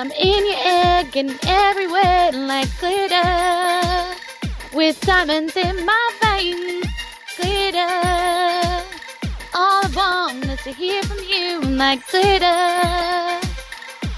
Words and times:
I'm 0.00 0.12
in 0.12 0.46
your 0.46 0.60
egg 0.64 1.16
and 1.16 1.36
everywhere 1.44 2.30
like 2.30 2.68
glitter. 2.78 4.14
With 4.72 5.00
diamonds 5.00 5.56
in 5.56 5.84
my 5.84 6.10
veins, 6.22 6.86
glitter. 7.36 7.78
All 9.54 9.82
I 9.82 9.90
want 9.96 10.44
is 10.44 10.62
to 10.62 10.70
hear 10.70 11.02
from 11.02 11.18
you 11.28 11.62
like 11.76 12.08
glitter. 12.12 13.40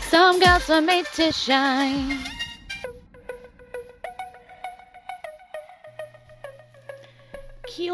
Some 0.03 0.39
girls 0.39 0.69
are 0.69 0.83
made 0.83 1.07
to 1.15 1.33
shine. 1.33 2.30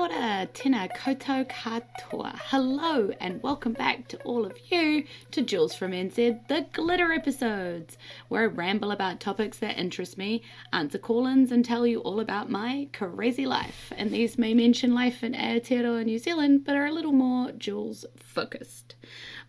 Ora, 0.06 0.48
tēnā 0.54 0.88
koutou 0.94 1.44
katoa. 1.48 2.38
Hello 2.50 3.10
and 3.18 3.42
welcome 3.42 3.72
back 3.72 4.06
to 4.06 4.16
all 4.18 4.46
of 4.46 4.56
you 4.70 5.04
to 5.32 5.42
Jules 5.42 5.74
from 5.74 5.90
NZ, 5.90 6.46
the 6.46 6.66
glitter 6.72 7.12
episodes, 7.12 7.98
where 8.28 8.42
I 8.42 8.46
ramble 8.46 8.92
about 8.92 9.18
topics 9.18 9.58
that 9.58 9.78
interest 9.78 10.16
me, 10.16 10.42
answer 10.72 10.98
call-ins 10.98 11.50
and 11.50 11.64
tell 11.64 11.86
you 11.86 12.00
all 12.00 12.20
about 12.20 12.48
my 12.48 12.88
crazy 12.92 13.46
life. 13.46 13.92
And 13.96 14.12
these 14.12 14.38
may 14.38 14.54
mention 14.54 14.94
life 14.94 15.24
in 15.24 15.32
Aotearoa, 15.32 16.04
New 16.04 16.18
Zealand, 16.18 16.64
but 16.64 16.76
are 16.76 16.86
a 16.86 16.92
little 16.92 17.12
more 17.12 17.50
Jules 17.52 18.04
focused. 18.16 18.94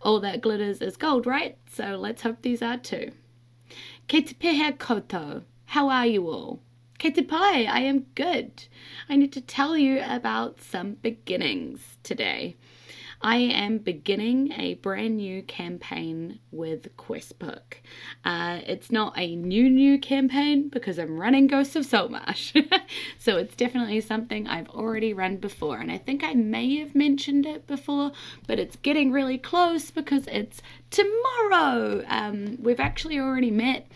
All 0.02 0.18
that 0.20 0.40
glitters 0.40 0.82
is 0.82 0.96
gold, 0.96 1.24
right? 1.24 1.56
So 1.70 1.96
let's 1.96 2.22
hope 2.22 2.42
these 2.42 2.62
are 2.62 2.78
too. 2.78 3.12
Kei 4.08 4.22
te 4.22 4.72
koutou. 4.72 5.44
How 5.66 5.88
are 5.88 6.06
you 6.06 6.28
all? 6.28 6.62
Te 6.98 7.22
pai, 7.22 7.64
I 7.64 7.78
am 7.80 8.06
good. 8.16 8.64
I 9.08 9.14
need 9.14 9.32
to 9.34 9.40
tell 9.40 9.76
you 9.76 10.02
about 10.04 10.60
some 10.60 10.94
beginnings 10.94 11.96
today. 12.02 12.56
I 13.22 13.36
am 13.36 13.78
beginning 13.78 14.52
a 14.52 14.74
brand 14.74 15.16
new 15.16 15.42
campaign 15.42 16.40
with 16.50 16.96
Questbook. 16.96 17.78
Uh, 18.24 18.60
it's 18.66 18.90
not 18.90 19.16
a 19.16 19.36
new, 19.36 19.70
new 19.70 19.98
campaign 19.98 20.68
because 20.68 20.98
I'm 20.98 21.18
running 21.18 21.46
Ghosts 21.46 21.76
of 21.76 21.86
Saltmarsh. 21.86 22.54
so 23.18 23.36
it's 23.36 23.54
definitely 23.54 24.00
something 24.00 24.46
I've 24.46 24.68
already 24.68 25.12
run 25.12 25.36
before. 25.36 25.78
And 25.78 25.92
I 25.92 25.98
think 25.98 26.24
I 26.24 26.34
may 26.34 26.76
have 26.78 26.96
mentioned 26.96 27.46
it 27.46 27.66
before, 27.66 28.10
but 28.46 28.58
it's 28.58 28.76
getting 28.76 29.12
really 29.12 29.38
close 29.38 29.90
because 29.90 30.26
it's 30.26 30.62
tomorrow. 30.90 32.04
Um, 32.08 32.58
we've 32.60 32.80
actually 32.80 33.18
already 33.18 33.50
met. 33.52 33.86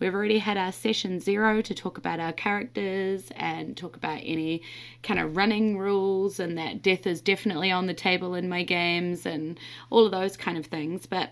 We've 0.00 0.14
already 0.14 0.38
had 0.38 0.56
our 0.56 0.72
session 0.72 1.18
zero 1.20 1.60
to 1.62 1.74
talk 1.74 1.98
about 1.98 2.20
our 2.20 2.32
characters 2.32 3.30
and 3.34 3.76
talk 3.76 3.96
about 3.96 4.20
any 4.22 4.62
kind 5.02 5.18
of 5.18 5.36
running 5.36 5.76
rules 5.76 6.38
and 6.38 6.56
that 6.56 6.82
death 6.82 7.06
is 7.06 7.20
definitely 7.20 7.70
on 7.70 7.86
the 7.86 7.94
table 7.94 8.34
in 8.34 8.48
my 8.48 8.62
games 8.62 9.26
and 9.26 9.58
all 9.90 10.06
of 10.06 10.12
those 10.12 10.36
kind 10.36 10.56
of 10.56 10.66
things. 10.66 11.06
But 11.06 11.30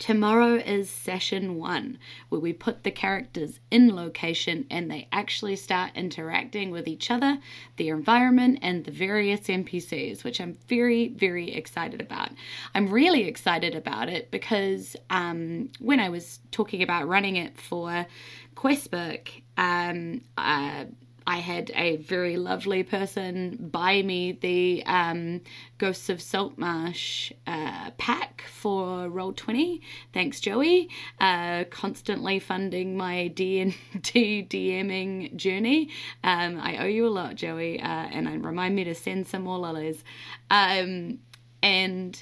Tomorrow 0.00 0.54
is 0.54 0.88
session 0.88 1.56
one, 1.56 1.98
where 2.30 2.40
we 2.40 2.54
put 2.54 2.84
the 2.84 2.90
characters 2.90 3.60
in 3.70 3.94
location 3.94 4.64
and 4.70 4.90
they 4.90 5.06
actually 5.12 5.56
start 5.56 5.90
interacting 5.94 6.70
with 6.70 6.88
each 6.88 7.10
other, 7.10 7.36
their 7.76 7.96
environment, 7.96 8.60
and 8.62 8.86
the 8.86 8.92
various 8.92 9.40
NPCs, 9.40 10.24
which 10.24 10.40
I'm 10.40 10.56
very, 10.68 11.08
very 11.08 11.52
excited 11.52 12.00
about. 12.00 12.30
I'm 12.74 12.88
really 12.88 13.24
excited 13.24 13.74
about 13.74 14.08
it 14.08 14.30
because 14.30 14.96
um, 15.10 15.68
when 15.80 16.00
I 16.00 16.08
was 16.08 16.40
talking 16.50 16.82
about 16.82 17.06
running 17.06 17.36
it 17.36 17.60
for 17.60 18.06
Questbook, 18.56 19.28
um, 19.58 20.22
uh, 20.38 20.86
I 21.30 21.36
had 21.36 21.70
a 21.76 21.94
very 21.98 22.36
lovely 22.36 22.82
person 22.82 23.56
buy 23.70 24.02
me 24.02 24.32
the 24.32 24.82
um, 24.84 25.42
Ghosts 25.78 26.08
of 26.08 26.20
Saltmarsh 26.20 27.30
uh, 27.46 27.92
pack 27.98 28.42
for 28.50 29.08
Roll20. 29.08 29.80
Thanks, 30.12 30.40
Joey. 30.40 30.90
Uh, 31.20 31.66
constantly 31.70 32.40
funding 32.40 32.96
my 32.96 33.28
D&D 33.28 34.48
DMing 34.50 35.36
journey. 35.36 35.90
Um, 36.24 36.58
I 36.58 36.78
owe 36.78 36.86
you 36.86 37.06
a 37.06 37.14
lot, 37.14 37.36
Joey, 37.36 37.80
uh, 37.80 37.86
and 37.86 38.44
remind 38.44 38.74
me 38.74 38.82
to 38.82 38.94
send 38.96 39.28
some 39.28 39.42
more 39.42 39.58
lollies. 39.58 40.02
Um, 40.50 41.20
and 41.62 42.20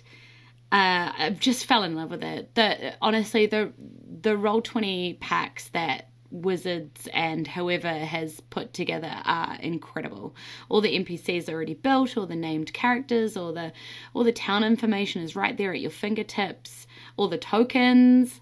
uh, 0.70 1.12
I 1.16 1.36
just 1.40 1.64
fell 1.64 1.82
in 1.82 1.96
love 1.96 2.10
with 2.10 2.22
it. 2.22 2.54
The 2.54 2.92
honestly, 3.00 3.46
the 3.46 3.72
the 4.20 4.30
Roll20 4.36 5.18
packs 5.18 5.68
that 5.68 6.07
Wizards 6.30 7.08
and 7.12 7.46
whoever 7.46 7.88
has 7.88 8.40
put 8.40 8.74
together 8.74 9.22
are 9.24 9.56
incredible. 9.60 10.34
All 10.68 10.80
the 10.80 10.98
NPCs 10.98 11.48
are 11.48 11.52
already 11.52 11.74
built, 11.74 12.16
all 12.16 12.26
the 12.26 12.36
named 12.36 12.72
characters, 12.72 13.36
all 13.36 13.52
the 13.52 13.72
all 14.14 14.24
the 14.24 14.32
town 14.32 14.64
information 14.64 15.22
is 15.22 15.36
right 15.36 15.56
there 15.56 15.72
at 15.72 15.80
your 15.80 15.90
fingertips. 15.90 16.86
All 17.16 17.28
the 17.28 17.38
tokens, 17.38 18.40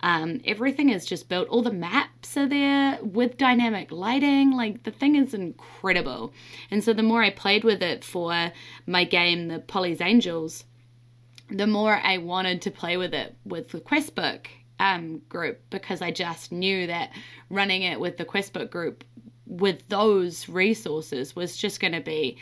um, 0.00 0.40
everything 0.44 0.90
is 0.90 1.06
just 1.06 1.28
built. 1.28 1.48
All 1.48 1.62
the 1.62 1.72
maps 1.72 2.36
are 2.36 2.48
there 2.48 2.98
with 3.02 3.36
dynamic 3.36 3.90
lighting. 3.90 4.52
Like 4.52 4.84
the 4.84 4.90
thing 4.90 5.16
is 5.16 5.34
incredible. 5.34 6.32
And 6.70 6.82
so 6.82 6.92
the 6.92 7.02
more 7.02 7.22
I 7.22 7.30
played 7.30 7.64
with 7.64 7.82
it 7.82 8.04
for 8.04 8.52
my 8.86 9.04
game, 9.04 9.48
the 9.48 9.58
Polly's 9.58 10.00
Angels, 10.00 10.64
the 11.50 11.66
more 11.66 12.00
I 12.02 12.18
wanted 12.18 12.62
to 12.62 12.70
play 12.70 12.96
with 12.96 13.14
it 13.14 13.36
with 13.44 13.70
the 13.70 13.80
Questbook 13.80 14.46
um, 14.78 15.18
group 15.28 15.60
because 15.70 16.02
I 16.02 16.10
just 16.10 16.52
knew 16.52 16.86
that 16.86 17.10
running 17.50 17.82
it 17.82 17.98
with 18.00 18.16
the 18.16 18.24
Questbook 18.24 18.70
group 18.70 19.04
with 19.46 19.88
those 19.88 20.48
resources 20.48 21.34
was 21.34 21.56
just 21.56 21.80
going 21.80 21.94
to 21.94 22.00
be 22.00 22.36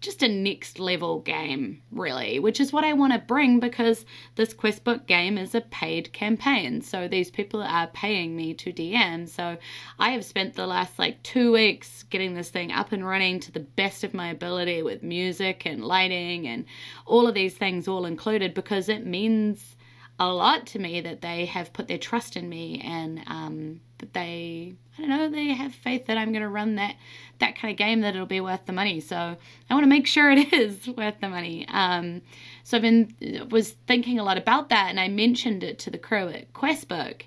just 0.00 0.22
a 0.22 0.28
next 0.28 0.78
level 0.78 1.20
game, 1.20 1.82
really, 1.90 2.38
which 2.38 2.60
is 2.60 2.72
what 2.72 2.84
I 2.84 2.92
want 2.92 3.12
to 3.12 3.18
bring 3.18 3.58
because 3.58 4.06
this 4.36 4.54
Questbook 4.54 5.06
game 5.06 5.36
is 5.36 5.56
a 5.56 5.60
paid 5.60 6.12
campaign. 6.12 6.82
So 6.82 7.08
these 7.08 7.32
people 7.32 7.62
are 7.62 7.88
paying 7.88 8.36
me 8.36 8.54
to 8.54 8.72
DM. 8.72 9.28
So 9.28 9.56
I 9.98 10.10
have 10.10 10.24
spent 10.24 10.54
the 10.54 10.68
last 10.68 10.98
like 11.00 11.22
two 11.24 11.52
weeks 11.52 12.04
getting 12.04 12.34
this 12.34 12.50
thing 12.50 12.70
up 12.70 12.92
and 12.92 13.04
running 13.04 13.40
to 13.40 13.52
the 13.52 13.60
best 13.60 14.04
of 14.04 14.14
my 14.14 14.28
ability 14.28 14.82
with 14.82 15.02
music 15.02 15.66
and 15.66 15.84
lighting 15.84 16.46
and 16.46 16.64
all 17.04 17.26
of 17.26 17.34
these 17.34 17.54
things 17.54 17.88
all 17.88 18.06
included 18.06 18.54
because 18.54 18.88
it 18.88 19.04
means 19.04 19.74
a 20.18 20.28
lot 20.28 20.66
to 20.66 20.78
me 20.78 21.00
that 21.00 21.20
they 21.20 21.46
have 21.46 21.72
put 21.72 21.88
their 21.88 21.98
trust 21.98 22.36
in 22.36 22.48
me 22.48 22.82
and 22.84 23.22
um, 23.26 23.80
that 23.98 24.12
they 24.12 24.74
I 24.96 25.02
don't 25.02 25.10
know 25.10 25.30
they 25.30 25.48
have 25.48 25.72
faith 25.74 26.06
that 26.06 26.18
I'm 26.18 26.32
going 26.32 26.42
to 26.42 26.48
run 26.48 26.74
that 26.76 26.96
that 27.38 27.56
kind 27.56 27.70
of 27.70 27.78
game 27.78 28.00
that 28.00 28.14
it'll 28.14 28.26
be 28.26 28.40
worth 28.40 28.66
the 28.66 28.72
money. 28.72 29.00
So 29.00 29.16
I 29.16 29.74
want 29.74 29.84
to 29.84 29.88
make 29.88 30.06
sure 30.06 30.30
it 30.32 30.52
is 30.52 30.88
worth 30.88 31.20
the 31.20 31.28
money. 31.28 31.66
Um, 31.68 32.22
so 32.64 32.76
I've 32.76 32.82
been 32.82 33.48
was 33.50 33.70
thinking 33.86 34.18
a 34.18 34.24
lot 34.24 34.38
about 34.38 34.70
that, 34.70 34.88
and 34.88 34.98
I 34.98 35.08
mentioned 35.08 35.62
it 35.62 35.78
to 35.80 35.90
the 35.90 35.98
crew 35.98 36.28
at 36.28 36.52
Questbook 36.52 37.22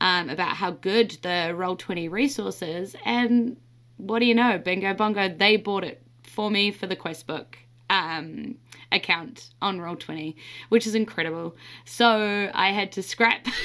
um, 0.00 0.30
about 0.30 0.56
how 0.56 0.70
good 0.70 1.18
the 1.22 1.52
Roll 1.56 1.76
Twenty 1.76 2.08
resource 2.08 2.62
is, 2.62 2.94
and 3.04 3.56
what 3.96 4.20
do 4.20 4.26
you 4.26 4.34
know? 4.34 4.58
Bingo 4.58 4.94
bongo, 4.94 5.28
they 5.28 5.56
bought 5.56 5.84
it 5.84 6.02
for 6.22 6.50
me 6.50 6.70
for 6.70 6.86
the 6.86 6.96
Questbook 6.96 7.46
um, 7.90 8.56
account 8.92 9.50
on 9.60 9.78
Roll20, 9.78 10.34
which 10.68 10.86
is 10.86 10.94
incredible. 10.94 11.56
So 11.84 12.50
I 12.52 12.70
had 12.70 12.92
to 12.92 13.02
scrap. 13.02 13.46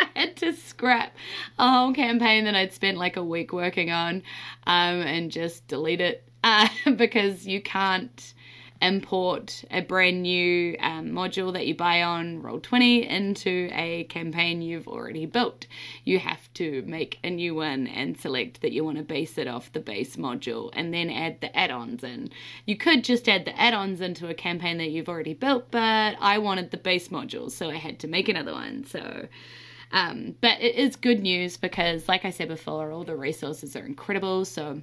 I 0.00 0.20
had 0.20 0.36
to 0.36 0.52
scrap 0.54 1.14
a 1.58 1.70
whole 1.70 1.92
campaign 1.92 2.44
that 2.44 2.54
I'd 2.54 2.72
spent 2.72 2.96
like 2.98 3.16
a 3.16 3.24
week 3.24 3.52
working 3.52 3.90
on 3.90 4.16
um, 4.66 5.00
and 5.00 5.30
just 5.30 5.66
delete 5.68 6.00
it 6.00 6.24
uh, 6.44 6.68
because 6.96 7.46
you 7.46 7.60
can't 7.62 8.34
import 8.82 9.64
a 9.70 9.80
brand 9.80 10.22
new 10.22 10.76
um, 10.80 11.10
module 11.10 11.52
that 11.52 11.66
you 11.66 11.74
buy 11.74 12.02
on 12.02 12.42
Roll20 12.42 13.08
into 13.08 13.70
a 13.72 14.04
campaign 14.04 14.60
you've 14.60 14.88
already 14.88 15.24
built. 15.24 15.66
You 16.04 16.18
have 16.18 16.52
to 16.54 16.82
make 16.82 17.18
a 17.22 17.30
new 17.30 17.54
one 17.54 17.86
and 17.86 18.18
select 18.18 18.60
that 18.60 18.72
you 18.72 18.84
want 18.84 18.98
to 18.98 19.04
base 19.04 19.38
it 19.38 19.46
off 19.46 19.72
the 19.72 19.80
base 19.80 20.16
module 20.16 20.70
and 20.72 20.92
then 20.92 21.08
add 21.10 21.40
the 21.40 21.56
add 21.56 21.70
ons 21.70 22.02
in. 22.02 22.30
You 22.66 22.76
could 22.76 23.04
just 23.04 23.28
add 23.28 23.44
the 23.44 23.58
add 23.58 23.72
ons 23.72 24.00
into 24.00 24.28
a 24.28 24.34
campaign 24.34 24.78
that 24.78 24.90
you've 24.90 25.08
already 25.08 25.34
built, 25.34 25.70
but 25.70 26.16
I 26.20 26.38
wanted 26.38 26.70
the 26.70 26.76
base 26.76 27.08
module, 27.08 27.50
so 27.50 27.70
I 27.70 27.76
had 27.76 28.00
to 28.00 28.08
make 28.08 28.28
another 28.28 28.52
one. 28.52 28.84
So. 28.84 29.28
Um, 29.94 30.36
but 30.40 30.58
it 30.62 30.76
is 30.76 30.96
good 30.96 31.20
news 31.20 31.58
because, 31.58 32.08
like 32.08 32.24
I 32.24 32.30
said 32.30 32.48
before, 32.48 32.90
all 32.90 33.04
the 33.04 33.14
resources 33.14 33.76
are 33.76 33.84
incredible. 33.84 34.46
So 34.46 34.80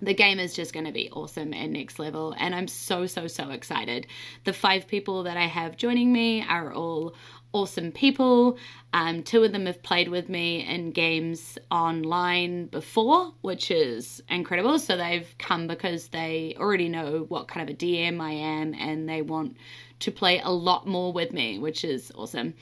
the 0.00 0.14
game 0.14 0.38
is 0.38 0.54
just 0.54 0.72
going 0.72 0.86
to 0.86 0.92
be 0.92 1.10
awesome 1.10 1.52
and 1.52 1.72
next 1.72 1.98
level 1.98 2.34
and 2.38 2.54
i'm 2.54 2.68
so 2.68 3.06
so 3.06 3.26
so 3.26 3.50
excited. 3.50 4.06
The 4.44 4.52
five 4.52 4.86
people 4.86 5.24
that 5.24 5.36
i 5.36 5.46
have 5.46 5.76
joining 5.76 6.12
me 6.12 6.44
are 6.48 6.72
all 6.72 7.14
awesome 7.54 7.92
people. 7.92 8.58
Um, 8.92 9.22
two 9.22 9.42
of 9.42 9.52
them 9.52 9.64
have 9.64 9.82
played 9.82 10.08
with 10.08 10.28
me 10.28 10.66
in 10.66 10.90
games 10.90 11.56
online 11.70 12.66
before 12.66 13.32
which 13.40 13.70
is 13.70 14.22
incredible. 14.28 14.78
So 14.78 14.96
they've 14.96 15.34
come 15.38 15.66
because 15.66 16.08
they 16.08 16.54
already 16.58 16.88
know 16.88 17.24
what 17.28 17.48
kind 17.48 17.68
of 17.68 17.74
a 17.74 17.78
dm 17.78 18.20
i 18.20 18.32
am 18.32 18.74
and 18.74 19.08
they 19.08 19.22
want 19.22 19.56
to 20.00 20.10
play 20.10 20.40
a 20.42 20.50
lot 20.50 20.86
more 20.86 21.12
with 21.12 21.32
me, 21.32 21.58
which 21.58 21.84
is 21.84 22.12
awesome. 22.14 22.54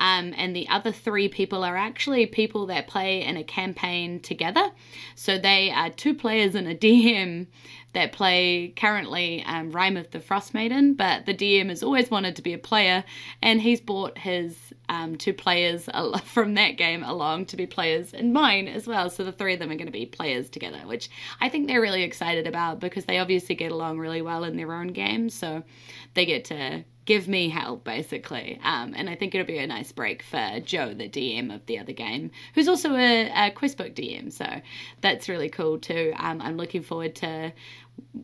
Um, 0.00 0.32
and 0.36 0.54
the 0.54 0.68
other 0.68 0.92
three 0.92 1.28
people 1.28 1.64
are 1.64 1.76
actually 1.76 2.26
people 2.26 2.66
that 2.66 2.86
play 2.86 3.22
in 3.22 3.36
a 3.36 3.44
campaign 3.44 4.20
together. 4.20 4.70
So 5.14 5.38
they 5.38 5.70
are 5.70 5.90
two 5.90 6.14
players 6.14 6.54
and 6.54 6.68
a 6.68 6.74
DM 6.84 7.46
that 7.94 8.12
play 8.12 8.72
currently 8.76 9.42
um, 9.46 9.70
Rime 9.70 9.96
of 9.96 10.10
the 10.10 10.20
Frost 10.20 10.54
Maiden, 10.54 10.94
but 10.94 11.26
the 11.26 11.34
DM 11.34 11.68
has 11.68 11.82
always 11.82 12.10
wanted 12.10 12.36
to 12.36 12.42
be 12.42 12.52
a 12.52 12.58
player, 12.58 13.04
and 13.42 13.60
he's 13.60 13.80
brought 13.80 14.18
his 14.18 14.56
um, 14.88 15.16
two 15.16 15.32
players 15.32 15.88
from 16.24 16.54
that 16.54 16.76
game 16.76 17.02
along 17.02 17.46
to 17.46 17.56
be 17.56 17.66
players 17.66 18.12
in 18.12 18.32
mine 18.32 18.68
as 18.68 18.86
well. 18.86 19.10
So 19.10 19.24
the 19.24 19.32
three 19.32 19.54
of 19.54 19.58
them 19.58 19.70
are 19.70 19.76
going 19.76 19.86
to 19.86 19.92
be 19.92 20.06
players 20.06 20.50
together, 20.50 20.80
which 20.84 21.08
I 21.40 21.48
think 21.48 21.66
they're 21.66 21.80
really 21.80 22.02
excited 22.02 22.46
about 22.46 22.80
because 22.80 23.06
they 23.06 23.18
obviously 23.18 23.54
get 23.54 23.72
along 23.72 23.98
really 23.98 24.22
well 24.22 24.44
in 24.44 24.56
their 24.56 24.72
own 24.72 24.88
games. 24.88 25.34
So 25.34 25.62
they 26.14 26.26
get 26.26 26.44
to 26.46 26.84
give 27.04 27.28
me 27.28 27.48
help 27.48 27.84
basically 27.84 28.58
um, 28.62 28.94
and 28.96 29.10
i 29.10 29.14
think 29.14 29.34
it'll 29.34 29.46
be 29.46 29.58
a 29.58 29.66
nice 29.66 29.92
break 29.92 30.22
for 30.22 30.60
joe 30.64 30.94
the 30.94 31.08
dm 31.08 31.54
of 31.54 31.64
the 31.66 31.78
other 31.78 31.92
game 31.92 32.30
who's 32.54 32.68
also 32.68 32.94
a, 32.94 33.26
a 33.30 33.50
Questbook 33.50 33.94
dm 33.94 34.32
so 34.32 34.46
that's 35.00 35.28
really 35.28 35.48
cool 35.48 35.78
too 35.78 36.12
um, 36.16 36.40
i'm 36.40 36.56
looking 36.56 36.82
forward 36.82 37.14
to 37.14 37.52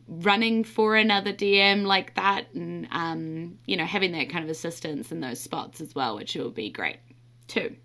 running 0.07 0.63
for 0.63 0.95
another 0.95 1.33
DM 1.33 1.85
like 1.85 2.15
that 2.15 2.45
and 2.53 2.87
um, 2.91 3.57
you 3.65 3.77
know 3.77 3.85
having 3.85 4.11
that 4.13 4.29
kind 4.29 4.43
of 4.43 4.49
assistance 4.49 5.11
in 5.11 5.19
those 5.21 5.39
spots 5.39 5.81
as 5.81 5.95
well, 5.95 6.15
which 6.15 6.35
will 6.35 6.51
be 6.51 6.69
great 6.69 6.97
too. 7.47 7.75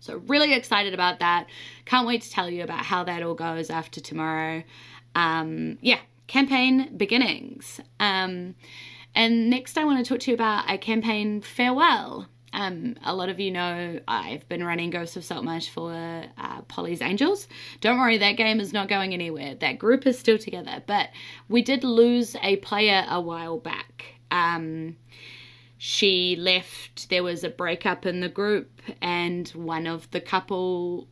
So 0.00 0.18
really 0.26 0.54
excited 0.54 0.94
about 0.94 1.18
that. 1.20 1.46
Can't 1.84 2.06
wait 2.06 2.22
to 2.22 2.30
tell 2.30 2.48
you 2.48 2.62
about 2.62 2.84
how 2.84 3.04
that 3.04 3.22
all 3.22 3.34
goes 3.34 3.68
after 3.68 4.00
tomorrow. 4.00 4.62
Um, 5.14 5.78
yeah, 5.80 6.00
campaign 6.26 6.96
beginnings. 6.96 7.80
And 9.18 9.50
next, 9.50 9.76
I 9.76 9.82
want 9.82 9.98
to 9.98 10.08
talk 10.08 10.20
to 10.20 10.30
you 10.30 10.36
about 10.36 10.70
a 10.70 10.78
campaign 10.78 11.40
farewell. 11.40 12.28
Um, 12.52 12.94
a 13.02 13.12
lot 13.12 13.28
of 13.28 13.40
you 13.40 13.50
know 13.50 13.98
I've 14.06 14.48
been 14.48 14.62
running 14.62 14.90
Ghosts 14.90 15.16
of 15.16 15.24
Saltmarsh 15.24 15.70
for 15.70 15.92
uh, 16.38 16.62
Polly's 16.68 17.02
Angels. 17.02 17.48
Don't 17.80 17.98
worry, 17.98 18.18
that 18.18 18.36
game 18.36 18.60
is 18.60 18.72
not 18.72 18.86
going 18.88 19.12
anywhere. 19.12 19.56
That 19.56 19.80
group 19.80 20.06
is 20.06 20.16
still 20.16 20.38
together, 20.38 20.84
but 20.86 21.08
we 21.48 21.62
did 21.62 21.82
lose 21.82 22.36
a 22.44 22.56
player 22.58 23.04
a 23.10 23.20
while 23.20 23.58
back. 23.58 24.04
Um, 24.30 24.96
she 25.78 26.36
left, 26.36 27.10
there 27.10 27.24
was 27.24 27.42
a 27.42 27.50
breakup 27.50 28.06
in 28.06 28.20
the 28.20 28.28
group, 28.28 28.80
and 29.02 29.48
one 29.48 29.88
of 29.88 30.08
the 30.12 30.20
couple 30.20 31.08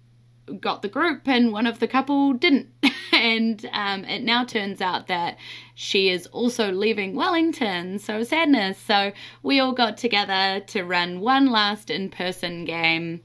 got 0.60 0.82
the 0.82 0.88
group 0.88 1.26
and 1.26 1.52
one 1.52 1.66
of 1.66 1.78
the 1.78 1.88
couple 1.88 2.32
didn't. 2.32 2.68
and 3.12 3.68
um, 3.72 4.04
it 4.04 4.22
now 4.22 4.44
turns 4.44 4.80
out 4.80 5.08
that 5.08 5.36
she 5.74 6.08
is 6.08 6.26
also 6.28 6.72
leaving 6.72 7.14
Wellington. 7.14 7.98
So 7.98 8.22
sadness. 8.22 8.78
So 8.78 9.12
we 9.42 9.60
all 9.60 9.72
got 9.72 9.96
together 9.96 10.64
to 10.68 10.82
run 10.84 11.20
one 11.20 11.50
last 11.50 11.90
in 11.90 12.10
person 12.10 12.64
game. 12.64 13.22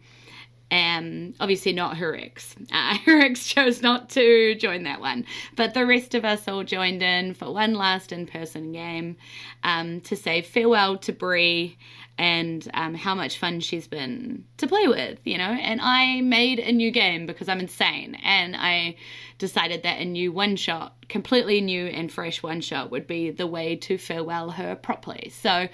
Um, 0.71 1.33
obviously 1.41 1.73
not 1.73 1.97
her 1.97 2.15
ex. 2.15 2.55
Uh, 2.71 2.97
her 3.05 3.19
ex 3.19 3.45
chose 3.45 3.81
not 3.81 4.09
to 4.11 4.55
join 4.55 4.83
that 4.83 5.01
one, 5.01 5.25
but 5.57 5.73
the 5.73 5.85
rest 5.85 6.15
of 6.15 6.23
us 6.23 6.47
all 6.47 6.63
joined 6.63 7.03
in 7.03 7.33
for 7.33 7.53
one 7.53 7.73
last 7.73 8.13
in-person 8.13 8.71
game 8.71 9.17
um, 9.63 9.99
to 10.01 10.15
say 10.15 10.41
farewell 10.41 10.97
to 10.99 11.11
Brie 11.11 11.77
and 12.21 12.69
um, 12.75 12.93
how 12.93 13.15
much 13.15 13.39
fun 13.39 13.59
she's 13.61 13.87
been 13.87 14.45
to 14.57 14.67
play 14.67 14.87
with, 14.87 15.17
you 15.25 15.39
know. 15.39 15.43
And 15.43 15.81
I 15.81 16.21
made 16.21 16.59
a 16.59 16.71
new 16.71 16.91
game 16.91 17.25
because 17.25 17.49
I'm 17.49 17.59
insane, 17.59 18.13
and 18.23 18.55
I 18.55 18.97
decided 19.39 19.81
that 19.81 19.99
a 19.99 20.05
new 20.05 20.31
one 20.31 20.55
shot, 20.55 20.95
completely 21.09 21.61
new 21.61 21.87
and 21.87 22.11
fresh 22.11 22.43
one 22.43 22.61
shot, 22.61 22.91
would 22.91 23.07
be 23.07 23.31
the 23.31 23.47
way 23.47 23.75
to 23.77 23.97
farewell 23.97 24.51
her 24.51 24.75
properly. 24.75 25.31
So, 25.33 25.67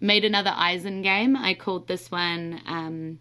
made 0.00 0.24
another 0.24 0.52
Eisen 0.54 1.02
game. 1.02 1.36
I 1.36 1.54
called 1.54 1.88
this 1.88 2.12
one. 2.12 2.60
Um, 2.64 3.18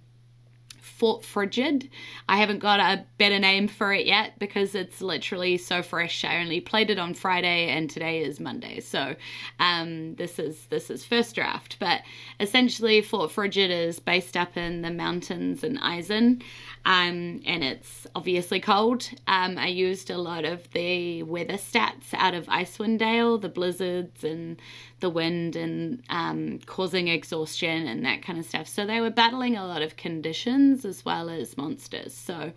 Fort 0.97 1.23
Frigid. 1.23 1.89
I 2.27 2.37
haven't 2.37 2.57
got 2.57 2.79
a 2.79 3.05
better 3.19 3.37
name 3.37 3.67
for 3.67 3.93
it 3.93 4.07
yet 4.07 4.39
because 4.39 4.73
it's 4.73 4.99
literally 4.99 5.57
so 5.57 5.83
fresh. 5.83 6.25
I 6.25 6.37
only 6.39 6.59
played 6.59 6.89
it 6.89 6.97
on 6.97 7.13
Friday 7.13 7.69
and 7.69 7.87
today 7.87 8.23
is 8.23 8.39
Monday. 8.39 8.79
So 8.79 9.15
um, 9.59 10.15
this 10.15 10.39
is 10.39 10.65
this 10.67 10.89
is 10.89 11.05
first 11.05 11.35
draft. 11.35 11.77
But 11.79 12.01
essentially 12.39 13.01
Fort 13.01 13.31
Frigid 13.31 13.69
is 13.69 13.99
based 13.99 14.35
up 14.35 14.57
in 14.57 14.81
the 14.81 14.89
mountains 14.89 15.63
in 15.63 15.77
Eisen. 15.77 16.41
Um, 16.83 17.41
and 17.45 17.63
it's 17.63 18.07
obviously 18.15 18.59
cold. 18.59 19.07
Um, 19.27 19.57
I 19.57 19.67
used 19.67 20.09
a 20.09 20.17
lot 20.17 20.45
of 20.45 20.71
the 20.71 21.21
weather 21.23 21.57
stats 21.57 22.13
out 22.13 22.33
of 22.33 22.45
Icewind 22.47 22.97
Dale, 22.97 23.37
the 23.37 23.49
blizzards 23.49 24.23
and 24.23 24.59
the 24.99 25.09
wind 25.09 25.55
and 25.55 26.01
um, 26.09 26.59
causing 26.65 27.07
exhaustion 27.07 27.87
and 27.87 28.05
that 28.05 28.23
kind 28.23 28.39
of 28.39 28.45
stuff. 28.45 28.67
So 28.67 28.85
they 28.85 28.99
were 28.99 29.09
battling 29.09 29.55
a 29.55 29.65
lot 29.65 29.81
of 29.81 29.95
conditions 29.95 30.85
as 30.85 31.05
well 31.05 31.29
as 31.29 31.57
monsters. 31.57 32.13
So, 32.13 32.51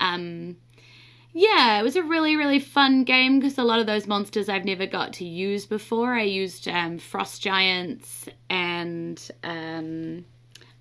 um, 0.00 0.56
yeah, 1.32 1.78
it 1.78 1.82
was 1.82 1.96
a 1.96 2.02
really, 2.02 2.36
really 2.36 2.58
fun 2.58 3.04
game 3.04 3.38
because 3.38 3.58
a 3.58 3.62
lot 3.62 3.80
of 3.80 3.86
those 3.86 4.06
monsters 4.06 4.48
I've 4.48 4.64
never 4.64 4.86
got 4.86 5.14
to 5.14 5.24
use 5.24 5.64
before. 5.66 6.14
I 6.14 6.22
used 6.22 6.68
um, 6.68 6.98
frost 6.98 7.40
giants 7.40 8.28
and 8.50 9.30
um, 9.42 10.24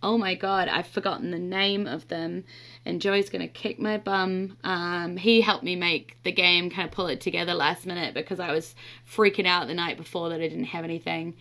oh 0.04 0.18
my 0.18 0.36
god, 0.36 0.68
I've 0.68 0.88
forgotten 0.88 1.32
the 1.32 1.40
name 1.40 1.88
of 1.88 2.08
them. 2.08 2.44
And 2.86 3.02
Joey's 3.02 3.30
gonna 3.30 3.48
kick 3.48 3.80
my 3.80 3.98
bum. 3.98 4.58
Um, 4.64 5.18
he 5.18 5.42
helped 5.42 5.64
me 5.64 5.76
make 5.76 6.18
the 6.24 6.32
game, 6.32 6.70
kind 6.70 6.88
of 6.88 6.94
pull 6.94 7.08
it 7.08 7.22
together 7.22 7.54
last 7.54 7.86
minute 7.86 8.14
because 8.14 8.40
I 8.40 8.52
was 8.52 8.76
freaking 9.10 9.46
out 9.46 9.68
the 9.68 9.74
night 9.74 9.98
before 9.98 10.30
that 10.30 10.42
I 10.42 10.48
didn't 10.48 10.66
have 10.66 10.84
anything. 10.84 11.36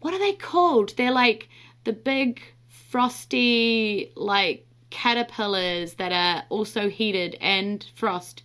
What 0.00 0.14
are 0.14 0.18
they 0.18 0.34
called? 0.34 0.96
They're 0.96 1.10
like 1.10 1.48
the 1.84 1.92
big 1.92 2.42
frosty 2.68 4.12
like 4.14 4.66
caterpillars 4.90 5.94
that 5.94 6.12
are 6.12 6.44
also 6.48 6.88
heated 6.88 7.36
and 7.40 7.84
frost. 7.94 8.42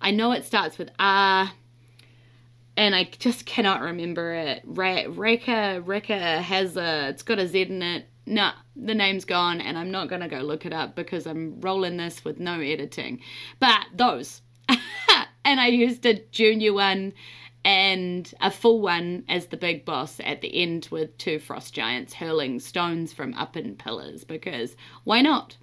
I 0.00 0.10
know 0.10 0.32
it 0.32 0.44
starts 0.44 0.78
with 0.78 0.90
R 0.98 1.50
and 2.76 2.94
I 2.94 3.10
just 3.18 3.46
cannot 3.46 3.80
remember 3.80 4.32
it. 4.32 4.62
Reka, 4.64 5.82
Reka 5.84 6.42
has 6.42 6.76
a, 6.76 7.08
it's 7.08 7.22
got 7.22 7.40
a 7.40 7.48
Z 7.48 7.62
in 7.62 7.82
it 7.82 8.06
nah, 8.28 8.52
the 8.76 8.94
name's 8.94 9.24
gone 9.24 9.60
and 9.60 9.76
I'm 9.76 9.90
not 9.90 10.08
going 10.08 10.20
to 10.20 10.28
go 10.28 10.40
look 10.40 10.66
it 10.66 10.72
up 10.72 10.94
because 10.94 11.26
I'm 11.26 11.60
rolling 11.60 11.96
this 11.96 12.24
with 12.24 12.38
no 12.38 12.60
editing. 12.60 13.20
But 13.58 13.86
those. 13.94 14.42
and 14.68 15.60
I 15.60 15.68
used 15.68 16.04
a 16.06 16.22
junior 16.30 16.72
one 16.72 17.14
and 17.64 18.32
a 18.40 18.50
full 18.50 18.80
one 18.80 19.24
as 19.28 19.46
the 19.46 19.56
big 19.56 19.84
boss 19.84 20.20
at 20.24 20.40
the 20.40 20.62
end 20.62 20.88
with 20.90 21.16
two 21.18 21.38
frost 21.38 21.74
giants 21.74 22.14
hurling 22.14 22.60
stones 22.60 23.12
from 23.12 23.34
up 23.34 23.56
in 23.56 23.74
pillars 23.74 24.24
because 24.24 24.76
why 25.04 25.20
not? 25.20 25.56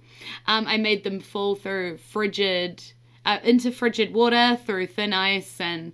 Um, 0.46 0.66
I 0.66 0.76
made 0.76 1.04
them 1.04 1.20
fall 1.20 1.54
through 1.54 1.98
frigid, 1.98 2.82
uh, 3.24 3.38
into 3.42 3.70
frigid 3.70 4.12
water 4.12 4.58
through 4.66 4.88
thin 4.88 5.12
ice 5.12 5.60
and 5.60 5.92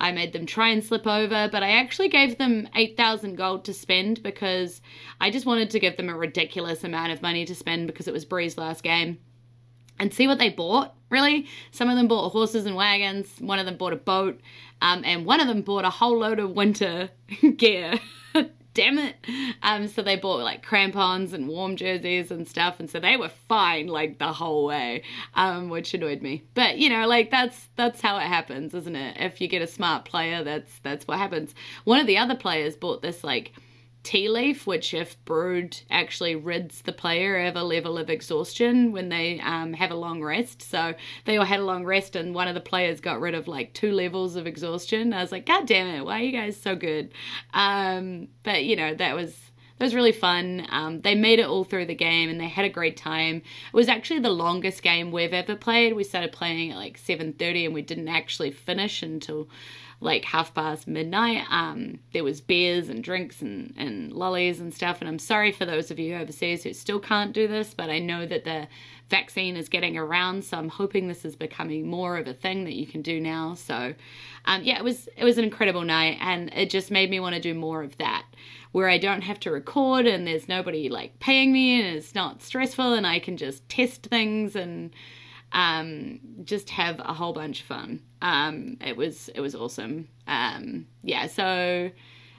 I 0.00 0.12
made 0.12 0.32
them 0.32 0.46
try 0.46 0.68
and 0.68 0.82
slip 0.82 1.06
over, 1.06 1.48
but 1.50 1.62
I 1.62 1.70
actually 1.70 2.08
gave 2.08 2.36
them 2.38 2.68
8,000 2.74 3.36
gold 3.36 3.64
to 3.64 3.74
spend 3.74 4.22
because 4.22 4.80
I 5.20 5.30
just 5.30 5.46
wanted 5.46 5.70
to 5.70 5.80
give 5.80 5.96
them 5.96 6.08
a 6.08 6.16
ridiculous 6.16 6.84
amount 6.84 7.12
of 7.12 7.22
money 7.22 7.44
to 7.44 7.54
spend 7.54 7.86
because 7.86 8.08
it 8.08 8.12
was 8.12 8.24
Bree's 8.24 8.58
last 8.58 8.82
game. 8.82 9.18
And 9.98 10.12
see 10.12 10.26
what 10.26 10.38
they 10.38 10.48
bought, 10.48 10.94
really. 11.08 11.46
Some 11.70 11.88
of 11.88 11.96
them 11.96 12.08
bought 12.08 12.30
horses 12.30 12.66
and 12.66 12.74
wagons, 12.74 13.28
one 13.38 13.60
of 13.60 13.66
them 13.66 13.76
bought 13.76 13.92
a 13.92 13.96
boat, 13.96 14.40
um, 14.82 15.02
and 15.04 15.24
one 15.24 15.40
of 15.40 15.46
them 15.46 15.62
bought 15.62 15.84
a 15.84 15.90
whole 15.90 16.18
load 16.18 16.40
of 16.40 16.50
winter 16.50 17.10
gear. 17.56 18.00
damn 18.74 18.98
it. 18.98 19.16
Um, 19.62 19.88
so 19.88 20.02
they 20.02 20.16
bought 20.16 20.42
like 20.42 20.62
crampons 20.62 21.32
and 21.32 21.48
warm 21.48 21.76
jerseys 21.76 22.30
and 22.30 22.46
stuff, 22.46 22.80
and 22.80 22.90
so 22.90 23.00
they 23.00 23.16
were 23.16 23.30
fine 23.48 23.86
like 23.86 24.18
the 24.18 24.32
whole 24.32 24.66
way, 24.66 25.02
um, 25.34 25.70
which 25.70 25.94
annoyed 25.94 26.20
me. 26.20 26.42
But 26.54 26.78
you 26.78 26.90
know, 26.90 27.06
like 27.06 27.30
that's 27.30 27.68
that's 27.76 28.00
how 28.00 28.18
it 28.18 28.26
happens, 28.26 28.74
isn't 28.74 28.96
it? 28.96 29.16
If 29.18 29.40
you 29.40 29.48
get 29.48 29.62
a 29.62 29.66
smart 29.66 30.04
player, 30.04 30.44
that's 30.44 30.78
that's 30.80 31.06
what 31.06 31.18
happens. 31.18 31.54
One 31.84 32.00
of 32.00 32.06
the 32.06 32.18
other 32.18 32.34
players 32.34 32.76
bought 32.76 33.00
this 33.00 33.24
like 33.24 33.52
tea 34.04 34.28
leaf, 34.28 34.66
which, 34.66 34.94
if 34.94 35.22
brewed, 35.24 35.80
actually 35.90 36.36
rids 36.36 36.82
the 36.82 36.92
player 36.92 37.46
of 37.46 37.56
a 37.56 37.64
level 37.64 37.98
of 37.98 38.10
exhaustion 38.10 38.92
when 38.92 39.08
they 39.08 39.40
um, 39.40 39.72
have 39.72 39.90
a 39.90 39.96
long 39.96 40.22
rest. 40.22 40.62
So 40.62 40.94
they 41.24 41.36
all 41.36 41.44
had 41.44 41.60
a 41.60 41.64
long 41.64 41.84
rest, 41.84 42.14
and 42.14 42.34
one 42.34 42.46
of 42.46 42.54
the 42.54 42.60
players 42.60 43.00
got 43.00 43.20
rid 43.20 43.34
of 43.34 43.48
like 43.48 43.72
two 43.72 43.90
levels 43.90 44.36
of 44.36 44.46
exhaustion. 44.46 45.12
I 45.12 45.22
was 45.22 45.32
like, 45.32 45.46
God 45.46 45.66
damn 45.66 45.88
it, 45.88 46.04
why 46.04 46.20
are 46.20 46.22
you 46.22 46.32
guys 46.32 46.60
so 46.60 46.76
good? 46.76 47.12
Um, 47.52 48.28
but 48.44 48.64
you 48.64 48.76
know, 48.76 48.94
that 48.94 49.16
was 49.16 49.34
that 49.78 49.84
was 49.84 49.94
really 49.94 50.12
fun. 50.12 50.66
Um, 50.70 51.00
they 51.00 51.14
made 51.14 51.40
it 51.40 51.46
all 51.46 51.64
through 51.64 51.86
the 51.86 51.94
game 51.94 52.30
and 52.30 52.40
they 52.40 52.48
had 52.48 52.64
a 52.64 52.70
great 52.70 52.96
time. 52.96 53.36
It 53.36 53.74
was 53.74 53.88
actually 53.88 54.20
the 54.20 54.30
longest 54.30 54.82
game 54.82 55.10
we've 55.10 55.32
ever 55.32 55.56
played. 55.56 55.94
We 55.94 56.04
started 56.04 56.32
playing 56.32 56.70
at 56.70 56.76
like 56.76 56.98
7:30 56.98 57.66
and 57.66 57.74
we 57.74 57.82
didn't 57.82 58.08
actually 58.08 58.52
finish 58.52 59.02
until 59.02 59.48
like 60.00 60.24
half 60.26 60.54
past 60.54 60.86
midnight. 60.86 61.44
Um, 61.50 61.98
there 62.12 62.24
was 62.24 62.40
beers 62.40 62.88
and 62.88 63.02
drinks 63.02 63.40
and, 63.42 63.74
and 63.76 64.12
lollies 64.12 64.60
and 64.60 64.72
stuff. 64.72 65.00
And 65.00 65.08
I'm 65.08 65.18
sorry 65.18 65.50
for 65.50 65.64
those 65.64 65.90
of 65.90 65.98
you 65.98 66.14
overseas 66.16 66.62
who 66.62 66.72
still 66.72 67.00
can't 67.00 67.32
do 67.32 67.48
this, 67.48 67.74
but 67.74 67.90
I 67.90 67.98
know 67.98 68.26
that 68.26 68.44
the 68.44 68.68
vaccine 69.08 69.56
is 69.56 69.68
getting 69.68 69.96
around, 69.96 70.44
so 70.44 70.56
I'm 70.56 70.68
hoping 70.68 71.08
this 71.08 71.24
is 71.24 71.36
becoming 71.36 71.88
more 71.88 72.16
of 72.16 72.26
a 72.26 72.34
thing 72.34 72.64
that 72.64 72.74
you 72.74 72.86
can 72.86 73.02
do 73.02 73.20
now. 73.20 73.54
So, 73.54 73.94
um, 74.46 74.62
yeah, 74.62 74.78
it 74.78 74.84
was 74.84 75.08
it 75.16 75.24
was 75.24 75.38
an 75.38 75.44
incredible 75.44 75.82
night, 75.82 76.18
and 76.20 76.52
it 76.54 76.70
just 76.70 76.90
made 76.90 77.10
me 77.10 77.20
want 77.20 77.34
to 77.34 77.40
do 77.40 77.54
more 77.54 77.82
of 77.82 77.96
that, 77.98 78.24
where 78.72 78.88
I 78.88 78.98
don't 78.98 79.22
have 79.22 79.40
to 79.40 79.50
record 79.50 80.06
and 80.06 80.26
there's 80.26 80.48
nobody 80.48 80.88
like 80.88 81.18
paying 81.20 81.52
me, 81.52 81.80
and 81.80 81.96
it's 81.96 82.14
not 82.14 82.42
stressful, 82.42 82.94
and 82.94 83.06
I 83.06 83.18
can 83.18 83.36
just 83.36 83.68
test 83.68 84.04
things 84.04 84.56
and 84.56 84.94
um, 85.52 86.18
just 86.44 86.68
have 86.70 86.98
a 87.00 87.14
whole 87.14 87.32
bunch 87.32 87.60
of 87.60 87.66
fun. 87.66 88.00
Um, 88.22 88.76
it 88.80 88.96
was 88.96 89.28
it 89.34 89.40
was 89.40 89.54
awesome. 89.54 90.08
Um, 90.26 90.86
yeah, 91.02 91.26
so 91.26 91.90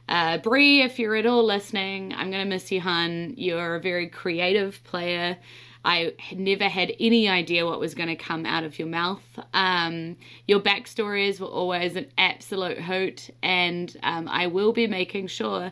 uh, 0.10 0.38
Bree, 0.39 0.81
if 0.81 1.00
you're 1.00 1.15
at 1.15 1.25
all 1.25 1.43
listening, 1.43 2.13
I'm 2.13 2.29
gonna 2.29 2.45
miss 2.45 2.72
you, 2.72 2.81
hun. 2.81 3.34
You're 3.38 3.75
a 3.75 3.79
very 3.81 4.07
creative 4.10 4.84
player. 4.84 5.38
I 5.86 6.13
never 6.36 6.68
had 6.68 6.92
any 7.00 7.30
idea 7.30 7.65
what 7.65 7.80
was 7.80 7.94
going 7.94 8.10
to 8.10 8.15
come 8.15 8.46
out 8.46 8.63
of 8.63 8.80
your 8.80 8.88
mouth. 8.88 9.24
Um, 9.54 10.18
your 10.48 10.60
backstories 10.60 11.39
were 11.39 11.48
always 11.48 11.96
an 11.96 12.08
absolute 12.18 12.80
hoot, 12.80 13.30
and 13.44 13.96
um, 14.01 14.27
I 14.27 14.48
will 14.48 14.74
be 14.74 14.88
making 14.88 15.27
sure 15.27 15.72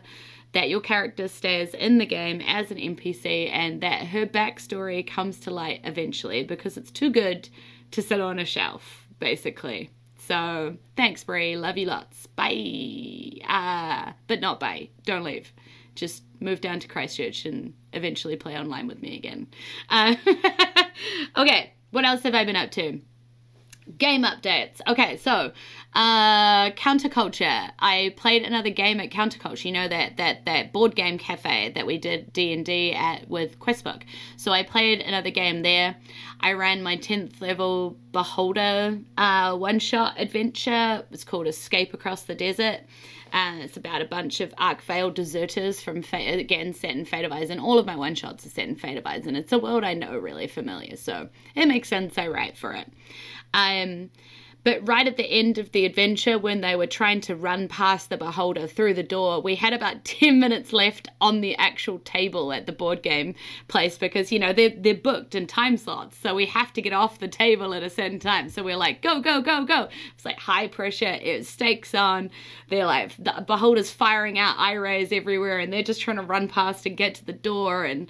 that 0.52 0.68
your 0.68 0.80
character 0.80 1.26
stays 1.26 1.74
in 1.74 1.98
the 1.98 2.06
game 2.06 2.40
as 2.46 2.70
an 2.70 2.78
NPC 2.78 3.50
and 3.52 3.80
that 3.80 4.06
her 4.06 4.24
backstory 4.24 5.04
comes 5.04 5.40
to 5.40 5.50
light 5.50 5.80
eventually 5.82 6.44
because 6.44 6.76
it's 6.76 6.92
too 6.92 7.10
good 7.10 7.48
to 7.90 8.00
sit 8.00 8.20
on 8.20 8.38
a 8.38 8.44
shelf, 8.44 9.08
basically. 9.18 9.90
So 10.16 10.76
thanks, 10.96 11.24
Brie. 11.24 11.56
Love 11.56 11.76
you 11.76 11.86
lots. 11.86 12.28
Bye. 12.28 13.32
Uh, 13.46 14.12
but 14.28 14.40
not 14.40 14.60
bye. 14.60 14.90
Don't 15.04 15.24
leave. 15.24 15.52
Just 15.94 16.22
move 16.40 16.60
down 16.60 16.80
to 16.80 16.88
Christchurch 16.88 17.44
and 17.44 17.74
eventually 17.92 18.36
play 18.36 18.56
online 18.56 18.86
with 18.86 19.00
me 19.00 19.16
again. 19.16 19.46
Uh, 19.88 20.14
okay, 21.36 21.72
what 21.90 22.04
else 22.04 22.22
have 22.22 22.34
I 22.34 22.44
been 22.44 22.56
up 22.56 22.70
to? 22.72 23.00
Game 23.98 24.24
updates. 24.24 24.80
Okay, 24.86 25.18
so 25.18 25.52
uh, 25.94 26.70
Counterculture. 26.70 27.70
I 27.78 28.14
played 28.16 28.42
another 28.42 28.70
game 28.70 28.98
at 28.98 29.10
Counterculture. 29.10 29.66
You 29.66 29.72
know 29.72 29.88
that 29.88 30.16
that 30.16 30.46
that 30.46 30.72
board 30.72 30.96
game 30.96 31.18
cafe 31.18 31.70
that 31.74 31.86
we 31.86 31.98
did 31.98 32.32
D 32.32 32.52
and 32.52 32.64
D 32.64 32.92
at 32.92 33.28
with 33.28 33.58
Questbook. 33.58 34.02
So 34.36 34.52
I 34.52 34.62
played 34.62 35.00
another 35.00 35.30
game 35.30 35.62
there. 35.62 35.96
I 36.40 36.54
ran 36.54 36.82
my 36.82 36.96
tenth 36.96 37.40
level 37.40 37.96
Beholder 38.12 38.98
uh, 39.18 39.56
one 39.56 39.78
shot 39.78 40.14
adventure. 40.18 41.04
It's 41.10 41.24
called 41.24 41.46
Escape 41.46 41.92
Across 41.92 42.22
the 42.22 42.34
Desert. 42.34 42.80
And 43.34 43.62
uh, 43.62 43.64
it's 43.64 43.76
about 43.76 44.00
a 44.00 44.04
bunch 44.04 44.40
of 44.40 44.54
Arkvale 44.54 45.12
deserters 45.12 45.82
from, 45.82 46.02
Fate, 46.02 46.38
again, 46.38 46.72
set 46.72 46.92
in 46.92 47.04
Fate 47.04 47.24
of 47.24 47.32
Eisen. 47.32 47.58
All 47.58 47.80
of 47.80 47.84
my 47.84 47.96
one 47.96 48.14
shots 48.14 48.46
are 48.46 48.48
set 48.48 48.68
in 48.68 48.76
Fate 48.76 48.96
of 48.96 49.04
Eisen. 49.04 49.34
It's 49.34 49.50
a 49.50 49.58
world 49.58 49.82
I 49.82 49.92
know 49.92 50.16
really 50.16 50.46
familiar, 50.46 50.94
so 50.94 51.28
it 51.56 51.66
makes 51.66 51.88
sense 51.88 52.16
I 52.16 52.28
write 52.28 52.56
for 52.56 52.72
it. 52.74 52.88
Um, 53.52 54.10
but 54.64 54.86
right 54.88 55.06
at 55.06 55.16
the 55.16 55.30
end 55.30 55.58
of 55.58 55.72
the 55.72 55.84
adventure, 55.84 56.38
when 56.38 56.62
they 56.62 56.74
were 56.74 56.86
trying 56.86 57.20
to 57.22 57.36
run 57.36 57.68
past 57.68 58.08
the 58.08 58.16
beholder 58.16 58.66
through 58.66 58.94
the 58.94 59.02
door, 59.02 59.40
we 59.40 59.54
had 59.54 59.72
about 59.72 60.04
10 60.04 60.40
minutes 60.40 60.72
left 60.72 61.08
on 61.20 61.40
the 61.40 61.54
actual 61.56 61.98
table 62.00 62.52
at 62.52 62.66
the 62.66 62.72
board 62.72 63.02
game 63.02 63.34
place 63.68 63.98
because, 63.98 64.32
you 64.32 64.38
know, 64.38 64.52
they're, 64.52 64.72
they're 64.76 64.94
booked 64.94 65.34
in 65.34 65.46
time 65.46 65.76
slots. 65.76 66.16
So 66.16 66.34
we 66.34 66.46
have 66.46 66.72
to 66.72 66.82
get 66.82 66.92
off 66.92 67.18
the 67.18 67.28
table 67.28 67.74
at 67.74 67.82
a 67.82 67.90
certain 67.90 68.18
time. 68.18 68.48
So 68.48 68.62
we're 68.62 68.76
like, 68.76 69.02
go, 69.02 69.20
go, 69.20 69.42
go, 69.42 69.64
go. 69.64 69.88
It's 70.14 70.24
like 70.24 70.38
high 70.38 70.68
pressure, 70.68 71.18
it 71.22 71.46
stakes 71.46 71.94
on. 71.94 72.30
They're 72.70 72.86
like, 72.86 73.14
the 73.18 73.44
beholder's 73.46 73.90
firing 73.90 74.38
out 74.38 74.58
eye 74.58 74.72
rays 74.72 75.12
everywhere 75.12 75.58
and 75.58 75.72
they're 75.72 75.82
just 75.82 76.00
trying 76.00 76.16
to 76.16 76.22
run 76.22 76.48
past 76.48 76.86
and 76.86 76.96
get 76.96 77.16
to 77.16 77.24
the 77.24 77.32
door. 77.32 77.84
And 77.84 78.08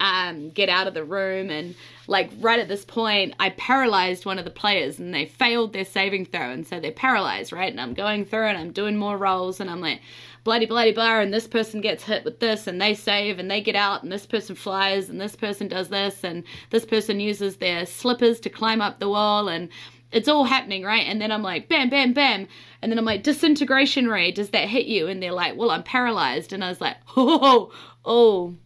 um, 0.00 0.48
get 0.48 0.68
out 0.68 0.86
of 0.86 0.94
the 0.94 1.04
room. 1.04 1.50
And 1.50 1.74
like 2.06 2.30
right 2.40 2.58
at 2.58 2.68
this 2.68 2.84
point, 2.84 3.34
I 3.38 3.50
paralyzed 3.50 4.24
one 4.24 4.38
of 4.38 4.44
the 4.44 4.50
players 4.50 4.98
and 4.98 5.14
they 5.14 5.26
failed 5.26 5.72
their 5.72 5.84
saving 5.84 6.26
throw. 6.26 6.50
And 6.50 6.66
so 6.66 6.80
they're 6.80 6.90
paralyzed, 6.90 7.52
right? 7.52 7.70
And 7.70 7.80
I'm 7.80 7.94
going 7.94 8.24
through 8.24 8.46
and 8.46 8.58
I'm 8.58 8.72
doing 8.72 8.96
more 8.96 9.16
rolls 9.16 9.60
and 9.60 9.70
I'm 9.70 9.80
like, 9.80 10.00
bloody, 10.42 10.66
bloody, 10.66 10.92
blah. 10.92 11.20
And 11.20 11.32
this 11.32 11.46
person 11.46 11.80
gets 11.80 12.02
hit 12.02 12.24
with 12.24 12.40
this 12.40 12.66
and 12.66 12.80
they 12.80 12.94
save 12.94 13.38
and 13.38 13.50
they 13.50 13.60
get 13.60 13.76
out 13.76 14.02
and 14.02 14.10
this 14.10 14.26
person 14.26 14.56
flies 14.56 15.08
and 15.08 15.20
this 15.20 15.36
person 15.36 15.68
does 15.68 15.90
this 15.90 16.24
and 16.24 16.44
this 16.70 16.86
person 16.86 17.20
uses 17.20 17.56
their 17.56 17.84
slippers 17.84 18.40
to 18.40 18.50
climb 18.50 18.80
up 18.80 18.98
the 18.98 19.08
wall 19.08 19.48
and 19.48 19.68
it's 20.12 20.26
all 20.26 20.42
happening, 20.42 20.82
right? 20.82 21.06
And 21.06 21.20
then 21.20 21.30
I'm 21.30 21.42
like, 21.42 21.68
bam, 21.68 21.88
bam, 21.88 22.14
bam. 22.14 22.48
And 22.82 22.90
then 22.90 22.98
I'm 22.98 23.04
like, 23.04 23.22
disintegration 23.22 24.08
ray, 24.08 24.32
does 24.32 24.50
that 24.50 24.68
hit 24.68 24.86
you? 24.86 25.06
And 25.06 25.22
they're 25.22 25.30
like, 25.30 25.56
well, 25.56 25.70
I'm 25.70 25.84
paralyzed. 25.84 26.52
And 26.52 26.64
I 26.64 26.68
was 26.68 26.80
like, 26.80 26.96
oh, 27.16 27.38
oh, 27.42 27.70
Oh, 28.04 28.56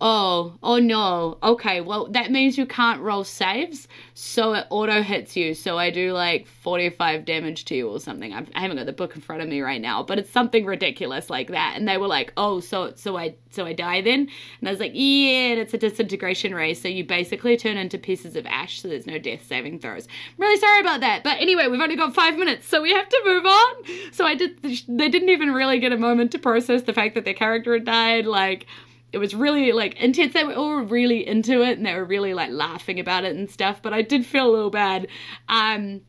oh 0.00 0.56
oh 0.62 0.78
no. 0.78 1.38
Okay, 1.42 1.80
well, 1.80 2.06
that 2.08 2.30
means 2.30 2.56
you 2.56 2.66
can't 2.66 3.00
roll 3.00 3.24
saves, 3.24 3.88
so 4.14 4.54
it 4.54 4.66
auto 4.70 5.02
hits 5.02 5.36
you. 5.36 5.54
So 5.54 5.78
I 5.78 5.90
do 5.90 6.12
like 6.12 6.46
45 6.46 7.24
damage 7.24 7.64
to 7.66 7.74
you 7.74 7.88
or 7.88 8.00
something. 8.00 8.32
I've, 8.32 8.50
I 8.54 8.60
have 8.60 8.70
not 8.70 8.76
got 8.76 8.86
the 8.86 8.92
book 8.92 9.14
in 9.14 9.22
front 9.22 9.42
of 9.42 9.48
me 9.48 9.60
right 9.60 9.80
now, 9.80 10.02
but 10.02 10.18
it's 10.18 10.30
something 10.30 10.64
ridiculous 10.64 11.30
like 11.30 11.48
that. 11.48 11.74
And 11.76 11.88
they 11.88 11.98
were 11.98 12.06
like, 12.06 12.32
"Oh, 12.36 12.60
so 12.60 12.92
so 12.94 13.16
I 13.16 13.34
so 13.50 13.64
I 13.64 13.72
die 13.72 14.00
then?" 14.02 14.28
And 14.60 14.68
I 14.68 14.70
was 14.70 14.80
like, 14.80 14.92
"Yeah, 14.94 15.52
and 15.52 15.60
it's 15.60 15.74
a 15.74 15.78
disintegration 15.78 16.54
ray, 16.54 16.74
so 16.74 16.88
you 16.88 17.04
basically 17.04 17.56
turn 17.56 17.76
into 17.76 17.98
pieces 17.98 18.36
of 18.36 18.46
ash. 18.46 18.80
So 18.80 18.88
there's 18.88 19.06
no 19.06 19.18
death 19.18 19.46
saving 19.46 19.80
throws." 19.80 20.06
I'm 20.06 20.42
really 20.42 20.60
sorry 20.60 20.80
about 20.80 21.00
that, 21.00 21.22
but 21.24 21.40
anyway, 21.40 21.68
we've 21.68 21.80
only 21.80 21.96
got 21.96 22.14
five 22.14 22.36
minutes, 22.36 22.68
so 22.68 22.82
we 22.82 22.92
have 22.92 23.08
to 23.08 23.22
move 23.24 23.46
on. 23.46 23.74
So 24.12 24.24
I 24.24 24.34
did. 24.34 24.62
They 24.62 25.08
didn't 25.08 25.28
even 25.30 25.52
really 25.52 25.78
get 25.78 25.92
a 25.92 25.96
moment 25.96 26.32
to 26.32 26.38
process 26.38 26.82
the 26.82 26.92
fact 26.92 27.14
that 27.14 27.24
their 27.24 27.34
character 27.34 27.74
had 27.74 27.84
died. 27.84 28.26
Like 28.26 28.66
it 29.12 29.18
was 29.18 29.34
really 29.34 29.72
like 29.72 29.96
intense. 30.00 30.34
They 30.34 30.44
were 30.44 30.54
all 30.54 30.80
really 30.82 31.26
into 31.26 31.62
it 31.62 31.78
and 31.78 31.86
they 31.86 31.94
were 31.94 32.04
really 32.04 32.34
like 32.34 32.50
laughing 32.50 33.00
about 33.00 33.24
it 33.24 33.34
and 33.34 33.50
stuff. 33.50 33.80
But 33.82 33.92
I 33.92 34.02
did 34.02 34.26
feel 34.26 34.48
a 34.48 34.52
little 34.52 34.70
bad. 34.70 35.08
Um, 35.48 36.02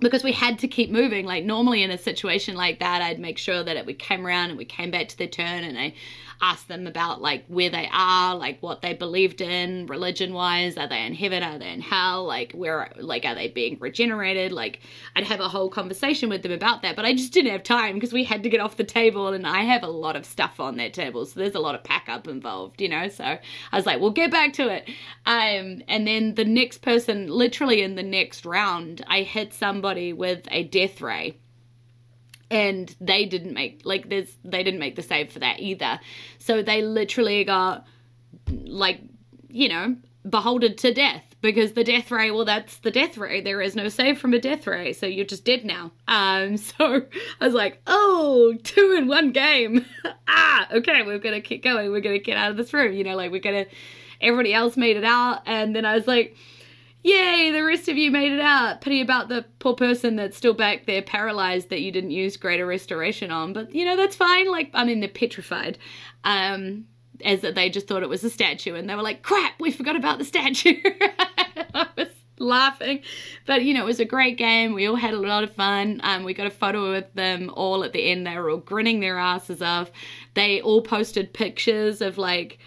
because 0.00 0.22
we 0.22 0.32
had 0.32 0.60
to 0.60 0.68
keep 0.68 0.90
moving. 0.90 1.26
Like 1.26 1.44
normally 1.44 1.82
in 1.82 1.90
a 1.90 1.98
situation 1.98 2.54
like 2.54 2.78
that, 2.80 3.02
I'd 3.02 3.18
make 3.18 3.38
sure 3.38 3.62
that 3.62 3.76
it, 3.76 3.86
we 3.86 3.94
came 3.94 4.26
around 4.26 4.50
and 4.50 4.58
we 4.58 4.64
came 4.64 4.90
back 4.90 5.08
to 5.08 5.18
their 5.18 5.26
turn 5.26 5.64
and 5.64 5.78
I 5.78 5.94
ask 6.40 6.66
them 6.66 6.86
about 6.86 7.20
like 7.20 7.44
where 7.48 7.70
they 7.70 7.88
are, 7.92 8.36
like 8.36 8.60
what 8.60 8.82
they 8.82 8.94
believed 8.94 9.40
in 9.40 9.86
religion 9.86 10.32
wise. 10.32 10.76
Are 10.76 10.88
they 10.88 11.04
in 11.04 11.14
heaven? 11.14 11.42
Are 11.42 11.58
they 11.58 11.70
in 11.70 11.80
hell? 11.80 12.24
Like 12.24 12.52
where, 12.52 12.90
like, 12.96 13.24
are 13.24 13.34
they 13.34 13.48
being 13.48 13.76
regenerated? 13.80 14.52
Like 14.52 14.80
I'd 15.16 15.24
have 15.24 15.40
a 15.40 15.48
whole 15.48 15.68
conversation 15.68 16.28
with 16.28 16.42
them 16.42 16.52
about 16.52 16.82
that, 16.82 16.96
but 16.96 17.04
I 17.04 17.12
just 17.14 17.32
didn't 17.32 17.52
have 17.52 17.62
time 17.62 17.94
because 17.94 18.12
we 18.12 18.24
had 18.24 18.42
to 18.42 18.50
get 18.50 18.60
off 18.60 18.76
the 18.76 18.84
table 18.84 19.28
and 19.28 19.46
I 19.46 19.62
have 19.62 19.82
a 19.82 19.88
lot 19.88 20.16
of 20.16 20.24
stuff 20.24 20.60
on 20.60 20.76
that 20.76 20.94
table. 20.94 21.26
So 21.26 21.40
there's 21.40 21.54
a 21.54 21.60
lot 21.60 21.74
of 21.74 21.84
pack 21.84 22.08
up 22.08 22.28
involved, 22.28 22.80
you 22.80 22.88
know? 22.88 23.08
So 23.08 23.24
I 23.24 23.40
was 23.76 23.86
like, 23.86 24.00
we'll 24.00 24.10
get 24.10 24.30
back 24.30 24.52
to 24.54 24.68
it. 24.68 24.88
Um, 25.26 25.82
and 25.88 26.06
then 26.06 26.34
the 26.34 26.44
next 26.44 26.82
person, 26.82 27.28
literally 27.28 27.82
in 27.82 27.96
the 27.96 28.02
next 28.02 28.44
round, 28.44 29.04
I 29.06 29.22
hit 29.22 29.52
somebody 29.52 30.12
with 30.12 30.46
a 30.50 30.64
death 30.64 31.00
ray 31.00 31.38
and 32.50 32.94
they 33.00 33.24
didn't 33.24 33.54
make 33.54 33.82
like 33.84 34.08
this 34.08 34.36
they 34.44 34.62
didn't 34.62 34.80
make 34.80 34.96
the 34.96 35.02
save 35.02 35.32
for 35.32 35.38
that 35.40 35.60
either. 35.60 36.00
So 36.38 36.62
they 36.62 36.82
literally 36.82 37.44
got 37.44 37.86
like 38.50 39.00
you 39.48 39.68
know 39.68 39.96
beholden 40.28 40.76
to 40.76 40.92
death 40.92 41.24
because 41.40 41.72
the 41.72 41.84
death 41.84 42.10
ray 42.10 42.30
well 42.30 42.44
that's 42.44 42.78
the 42.78 42.90
death 42.90 43.18
ray. 43.18 43.40
There 43.40 43.60
is 43.60 43.76
no 43.76 43.88
save 43.88 44.18
from 44.18 44.34
a 44.34 44.40
death 44.40 44.66
ray 44.66 44.92
so 44.92 45.06
you're 45.06 45.26
just 45.26 45.44
dead 45.44 45.64
now. 45.64 45.92
Um 46.06 46.56
so 46.56 47.02
i 47.40 47.44
was 47.44 47.54
like 47.54 47.80
oh 47.86 48.54
two 48.62 48.94
in 48.96 49.06
one 49.06 49.32
game. 49.32 49.84
Ah 50.30 50.68
okay 50.72 51.02
we're 51.02 51.18
gonna 51.18 51.40
keep 51.40 51.62
going. 51.62 51.90
We're 51.90 52.00
gonna 52.00 52.18
get 52.18 52.36
out 52.36 52.50
of 52.50 52.56
this 52.56 52.72
room 52.72 52.92
you 52.92 53.04
know 53.04 53.16
like 53.16 53.30
we're 53.30 53.40
gonna 53.40 53.66
everybody 54.20 54.54
else 54.54 54.76
made 54.76 54.96
it 54.96 55.04
out. 55.04 55.42
And 55.46 55.74
then 55.74 55.84
i 55.84 55.94
was 55.94 56.06
like 56.06 56.36
Yay, 57.04 57.50
the 57.52 57.62
rest 57.62 57.88
of 57.88 57.96
you 57.96 58.10
made 58.10 58.32
it 58.32 58.40
out. 58.40 58.80
Pity 58.80 59.00
about 59.00 59.28
the 59.28 59.44
poor 59.60 59.74
person 59.74 60.16
that's 60.16 60.36
still 60.36 60.54
back 60.54 60.86
there 60.86 61.00
paralyzed 61.00 61.70
that 61.70 61.80
you 61.80 61.92
didn't 61.92 62.10
use 62.10 62.36
greater 62.36 62.66
restoration 62.66 63.30
on. 63.30 63.52
But, 63.52 63.74
you 63.74 63.84
know, 63.84 63.96
that's 63.96 64.16
fine. 64.16 64.50
Like, 64.50 64.70
I 64.74 64.84
mean, 64.84 65.00
they're 65.00 65.08
petrified. 65.08 65.78
Um, 66.24 66.86
as 67.24 67.40
they 67.42 67.70
just 67.70 67.88
thought 67.88 68.02
it 68.02 68.08
was 68.08 68.24
a 68.24 68.30
statue 68.30 68.74
and 68.74 68.88
they 68.88 68.94
were 68.94 69.02
like, 69.02 69.22
crap, 69.22 69.54
we 69.60 69.70
forgot 69.70 69.96
about 69.96 70.18
the 70.18 70.24
statue. 70.24 70.76
I 71.74 71.86
was 71.96 72.08
laughing. 72.38 73.02
But, 73.46 73.62
you 73.64 73.74
know, 73.74 73.82
it 73.82 73.86
was 73.86 74.00
a 74.00 74.04
great 74.04 74.36
game. 74.36 74.74
We 74.74 74.86
all 74.86 74.96
had 74.96 75.14
a 75.14 75.18
lot 75.18 75.44
of 75.44 75.54
fun. 75.54 76.00
Um, 76.02 76.24
we 76.24 76.34
got 76.34 76.46
a 76.46 76.50
photo 76.50 76.90
with 76.90 77.12
them 77.14 77.50
all 77.54 77.84
at 77.84 77.92
the 77.92 78.10
end. 78.10 78.26
They 78.26 78.36
were 78.36 78.50
all 78.50 78.58
grinning 78.58 79.00
their 79.00 79.18
asses 79.18 79.62
off. 79.62 79.90
They 80.34 80.60
all 80.60 80.82
posted 80.82 81.32
pictures 81.32 82.00
of 82.00 82.18
like, 82.18 82.58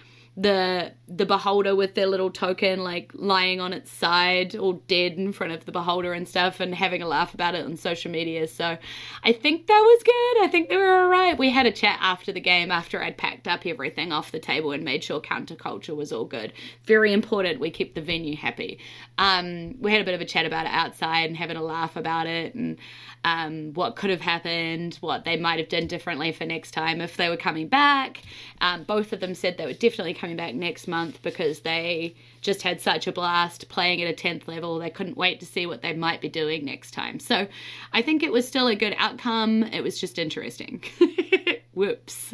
the 0.42 0.92
the 1.08 1.26
beholder 1.26 1.76
with 1.76 1.94
their 1.94 2.08
little 2.08 2.32
token 2.32 2.84
like 2.84 3.12
lying 3.14 3.60
on 3.60 3.74
its 3.74 3.92
side 3.92 4.56
all 4.56 4.74
dead 4.88 5.14
in 5.14 5.34
front 5.34 5.52
of 5.52 5.66
the 5.66 5.72
beholder 5.72 6.14
and 6.14 6.28
stuff 6.28 6.60
and 6.60 6.74
having 6.74 7.02
a 7.02 7.08
laugh 7.08 7.34
about 7.34 7.54
it 7.54 7.66
on 7.66 7.76
social 7.78 8.10
media. 8.10 8.48
So 8.48 8.78
i 9.24 9.32
think 9.34 9.68
that 9.68 9.80
was 9.80 10.04
good. 10.04 10.46
I 10.46 10.48
think 10.50 10.70
they 10.70 10.78
were 10.78 11.02
all 11.02 11.08
right 11.08 11.38
we 11.38 11.50
had 11.50 11.66
a 11.66 11.72
chat 11.72 12.00
after 12.02 12.32
the 12.32 12.40
game 12.40 12.72
after 12.72 13.04
i'd 13.04 13.18
packed 13.18 13.48
up 13.48 13.66
everything 13.66 14.12
off 14.12 14.32
the 14.32 14.40
table 14.40 14.72
and 14.72 14.84
made 14.84 15.04
sure 15.04 15.22
counterculture 15.22 15.96
was 15.96 16.12
all 16.12 16.26
good. 16.26 16.54
Very 16.86 17.14
important 17.14 17.60
we 17.60 17.70
keep 17.70 17.94
the 17.94 18.02
venue 18.02 18.36
happy. 18.36 18.80
Um, 19.18 19.76
we 19.80 19.92
had 19.92 20.02
a 20.02 20.06
bit 20.06 20.16
of 20.16 20.22
a 20.22 20.26
chat 20.26 20.46
about 20.46 20.66
it 20.66 20.72
outside 20.72 21.26
and 21.26 21.38
having 21.38 21.58
a 21.58 21.64
laugh 21.64 21.96
about 21.96 22.26
it 22.26 22.56
and 22.56 22.78
um, 23.24 23.74
what 23.74 23.96
could 23.96 24.10
have 24.10 24.22
happened, 24.22 24.98
what 25.02 25.26
they 25.26 25.38
might 25.38 25.60
have 25.60 25.70
done 25.70 25.88
differently 25.88 26.32
for 26.32 26.46
next 26.46 26.72
time 26.72 27.02
if 27.02 27.18
they 27.18 27.30
were 27.30 27.38
coming 27.38 27.68
back. 27.68 28.22
Um, 28.62 28.84
both 28.84 29.14
of 29.14 29.20
them 29.20 29.36
said 29.36 29.58
they 29.58 29.66
were 29.66 29.74
definitely 29.74 30.14
coming 30.14 30.36
back 30.36 30.56
next 30.56 30.88
month 30.88 31.22
because 31.22 31.62
they 31.62 32.16
just 32.42 32.64
had 32.64 32.82
such 32.82 33.06
a 33.08 33.12
blast 33.12 33.70
playing 33.70 34.02
at 34.02 34.10
a 34.10 34.16
10th 34.16 34.48
level. 34.48 34.80
They 34.80 34.90
couldn't 34.90 35.18
wait 35.18 35.40
to 35.42 35.46
see 35.46 35.66
what 35.66 35.82
they 35.82 35.94
might 35.94 36.22
be 36.22 36.30
doing 36.30 36.66
next 36.66 36.92
time. 36.92 37.20
So 37.20 37.48
I 37.94 38.02
think 38.02 38.24
it 38.24 38.32
was 38.32 38.48
still 38.48 38.68
a 38.68 38.76
good 38.76 38.96
outcome. 38.98 39.64
It 39.64 39.84
was 39.84 40.00
just 40.00 40.18
interesting. 40.18 40.84
whoops. 41.74 42.34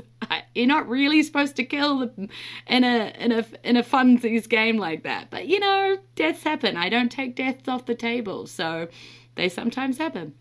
You're 0.55 0.67
not 0.67 0.89
really 0.89 1.21
supposed 1.23 1.55
to 1.57 1.63
kill 1.63 1.99
them 1.99 2.29
in 2.67 2.83
a 2.83 3.13
in 3.19 3.31
a 3.31 3.45
in 3.63 3.77
a 3.77 3.83
funsies 3.83 4.49
game 4.49 4.77
like 4.77 5.03
that. 5.03 5.29
But 5.29 5.47
you 5.47 5.59
know, 5.59 5.97
deaths 6.15 6.43
happen. 6.43 6.75
I 6.75 6.89
don't 6.89 7.11
take 7.11 7.35
deaths 7.35 7.67
off 7.67 7.85
the 7.85 7.95
table, 7.95 8.47
so 8.47 8.87
they 9.35 9.49
sometimes 9.49 9.97
happen. 9.97 10.33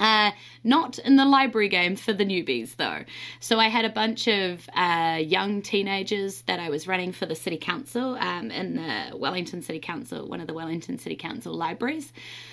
Uh, 0.00 0.32
not 0.64 0.98
in 0.98 1.14
the 1.14 1.24
library 1.24 1.68
game 1.68 1.94
for 1.94 2.12
the 2.12 2.24
newbies 2.24 2.74
though. 2.76 3.04
So 3.38 3.60
I 3.60 3.68
had 3.68 3.84
a 3.84 3.90
bunch 3.90 4.26
of 4.26 4.68
uh, 4.74 5.20
young 5.22 5.62
teenagers 5.62 6.42
that 6.42 6.58
I 6.58 6.68
was 6.68 6.88
running 6.88 7.12
for 7.12 7.26
the 7.26 7.36
city 7.36 7.58
council 7.58 8.16
um, 8.18 8.50
in 8.50 8.74
the 8.74 9.16
Wellington 9.16 9.62
City 9.62 9.78
Council, 9.78 10.28
one 10.28 10.40
of 10.40 10.48
the 10.48 10.54
Wellington 10.54 10.98
City 10.98 11.14
Council 11.14 11.54
libraries. 11.54 12.12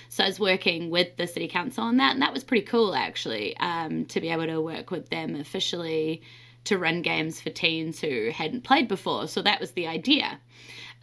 So 0.09 0.23
I 0.23 0.27
was 0.27 0.39
working 0.39 0.91
with 0.91 1.15
the 1.17 1.25
city 1.25 1.47
council 1.47 1.83
on 1.83 1.97
that, 1.97 2.13
and 2.13 2.21
that 2.21 2.33
was 2.33 2.43
pretty 2.43 2.65
cool 2.65 2.93
actually 2.93 3.57
um, 3.57 4.05
to 4.05 4.21
be 4.21 4.29
able 4.29 4.45
to 4.45 4.61
work 4.61 4.91
with 4.91 5.09
them 5.09 5.35
officially 5.35 6.21
to 6.65 6.77
run 6.77 7.01
games 7.01 7.41
for 7.41 7.49
teens 7.49 7.99
who 7.99 8.29
hadn't 8.29 8.63
played 8.63 8.87
before. 8.87 9.27
So 9.27 9.41
that 9.41 9.59
was 9.59 9.71
the 9.71 9.87
idea. 9.87 10.39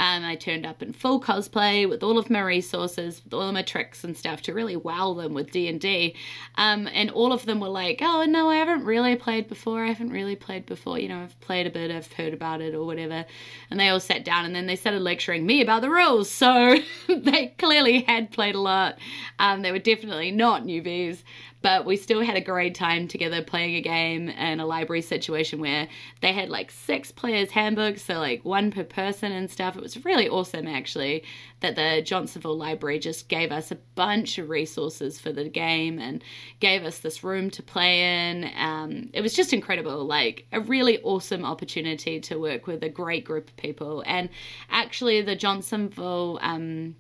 Um, 0.01 0.25
I 0.25 0.37
turned 0.37 0.65
up 0.65 0.83
in 0.83 0.93
full 0.93 1.21
cosplay 1.21 1.89
with 1.89 2.03
all 2.03 2.19
of 2.19 2.31
my 2.31 2.41
resources, 2.41 3.23
with 3.25 3.35
all 3.35 3.43
of 3.43 3.55
my 3.55 3.63
tricks 3.63 4.05
and 4.05 4.17
stuff 4.17 4.43
to 4.43 4.55
really 4.55 4.77
wow 4.77 5.15
them 5.15 5.35
with 5.35 5.51
D 5.51 5.69
and 5.69 5.81
D. 5.81 6.15
Um, 6.57 6.89
and 6.93 7.11
all 7.11 7.33
of 7.33 7.45
them 7.47 7.61
were 7.61 7.69
like, 7.69 8.01
"Oh 8.03 8.25
no, 8.25 8.49
I 8.49 8.57
haven't 8.57 8.85
really 8.85 9.17
played 9.17 9.49
before. 9.49 9.85
I 9.85 9.89
haven't 9.89 10.11
really 10.11 10.37
played 10.37 10.67
before. 10.67 10.99
You 10.99 11.09
know, 11.09 11.23
I've 11.23 11.41
played 11.41 11.67
a 11.67 11.71
bit, 11.71 11.91
I've 11.91 12.13
heard 12.13 12.33
about 12.33 12.61
it 12.61 12.75
or 12.75 12.85
whatever." 12.85 13.25
And 13.71 13.81
they 13.81 13.89
all 13.89 14.01
sat 14.01 14.25
down 14.25 14.45
and 14.45 14.55
then 14.55 14.67
they 14.67 14.77
started 14.77 15.03
lecturing 15.03 15.45
me 15.47 15.61
about 15.63 15.83
the 15.83 15.91
rules. 15.91 16.31
So 16.31 16.77
they 17.09 17.55
clearly 17.59 18.03
had 18.03 18.31
played 18.31 18.55
a 18.55 18.61
lot. 18.61 18.99
Um, 19.39 19.63
they 19.63 19.73
were 19.73 19.79
definitely 19.79 20.31
not 20.31 20.63
newbies 20.65 21.23
but 21.61 21.85
we 21.85 21.97
still 21.97 22.23
had 22.23 22.37
a 22.37 22.41
great 22.41 22.75
time 22.75 23.09
together 23.09 23.43
playing 23.43 23.75
a 23.75 23.81
game 23.81 24.29
in 24.29 24.61
a 24.61 24.67
library 24.67 25.03
situation 25.03 25.61
where 25.61 25.89
they 26.21 26.33
had 26.33 26.49
like 26.49 26.71
six 26.71 27.11
players 27.11 27.51
handbooks 27.51 28.05
so 28.05 28.15
like 28.15 28.45
one 28.45 28.71
per 28.71 28.85
person 28.85 29.33
and 29.33 29.51
stuff. 29.51 29.77
It 29.77 29.83
was 29.83 30.05
really 30.05 30.29
awesome 30.29 30.67
actually 30.67 31.25
that 31.61 31.75
the 31.75 32.03
johnsonville 32.03 32.57
library 32.57 32.99
just 33.01 33.29
gave 33.29 33.51
us 33.51 33.73
a 33.73 33.77
bunch 33.97 34.39
of 34.39 34.49
resources 34.49 35.19
for 35.19 35.33
the 35.33 35.49
game 35.49 35.99
and 35.99 36.23
gave 36.61 36.85
us 36.85 37.01
this 37.01 37.25
room 37.25 37.51
to 37.51 37.63
play 37.63 38.29
in. 38.29 38.51
Um, 38.57 39.11
it 39.13 39.21
was 39.21 39.35
just 39.35 39.53
incredible 39.53 40.05
like 40.05 40.47
a 40.53 40.61
really 40.61 41.01
awesome 41.03 41.45
opportunity 41.45 42.21
to 42.21 42.37
work 42.37 42.67
with 42.67 42.83
a 42.85 42.89
great 42.89 43.25
group 43.25 43.49
of 43.49 43.57
people. 43.57 44.05
And 44.07 44.29
actually 44.71 45.23
the 45.23 45.35
johnsonville 45.35 46.39
um, 46.41 46.95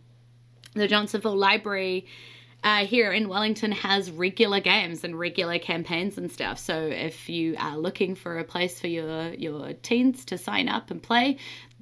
the 0.74 0.88
johnsonville 0.88 1.36
library 1.36 2.06
uh, 2.64 2.84
here 2.84 3.12
in 3.12 3.28
Wellington 3.28 3.70
has 3.70 4.10
regular 4.10 4.60
games 4.60 5.04
and 5.04 5.18
regular 5.18 5.58
campaigns 5.58 6.18
and 6.18 6.30
stuff. 6.30 6.58
So 6.58 6.74
if 6.76 7.28
you 7.28 7.54
are 7.58 7.76
looking 7.76 8.14
for 8.14 8.38
a 8.38 8.44
place 8.44 8.80
for 8.80 8.88
your 8.88 9.32
your 9.34 9.72
teens 9.74 10.24
to 10.26 10.38
sign 10.38 10.68
up 10.68 10.90
and 10.90 11.02
play, 11.02 11.36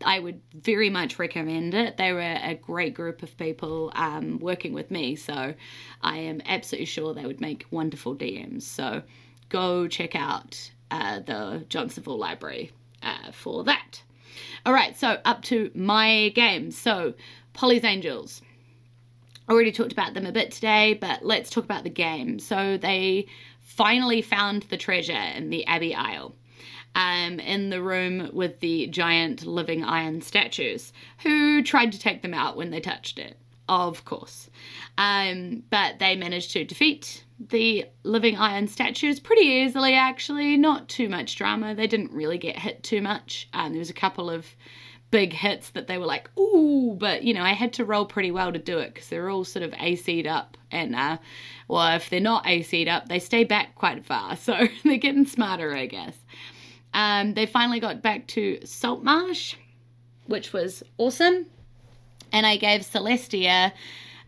I 0.05 0.19
would 0.19 0.41
very 0.53 0.91
much 0.91 1.19
recommend 1.19 1.73
it. 1.73 1.97
They 1.97 2.13
were 2.13 2.21
a 2.21 2.55
great 2.55 2.93
group 2.95 3.23
of 3.23 3.37
people 3.39 3.91
um, 3.95 4.39
working 4.39 4.75
with 4.75 4.91
me, 4.91 5.17
so 5.17 5.55
I 6.03 6.19
am 6.19 6.43
absolutely 6.45 6.87
sure 6.87 7.15
they 7.15 7.25
would 7.25 7.41
make 7.41 7.67
wonderful 7.71 8.15
DMs. 8.15 8.63
So 8.63 9.03
go 9.49 9.89
check 9.89 10.15
out 10.15 10.71
uh, 10.91 11.21
the 11.21 11.65
Johnsonville 11.71 12.19
Library 12.19 12.73
uh, 13.03 13.33
for 13.33 13.65
that. 13.65 14.03
All 14.67 14.75
right, 14.75 14.97
so 14.99 15.19
up 15.25 15.43
to 15.45 15.71
my 15.75 16.31
games. 16.35 16.77
So 16.77 17.15
Polly's 17.55 17.85
Angels 17.85 18.43
already 19.49 19.73
talked 19.73 19.93
about 19.93 20.15
them 20.15 20.27
a 20.27 20.33
bit 20.33 20.51
today, 20.51 20.95
but 20.95 21.25
let's 21.25 21.51
talk 21.51 21.65
about 21.65 21.85
the 21.85 21.91
game. 21.91 22.39
So 22.39 22.77
they 22.77 23.27
finally 23.61 24.23
found 24.23 24.63
the 24.65 24.77
treasure 24.77 25.13
in 25.13 25.51
the 25.51 25.67
Abbey 25.67 25.95
Isle. 25.95 26.35
Um, 26.95 27.41
in 27.41 27.69
the 27.69 27.83
room 27.83 28.31
with 28.33 28.61
the 28.61 28.87
giant 28.87 29.45
living 29.45 29.85
iron 29.85 30.23
statues, 30.23 30.95
who 31.19 31.63
tried 31.63 31.93
to 31.93 31.99
take 31.99 32.23
them 32.23 32.33
out 32.33 32.57
when 32.57 32.71
they 32.71 32.81
touched 32.81 33.19
it, 33.19 33.37
of 33.69 34.07
course. 34.07 34.49
Um, 34.97 35.63
but 35.69 35.99
they 35.99 36.17
managed 36.17 36.53
to 36.53 36.65
defeat 36.65 37.23
the 37.39 37.85
living 38.03 38.37
iron 38.37 38.67
statues 38.67 39.21
pretty 39.21 39.45
easily, 39.45 39.93
actually. 39.93 40.57
Not 40.57 40.89
too 40.89 41.11
much 41.11 41.37
drama. 41.37 41.75
They 41.75 41.87
didn't 41.87 42.13
really 42.13 42.39
get 42.39 42.59
hit 42.59 42.83
too 42.83 43.03
much. 43.03 43.47
Um, 43.53 43.73
there 43.73 43.79
was 43.79 43.91
a 43.91 43.95
couple 43.95 44.31
of 44.31 44.47
big 45.11 45.33
hits 45.33 45.71
that 45.71 45.87
they 45.87 45.99
were 45.99 46.07
like, 46.07 46.29
ooh, 46.39 46.97
but 46.99 47.23
you 47.23 47.35
know, 47.35 47.43
I 47.43 47.53
had 47.53 47.73
to 47.75 47.85
roll 47.85 48.07
pretty 48.07 48.31
well 48.31 48.53
to 48.53 48.59
do 48.59 48.79
it 48.79 48.95
because 48.95 49.09
they're 49.09 49.31
all 49.31 49.45
sort 49.45 49.63
of 49.63 49.73
AC'd 49.75 50.27
up. 50.27 50.57
And, 50.71 50.95
uh, 50.95 51.19
well, 51.69 51.97
if 51.97 52.11
they're 52.11 52.21
not 52.21 52.47
AC'd 52.47 52.89
up, 52.89 53.09
they 53.09 53.19
stay 53.19 53.45
back 53.45 53.75
quite 53.75 54.05
far. 54.05 54.37
So 54.47 54.69
they're 54.85 54.97
getting 54.97 55.27
smarter, 55.27 55.75
I 55.75 55.87
guess. 55.87 56.17
Um, 56.95 57.35
they 57.35 57.47
finally 57.47 57.81
got 57.81 58.03
back 58.03 58.27
to 58.29 58.59
Saltmarsh, 58.65 59.55
which 60.27 60.53
was 60.53 60.83
awesome. 60.99 61.47
And 62.33 62.47
I 62.47 62.57
gave 62.57 62.83
Celestia. 62.83 63.73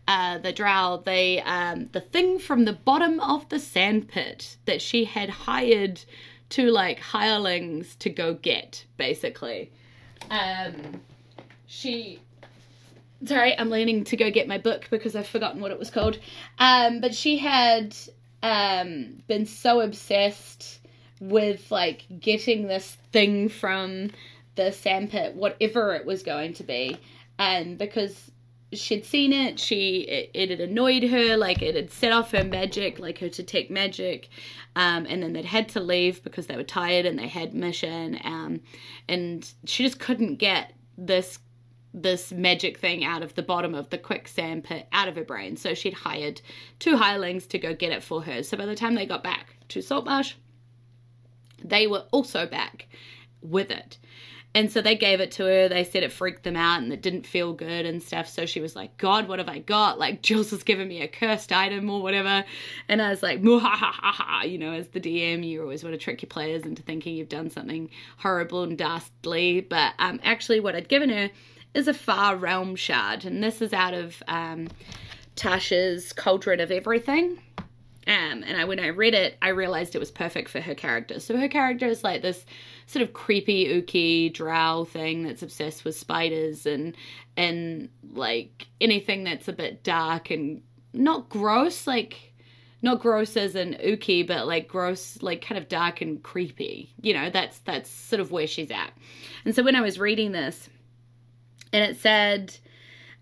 Uh, 0.07 0.39
the 0.39 0.51
drow, 0.51 1.03
the 1.05 1.39
um, 1.45 1.87
the 1.91 2.01
thing 2.01 2.39
from 2.39 2.65
the 2.65 2.73
bottom 2.73 3.19
of 3.19 3.47
the 3.49 3.59
sandpit 3.59 4.57
that 4.65 4.81
she 4.81 5.05
had 5.05 5.29
hired 5.29 6.03
two 6.49 6.71
like 6.71 6.99
hirelings 6.99 7.95
to 7.97 8.09
go 8.09 8.33
get, 8.33 8.85
basically. 8.97 9.71
Um, 10.29 11.01
she 11.67 12.19
sorry, 13.25 13.57
I'm 13.57 13.69
leaning 13.69 14.03
to 14.05 14.17
go 14.17 14.31
get 14.31 14.47
my 14.47 14.57
book 14.57 14.87
because 14.89 15.15
I've 15.15 15.27
forgotten 15.27 15.61
what 15.61 15.71
it 15.71 15.79
was 15.79 15.89
called. 15.89 16.19
Um, 16.57 17.01
but 17.01 17.13
she 17.13 17.37
had 17.37 17.95
um, 18.43 19.17
been 19.27 19.45
so 19.45 19.81
obsessed 19.81 20.79
with 21.19 21.69
like 21.71 22.05
getting 22.19 22.67
this 22.67 22.97
thing 23.11 23.49
from 23.49 24.11
the 24.55 24.71
sandpit, 24.71 25.35
whatever 25.35 25.95
it 25.95 26.05
was 26.05 26.23
going 26.23 26.53
to 26.55 26.63
be, 26.63 26.97
and 27.37 27.77
because 27.77 28.31
she'd 28.73 29.05
seen 29.05 29.33
it, 29.33 29.59
she 29.59 30.01
it, 30.01 30.31
it 30.33 30.49
had 30.49 30.59
annoyed 30.59 31.03
her, 31.03 31.37
like 31.37 31.61
it 31.61 31.75
had 31.75 31.91
set 31.91 32.11
off 32.11 32.31
her 32.31 32.43
magic, 32.43 32.99
like 32.99 33.19
her 33.19 33.29
detect 33.29 33.71
magic, 33.71 34.29
um, 34.75 35.05
and 35.09 35.23
then 35.23 35.33
they'd 35.33 35.45
had 35.45 35.69
to 35.69 35.79
leave 35.79 36.23
because 36.23 36.47
they 36.47 36.55
were 36.55 36.63
tired 36.63 37.05
and 37.05 37.17
they 37.17 37.27
had 37.27 37.53
mission, 37.53 38.19
um, 38.23 38.61
and 39.07 39.51
she 39.65 39.83
just 39.83 39.99
couldn't 39.99 40.35
get 40.35 40.73
this 40.97 41.39
this 41.91 42.31
magic 42.31 42.77
thing 42.77 43.03
out 43.03 43.23
of 43.23 43.33
the 43.33 43.41
bottom 43.41 43.73
of 43.73 43.89
the 43.89 43.97
quicksand 43.97 44.63
pit 44.63 44.87
out 44.91 45.07
of 45.07 45.15
her 45.15 45.23
brain. 45.23 45.57
So 45.57 45.73
she'd 45.73 45.93
hired 45.93 46.39
two 46.77 46.97
hirelings 46.97 47.47
to 47.47 47.57
go 47.57 47.73
get 47.73 47.91
it 47.91 48.03
for 48.03 48.21
her. 48.21 48.43
So 48.43 48.57
by 48.57 48.67
the 48.67 48.75
time 48.75 48.93
they 48.93 49.07
got 49.07 49.23
back 49.23 49.55
to 49.69 49.81
Saltmarsh, 49.81 50.33
they 51.63 51.87
were 51.87 52.05
also 52.11 52.45
back 52.45 52.87
with 53.41 53.71
it. 53.71 53.97
And 54.55 54.71
so 54.71 54.81
they 54.81 54.95
gave 54.95 55.19
it 55.19 55.31
to 55.33 55.43
her. 55.45 55.69
They 55.69 55.83
said 55.83 56.01
it 56.01 56.11
freaked 56.11 56.43
them 56.43 56.55
out 56.55 56.81
and 56.81 56.91
it 56.91 57.03
didn't 57.03 57.27
feel 57.27 57.53
good 57.53 57.85
and 57.85 58.01
stuff. 58.01 58.27
So 58.27 58.47
she 58.47 58.59
was 58.59 58.75
like, 58.75 58.97
God, 58.97 59.27
what 59.27 59.37
have 59.37 59.47
I 59.47 59.59
got? 59.59 59.99
Like, 59.99 60.21
Jules 60.23 60.49
has 60.49 60.63
given 60.63 60.87
me 60.87 61.01
a 61.01 61.07
cursed 61.07 61.51
item 61.51 61.89
or 61.89 62.01
whatever. 62.01 62.43
And 62.87 63.01
I 63.01 63.09
was 63.09 63.21
like, 63.21 63.43
you 63.43 64.57
know, 64.57 64.73
as 64.73 64.87
the 64.89 64.99
DM, 64.99 65.45
you 65.45 65.61
always 65.61 65.83
want 65.83 65.93
to 65.93 65.99
trick 65.99 66.23
your 66.23 66.29
players 66.29 66.63
into 66.63 66.81
thinking 66.81 67.15
you've 67.15 67.29
done 67.29 67.51
something 67.51 67.89
horrible 68.17 68.63
and 68.63 68.77
dastardly. 68.77 69.61
But 69.61 69.93
um, 69.99 70.19
actually, 70.23 70.59
what 70.59 70.75
I'd 70.75 70.89
given 70.89 71.09
her 71.09 71.29
is 71.75 71.87
a 71.87 71.93
far 71.93 72.35
realm 72.35 72.75
shard. 72.75 73.25
And 73.25 73.43
this 73.43 73.61
is 73.61 73.71
out 73.71 73.93
of 73.93 74.21
um, 74.27 74.67
Tasha's 75.35 76.11
Cauldron 76.11 76.59
of 76.59 76.71
Everything. 76.71 77.39
Um, 78.07 78.43
and 78.43 78.59
I, 78.59 78.65
when 78.65 78.79
I 78.79 78.87
read 78.87 79.13
it, 79.13 79.37
I 79.39 79.49
realized 79.49 79.93
it 79.93 79.99
was 79.99 80.09
perfect 80.09 80.49
for 80.49 80.59
her 80.59 80.73
character. 80.73 81.19
So 81.19 81.37
her 81.37 81.47
character 81.47 81.85
is 81.85 82.03
like 82.03 82.23
this 82.23 82.43
sort 82.89 83.03
of 83.03 83.13
creepy, 83.13 83.67
ooky 83.67 84.33
drow 84.33 84.83
thing 84.83 85.21
that's 85.21 85.43
obsessed 85.43 85.85
with 85.85 85.95
spiders 85.95 86.65
and 86.65 86.97
and 87.37 87.87
like 88.13 88.67
anything 88.81 89.23
that's 89.23 89.47
a 89.47 89.53
bit 89.53 89.83
dark 89.83 90.31
and 90.31 90.63
not 90.91 91.29
gross, 91.29 91.85
like 91.85 92.33
not 92.81 92.99
gross 92.99 93.37
as 93.37 93.53
an 93.53 93.75
ooky, 93.85 94.25
but 94.25 94.47
like 94.47 94.67
gross, 94.67 95.21
like 95.21 95.39
kind 95.39 95.59
of 95.59 95.69
dark 95.69 96.01
and 96.01 96.23
creepy. 96.23 96.91
You 96.99 97.13
know, 97.13 97.29
that's 97.29 97.59
that's 97.59 97.91
sort 97.91 98.21
of 98.21 98.31
where 98.31 98.47
she's 98.47 98.71
at. 98.71 98.91
And 99.45 99.53
so 99.53 99.61
when 99.61 99.75
I 99.75 99.81
was 99.81 99.99
reading 99.99 100.31
this, 100.31 100.67
and 101.71 101.83
it 101.83 101.97
said, 101.97 102.57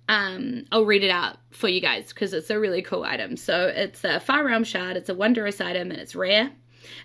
um, 0.08 0.64
I'll 0.72 0.86
read 0.86 1.04
it 1.04 1.12
out 1.12 1.40
for 1.52 1.68
you 1.68 1.82
guys 1.82 2.14
because 2.14 2.32
it's 2.32 2.50
a 2.50 2.58
really 2.58 2.82
cool 2.82 3.04
item. 3.04 3.36
So 3.36 3.68
it's 3.68 4.06
a 4.06 4.22
Far 4.22 4.46
Realm 4.46 4.64
Shard. 4.64 4.96
It's 4.96 5.10
a 5.10 5.14
wondrous 5.14 5.60
item 5.60 5.92
and 5.92 6.00
it's 6.00 6.16
rare, 6.16 6.50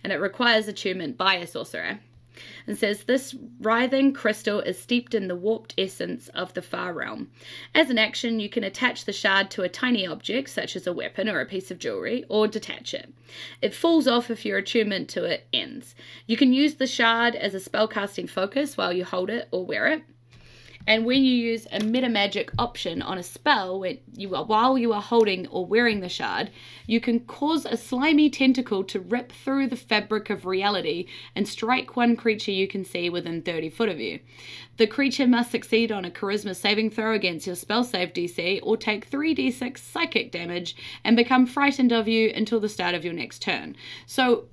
and 0.04 0.12
it 0.12 0.18
requires 0.18 0.68
attunement 0.68 1.16
by 1.16 1.34
a 1.34 1.46
sorcerer 1.48 1.98
and 2.66 2.78
says 2.78 3.04
this 3.04 3.34
writhing 3.60 4.12
crystal 4.12 4.60
is 4.60 4.80
steeped 4.80 5.14
in 5.14 5.28
the 5.28 5.36
warped 5.36 5.74
essence 5.76 6.28
of 6.28 6.54
the 6.54 6.62
far 6.62 6.92
realm. 6.92 7.30
As 7.74 7.90
an 7.90 7.98
action, 7.98 8.40
you 8.40 8.48
can 8.48 8.64
attach 8.64 9.04
the 9.04 9.12
shard 9.12 9.50
to 9.52 9.62
a 9.62 9.68
tiny 9.68 10.06
object, 10.06 10.50
such 10.50 10.76
as 10.76 10.86
a 10.86 10.92
weapon 10.92 11.28
or 11.28 11.40
a 11.40 11.46
piece 11.46 11.70
of 11.70 11.78
jewelry, 11.78 12.24
or 12.28 12.48
detach 12.48 12.94
it. 12.94 13.12
It 13.60 13.74
falls 13.74 14.08
off 14.08 14.30
if 14.30 14.44
your 14.44 14.58
attunement 14.58 15.08
to 15.10 15.24
it 15.24 15.46
ends. 15.52 15.94
You 16.26 16.36
can 16.36 16.52
use 16.52 16.74
the 16.74 16.86
shard 16.86 17.34
as 17.34 17.54
a 17.54 17.70
spellcasting 17.70 18.28
focus 18.28 18.76
while 18.76 18.92
you 18.92 19.04
hold 19.04 19.30
it 19.30 19.48
or 19.50 19.64
wear 19.64 19.86
it. 19.88 20.02
And 20.86 21.06
when 21.06 21.22
you 21.22 21.34
use 21.34 21.66
a 21.70 21.80
meta 21.80 22.08
magic 22.08 22.50
option 22.58 23.02
on 23.02 23.18
a 23.18 23.22
spell, 23.22 23.78
when 23.80 23.98
you 24.14 24.34
are, 24.34 24.44
while 24.44 24.76
you 24.76 24.92
are 24.92 25.02
holding 25.02 25.46
or 25.48 25.64
wearing 25.64 26.00
the 26.00 26.08
shard, 26.08 26.50
you 26.86 27.00
can 27.00 27.20
cause 27.20 27.64
a 27.64 27.76
slimy 27.76 28.30
tentacle 28.30 28.82
to 28.84 29.00
rip 29.00 29.32
through 29.32 29.68
the 29.68 29.76
fabric 29.76 30.30
of 30.30 30.44
reality 30.44 31.06
and 31.36 31.46
strike 31.46 31.96
one 31.96 32.16
creature 32.16 32.50
you 32.50 32.66
can 32.66 32.84
see 32.84 33.08
within 33.08 33.42
30 33.42 33.70
foot 33.70 33.88
of 33.88 34.00
you. 34.00 34.18
The 34.78 34.86
creature 34.86 35.26
must 35.26 35.50
succeed 35.50 35.92
on 35.92 36.04
a 36.04 36.10
charisma 36.10 36.56
saving 36.56 36.90
throw 36.90 37.14
against 37.14 37.46
your 37.46 37.56
spell 37.56 37.84
save 37.84 38.12
DC 38.12 38.60
or 38.62 38.76
take 38.76 39.10
3d6 39.10 39.78
psychic 39.78 40.32
damage 40.32 40.74
and 41.04 41.16
become 41.16 41.46
frightened 41.46 41.92
of 41.92 42.08
you 42.08 42.32
until 42.34 42.58
the 42.58 42.68
start 42.68 42.94
of 42.94 43.04
your 43.04 43.14
next 43.14 43.42
turn. 43.42 43.76
So 44.06 44.46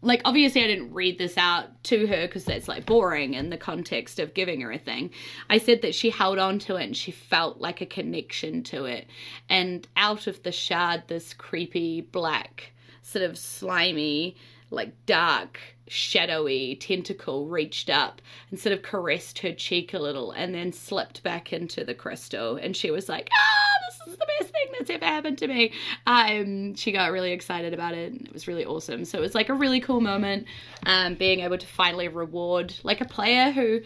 like 0.00 0.22
obviously 0.24 0.62
I 0.62 0.68
didn't 0.68 0.94
read 0.94 1.18
this 1.18 1.36
out 1.36 1.82
to 1.84 2.06
her 2.06 2.26
because 2.26 2.44
that's 2.44 2.68
like 2.68 2.86
boring 2.86 3.34
in 3.34 3.50
the 3.50 3.56
context 3.56 4.20
of 4.20 4.34
giving 4.34 4.60
her 4.60 4.70
a 4.70 4.78
thing. 4.78 5.10
I 5.50 5.58
said 5.58 5.82
that 5.82 5.94
she 5.94 6.10
held 6.10 6.38
on 6.38 6.58
to 6.60 6.76
it 6.76 6.84
and 6.84 6.96
she 6.96 7.10
felt 7.10 7.60
like 7.60 7.80
a 7.80 7.86
connection 7.86 8.62
to 8.64 8.84
it. 8.84 9.08
And 9.48 9.86
out 9.96 10.26
of 10.26 10.42
the 10.42 10.52
shard, 10.52 11.04
this 11.08 11.34
creepy 11.34 12.00
black, 12.00 12.72
sort 13.02 13.24
of 13.24 13.36
slimy, 13.36 14.36
like 14.70 14.92
dark, 15.06 15.58
shadowy 15.86 16.76
tentacle 16.76 17.46
reached 17.46 17.88
up 17.88 18.20
and 18.50 18.60
sort 18.60 18.72
of 18.72 18.82
caressed 18.82 19.38
her 19.40 19.52
cheek 19.52 19.94
a 19.94 19.98
little 19.98 20.32
and 20.32 20.54
then 20.54 20.72
slipped 20.72 21.22
back 21.22 21.52
into 21.52 21.84
the 21.84 21.94
crystal. 21.94 22.56
And 22.56 22.76
she 22.76 22.90
was 22.90 23.08
like, 23.08 23.30
ah! 23.32 23.68
this 23.88 24.12
is 24.12 24.18
the 24.18 24.26
best 24.38 24.52
thing 24.52 24.66
that's 24.78 24.90
ever 24.90 25.04
happened 25.04 25.38
to 25.38 25.48
me. 25.48 25.72
Um, 26.06 26.74
she 26.74 26.92
got 26.92 27.12
really 27.12 27.32
excited 27.32 27.72
about 27.72 27.94
it. 27.94 28.12
And 28.12 28.26
it 28.26 28.32
was 28.32 28.46
really 28.46 28.64
awesome. 28.64 29.04
So 29.04 29.18
it 29.18 29.22
was 29.22 29.34
like 29.34 29.48
a 29.48 29.54
really 29.54 29.80
cool 29.80 30.00
moment, 30.00 30.46
um, 30.86 31.14
being 31.14 31.40
able 31.40 31.58
to 31.58 31.66
finally 31.66 32.08
reward 32.08 32.74
like 32.82 33.00
a 33.00 33.06
player 33.06 33.50
who 33.50 33.80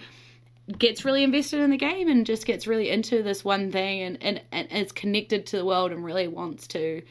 gets 0.78 1.04
really 1.04 1.24
invested 1.24 1.60
in 1.60 1.70
the 1.70 1.76
game 1.76 2.08
and 2.08 2.24
just 2.24 2.46
gets 2.46 2.66
really 2.66 2.88
into 2.88 3.22
this 3.22 3.44
one 3.44 3.70
thing 3.70 4.00
and, 4.02 4.18
and, 4.22 4.40
and 4.52 4.70
is 4.70 4.92
connected 4.92 5.44
to 5.46 5.56
the 5.56 5.64
world 5.64 5.90
and 5.90 6.04
really 6.04 6.28
wants 6.28 6.66
to 6.68 7.02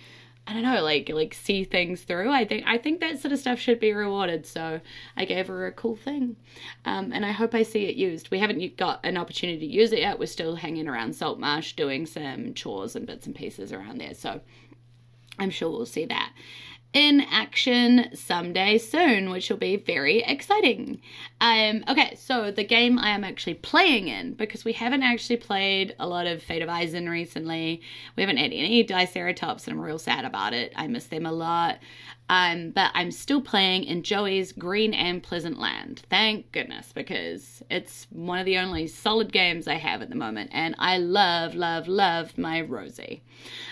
I 0.47 0.53
don't 0.53 0.63
know, 0.63 0.81
like 0.81 1.09
like 1.09 1.33
see 1.33 1.63
things 1.63 2.01
through. 2.01 2.31
I 2.31 2.45
think 2.45 2.63
I 2.65 2.77
think 2.77 2.99
that 2.99 3.19
sort 3.19 3.31
of 3.31 3.39
stuff 3.39 3.59
should 3.59 3.79
be 3.79 3.93
rewarded. 3.93 4.45
So 4.45 4.81
I 5.15 5.25
gave 5.25 5.47
her 5.47 5.67
a 5.67 5.71
cool 5.71 5.95
thing, 5.95 6.35
um, 6.83 7.11
and 7.13 7.25
I 7.25 7.31
hope 7.31 7.53
I 7.53 7.63
see 7.63 7.85
it 7.85 7.95
used. 7.95 8.31
We 8.31 8.39
haven't 8.39 8.75
got 8.75 8.99
an 9.05 9.17
opportunity 9.17 9.59
to 9.59 9.65
use 9.73 9.91
it 9.91 9.99
yet. 9.99 10.19
We're 10.19 10.25
still 10.25 10.55
hanging 10.55 10.87
around 10.87 11.13
Saltmarsh 11.13 11.73
doing 11.73 12.05
some 12.05 12.53
chores 12.53 12.95
and 12.95 13.05
bits 13.05 13.27
and 13.27 13.35
pieces 13.35 13.71
around 13.71 13.99
there. 13.99 14.15
So 14.15 14.41
I'm 15.37 15.51
sure 15.51 15.69
we'll 15.69 15.85
see 15.85 16.05
that 16.05 16.33
in 16.93 17.21
action 17.21 18.13
someday 18.13 18.77
soon, 18.77 19.29
which 19.29 19.49
will 19.49 19.57
be 19.57 19.77
very 19.77 20.23
exciting. 20.23 21.01
Um, 21.39 21.83
okay, 21.87 22.15
so 22.15 22.51
the 22.51 22.65
game 22.65 22.99
I 22.99 23.11
am 23.11 23.23
actually 23.23 23.53
playing 23.53 24.09
in, 24.09 24.33
because 24.33 24.65
we 24.65 24.73
haven't 24.73 25.03
actually 25.03 25.37
played 25.37 25.95
a 25.99 26.07
lot 26.07 26.27
of 26.27 26.43
Fate 26.43 26.61
of 26.61 26.69
Eisen 26.69 27.09
recently. 27.09 27.81
We 28.17 28.21
haven't 28.21 28.37
had 28.37 28.51
any 28.51 28.83
Diceratops, 28.83 29.67
and 29.67 29.77
I'm 29.77 29.81
real 29.81 29.99
sad 29.99 30.25
about 30.25 30.53
it. 30.53 30.73
I 30.75 30.87
miss 30.87 31.05
them 31.07 31.25
a 31.25 31.31
lot. 31.31 31.79
Um, 32.29 32.71
but 32.71 32.91
I'm 32.93 33.11
still 33.11 33.41
playing 33.41 33.83
in 33.83 34.03
Joey's 34.03 34.53
Green 34.53 34.93
and 34.93 35.21
Pleasant 35.21 35.59
Land. 35.59 36.03
Thank 36.09 36.51
goodness, 36.53 36.93
because 36.93 37.61
it's 37.69 38.07
one 38.09 38.39
of 38.39 38.45
the 38.45 38.57
only 38.57 38.87
solid 38.87 39.33
games 39.33 39.67
I 39.67 39.73
have 39.75 40.01
at 40.01 40.09
the 40.09 40.15
moment, 40.15 40.49
and 40.53 40.75
I 40.79 40.97
love, 40.97 41.55
love, 41.55 41.89
love 41.89 42.37
my 42.37 42.61
Rosie. 42.61 43.23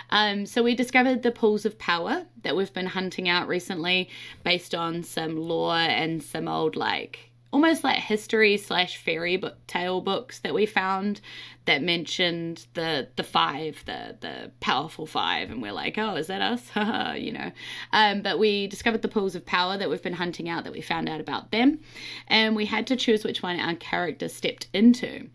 Um, 0.10 0.45
so 0.45 0.62
we 0.63 0.75
discovered 0.75 1.23
the 1.23 1.32
pools 1.32 1.65
of 1.65 1.77
power 1.77 2.25
that 2.41 2.55
we've 2.55 2.73
been 2.73 2.88
hunting 2.88 3.09
out 3.30 3.48
recently 3.48 4.10
based 4.43 4.76
on 4.76 5.04
some 5.04 5.38
lore 5.38 5.76
and 5.76 6.22
some 6.22 6.48
old 6.48 6.76
like 6.76 7.29
almost 7.51 7.83
like 7.83 7.97
history 7.97 8.57
slash 8.57 8.97
fairy 8.97 9.35
book 9.35 9.55
tale 9.65 10.01
books 10.01 10.39
that 10.39 10.53
we 10.53 10.65
found 10.65 11.19
that 11.65 11.81
mentioned 11.81 12.67
the 12.73 13.07
the 13.15 13.23
five 13.23 13.83
the 13.85 14.15
the 14.21 14.51
powerful 14.59 15.05
five 15.05 15.49
and 15.49 15.62
we're 15.62 15.71
like 15.71 15.97
oh 15.97 16.15
is 16.15 16.27
that 16.27 16.41
us? 16.41 16.69
You 17.19 17.33
know. 17.33 17.51
Um, 17.91 18.21
but 18.21 18.39
we 18.39 18.67
discovered 18.67 19.01
the 19.01 19.07
pools 19.07 19.35
of 19.35 19.45
power 19.45 19.77
that 19.77 19.89
we've 19.89 20.01
been 20.01 20.13
hunting 20.13 20.47
out 20.47 20.63
that 20.63 20.73
we 20.73 20.81
found 20.81 21.09
out 21.09 21.19
about 21.19 21.51
them 21.51 21.79
and 22.27 22.55
we 22.55 22.65
had 22.65 22.88
to 22.88 22.95
choose 22.95 23.23
which 23.23 23.41
one 23.41 23.59
our 23.59 23.75
character 23.75 24.29
stepped 24.29 24.67
into. 24.73 25.29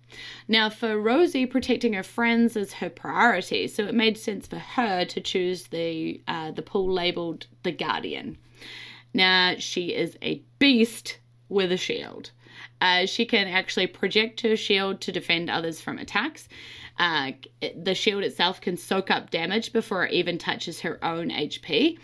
Now 0.46 0.70
for 0.70 0.98
rosie 0.98 1.46
protecting 1.46 1.94
her 1.94 2.02
friends 2.02 2.56
is 2.56 2.74
her 2.74 2.90
priority 2.90 3.66
so 3.66 3.84
it 3.84 3.94
made 3.94 4.16
sense 4.18 4.46
for 4.46 4.58
her 4.58 5.04
to 5.04 5.20
choose 5.20 5.68
the 5.68 6.22
uh, 6.28 6.52
the 6.52 6.62
pool 6.62 6.92
labeled 6.92 7.46
the 7.64 7.72
guardian. 7.72 8.38
Now 9.12 9.56
she 9.58 9.94
is 9.94 10.16
a 10.22 10.42
beast 10.58 11.18
with 11.54 11.72
a 11.72 11.76
shield. 11.76 12.32
Uh, 12.80 13.06
she 13.06 13.24
can 13.24 13.48
actually 13.48 13.86
project 13.86 14.40
her 14.42 14.56
shield 14.56 15.00
to 15.00 15.12
defend 15.12 15.48
others 15.48 15.80
from 15.80 15.98
attacks. 15.98 16.48
Uh, 16.98 17.32
the 17.82 17.94
shield 17.94 18.22
itself 18.22 18.60
can 18.60 18.76
soak 18.76 19.10
up 19.10 19.30
damage 19.30 19.72
before 19.72 20.04
it 20.04 20.12
even 20.12 20.36
touches 20.36 20.80
her 20.80 21.02
own 21.04 21.30
HP. 21.30 21.98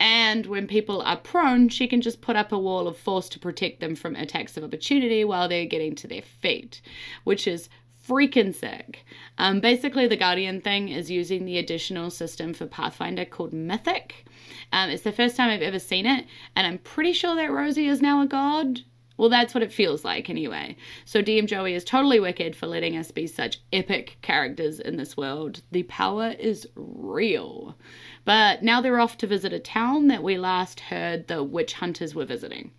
And 0.00 0.46
when 0.46 0.66
people 0.66 1.02
are 1.02 1.16
prone, 1.16 1.68
she 1.68 1.86
can 1.86 2.00
just 2.00 2.20
put 2.20 2.36
up 2.36 2.50
a 2.50 2.58
wall 2.58 2.88
of 2.88 2.96
force 2.96 3.28
to 3.30 3.38
protect 3.38 3.80
them 3.80 3.94
from 3.94 4.16
attacks 4.16 4.56
of 4.56 4.64
opportunity 4.64 5.24
while 5.24 5.48
they're 5.48 5.66
getting 5.66 5.94
to 5.96 6.08
their 6.08 6.22
feet, 6.22 6.82
which 7.22 7.46
is 7.46 7.68
freaking 8.06 8.54
sick. 8.54 9.04
Um, 9.38 9.60
basically, 9.60 10.06
the 10.06 10.16
Guardian 10.16 10.60
thing 10.60 10.88
is 10.88 11.10
using 11.10 11.44
the 11.44 11.58
additional 11.58 12.10
system 12.10 12.52
for 12.54 12.66
Pathfinder 12.66 13.24
called 13.24 13.52
Mythic. 13.52 14.26
Um, 14.72 14.90
it's 14.90 15.04
the 15.04 15.12
first 15.12 15.36
time 15.36 15.50
I've 15.50 15.62
ever 15.62 15.78
seen 15.78 16.06
it, 16.06 16.26
and 16.56 16.66
I'm 16.66 16.78
pretty 16.78 17.12
sure 17.12 17.36
that 17.36 17.52
Rosie 17.52 17.86
is 17.86 18.02
now 18.02 18.20
a 18.20 18.26
god. 18.26 18.80
Well, 19.16 19.28
that's 19.28 19.54
what 19.54 19.62
it 19.62 19.72
feels 19.72 20.04
like 20.04 20.28
anyway. 20.28 20.76
So 21.04 21.22
DM 21.22 21.46
Joey 21.46 21.74
is 21.74 21.84
totally 21.84 22.18
wicked 22.18 22.56
for 22.56 22.66
letting 22.66 22.96
us 22.96 23.12
be 23.12 23.26
such 23.26 23.60
epic 23.72 24.18
characters 24.22 24.80
in 24.80 24.96
this 24.96 25.16
world. 25.16 25.62
The 25.70 25.84
power 25.84 26.34
is 26.38 26.68
real. 26.74 27.76
But 28.24 28.62
now 28.62 28.80
they're 28.80 29.00
off 29.00 29.16
to 29.18 29.26
visit 29.26 29.52
a 29.52 29.60
town 29.60 30.08
that 30.08 30.22
we 30.22 30.36
last 30.36 30.80
heard 30.80 31.28
the 31.28 31.44
witch 31.44 31.74
hunters 31.74 32.14
were 32.14 32.24
visiting. 32.24 32.72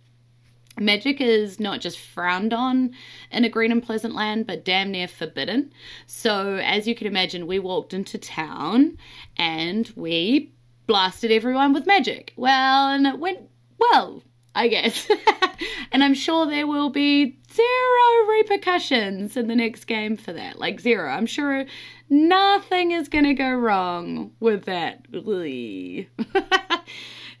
Magic 0.78 1.22
is 1.22 1.58
not 1.58 1.80
just 1.80 1.98
frowned 1.98 2.52
on 2.52 2.92
in 3.30 3.44
a 3.44 3.48
green 3.48 3.72
and 3.72 3.82
pleasant 3.82 4.14
land, 4.14 4.46
but 4.46 4.62
damn 4.62 4.90
near 4.90 5.08
forbidden. 5.08 5.72
So, 6.06 6.56
as 6.56 6.86
you 6.86 6.94
can 6.94 7.06
imagine, 7.06 7.46
we 7.46 7.58
walked 7.58 7.94
into 7.94 8.18
town 8.18 8.98
and 9.38 9.90
we 9.96 10.52
blasted 10.86 11.30
everyone 11.30 11.72
with 11.72 11.86
magic. 11.86 12.34
Well, 12.36 12.88
and 12.88 13.06
it 13.06 13.18
went 13.18 13.48
well, 13.78 14.22
I 14.56 14.68
guess. 14.68 15.06
and 15.92 16.02
I'm 16.02 16.14
sure 16.14 16.46
there 16.46 16.66
will 16.66 16.88
be 16.88 17.36
zero 17.52 18.30
repercussions 18.30 19.36
in 19.36 19.48
the 19.48 19.54
next 19.54 19.84
game 19.84 20.16
for 20.16 20.32
that. 20.32 20.58
Like, 20.58 20.80
zero. 20.80 21.10
I'm 21.10 21.26
sure 21.26 21.66
nothing 22.08 22.92
is 22.92 23.10
going 23.10 23.26
to 23.26 23.34
go 23.34 23.52
wrong 23.52 24.32
with 24.40 24.64
that. 24.64 25.04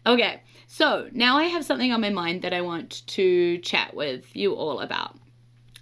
okay, 0.06 0.42
so 0.66 1.08
now 1.12 1.38
I 1.38 1.44
have 1.44 1.64
something 1.64 1.90
on 1.90 2.02
my 2.02 2.10
mind 2.10 2.42
that 2.42 2.52
I 2.52 2.60
want 2.60 3.06
to 3.06 3.56
chat 3.58 3.94
with 3.94 4.36
you 4.36 4.52
all 4.52 4.80
about. 4.80 5.16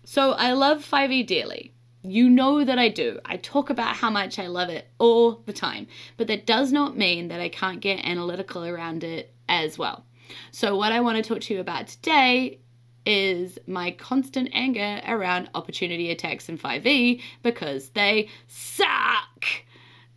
So, 0.05 0.33
I 0.33 0.53
love 0.53 0.89
5e 0.89 1.27
dearly. 1.27 1.73
You 2.05 2.31
know 2.31 2.65
that 2.65 2.79
I 2.79 2.91
do. 2.91 3.19
I 3.25 3.39
talk 3.39 3.71
about 3.71 3.97
how 3.97 4.11
much 4.11 4.39
I 4.39 4.47
love 4.47 4.69
it 4.69 4.87
all 4.99 5.43
the 5.47 5.53
time, 5.53 5.89
but 6.17 6.29
that 6.29 6.47
does 6.47 6.71
not 6.71 6.97
mean 6.97 7.27
that 7.29 7.41
I 7.41 7.49
can't 7.49 7.81
get 7.81 8.05
analytical 8.05 8.65
around 8.65 9.03
it 9.03 9.35
as 9.49 9.77
well. 9.79 10.05
So, 10.51 10.77
what 10.77 10.93
I 10.93 11.01
want 11.01 11.17
to 11.17 11.23
talk 11.23 11.41
to 11.43 11.55
you 11.55 11.61
about 11.61 11.89
today 11.89 12.61
is 13.07 13.59
my 13.67 13.91
constant 13.91 14.49
anger 14.53 15.01
around 15.07 15.51
opportunity 15.55 16.11
attacks 16.11 16.49
in 16.49 16.59
5e 16.59 17.21
because 17.43 17.91
they 17.91 18.29
suck. 18.47 19.45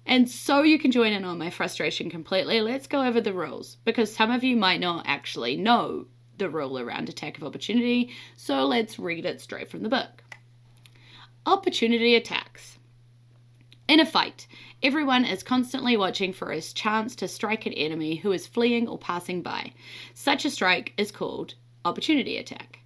And 0.06 0.30
so 0.30 0.64
you 0.64 0.80
can 0.80 0.92
join 0.92 1.12
in 1.12 1.26
on 1.26 1.38
my 1.38 1.50
frustration 1.50 2.10
completely. 2.10 2.62
Let's 2.62 2.88
go 2.88 3.04
over 3.04 3.20
the 3.20 3.34
rules 3.34 3.78
because 3.84 4.16
some 4.16 4.32
of 4.32 4.44
you 4.44 4.56
might 4.56 4.80
not 4.80 5.06
actually 5.06 5.58
know 5.58 6.06
the 6.38 6.50
rule 6.50 6.80
around 6.80 7.10
attack 7.10 7.38
of 7.38 7.44
opportunity. 7.44 8.12
So 8.38 8.66
let's 8.66 8.98
read 8.98 9.26
it 9.26 9.42
straight 9.42 9.70
from 9.70 9.84
the 9.84 9.90
book. 9.90 10.24
Opportunity 11.46 12.16
attacks. 12.16 12.77
In 13.88 14.02
a 14.02 14.06
fight, 14.06 14.48
everyone 14.84 15.24
is 15.24 15.44
constantly 15.44 15.96
watching 15.96 16.34
for 16.34 16.52
a 16.52 16.60
chance 16.60 17.16
to 17.16 17.28
strike 17.30 17.66
an 17.66 17.72
enemy 17.72 18.18
who 18.18 18.34
is 18.34 18.46
fleeing 18.46 18.86
or 18.86 18.98
passing 18.98 19.42
by. 19.42 19.72
Such 20.14 20.44
a 20.44 20.50
strike 20.50 20.94
is 20.98 21.10
called 21.10 21.54
opportunity 21.86 22.36
attack. 22.36 22.80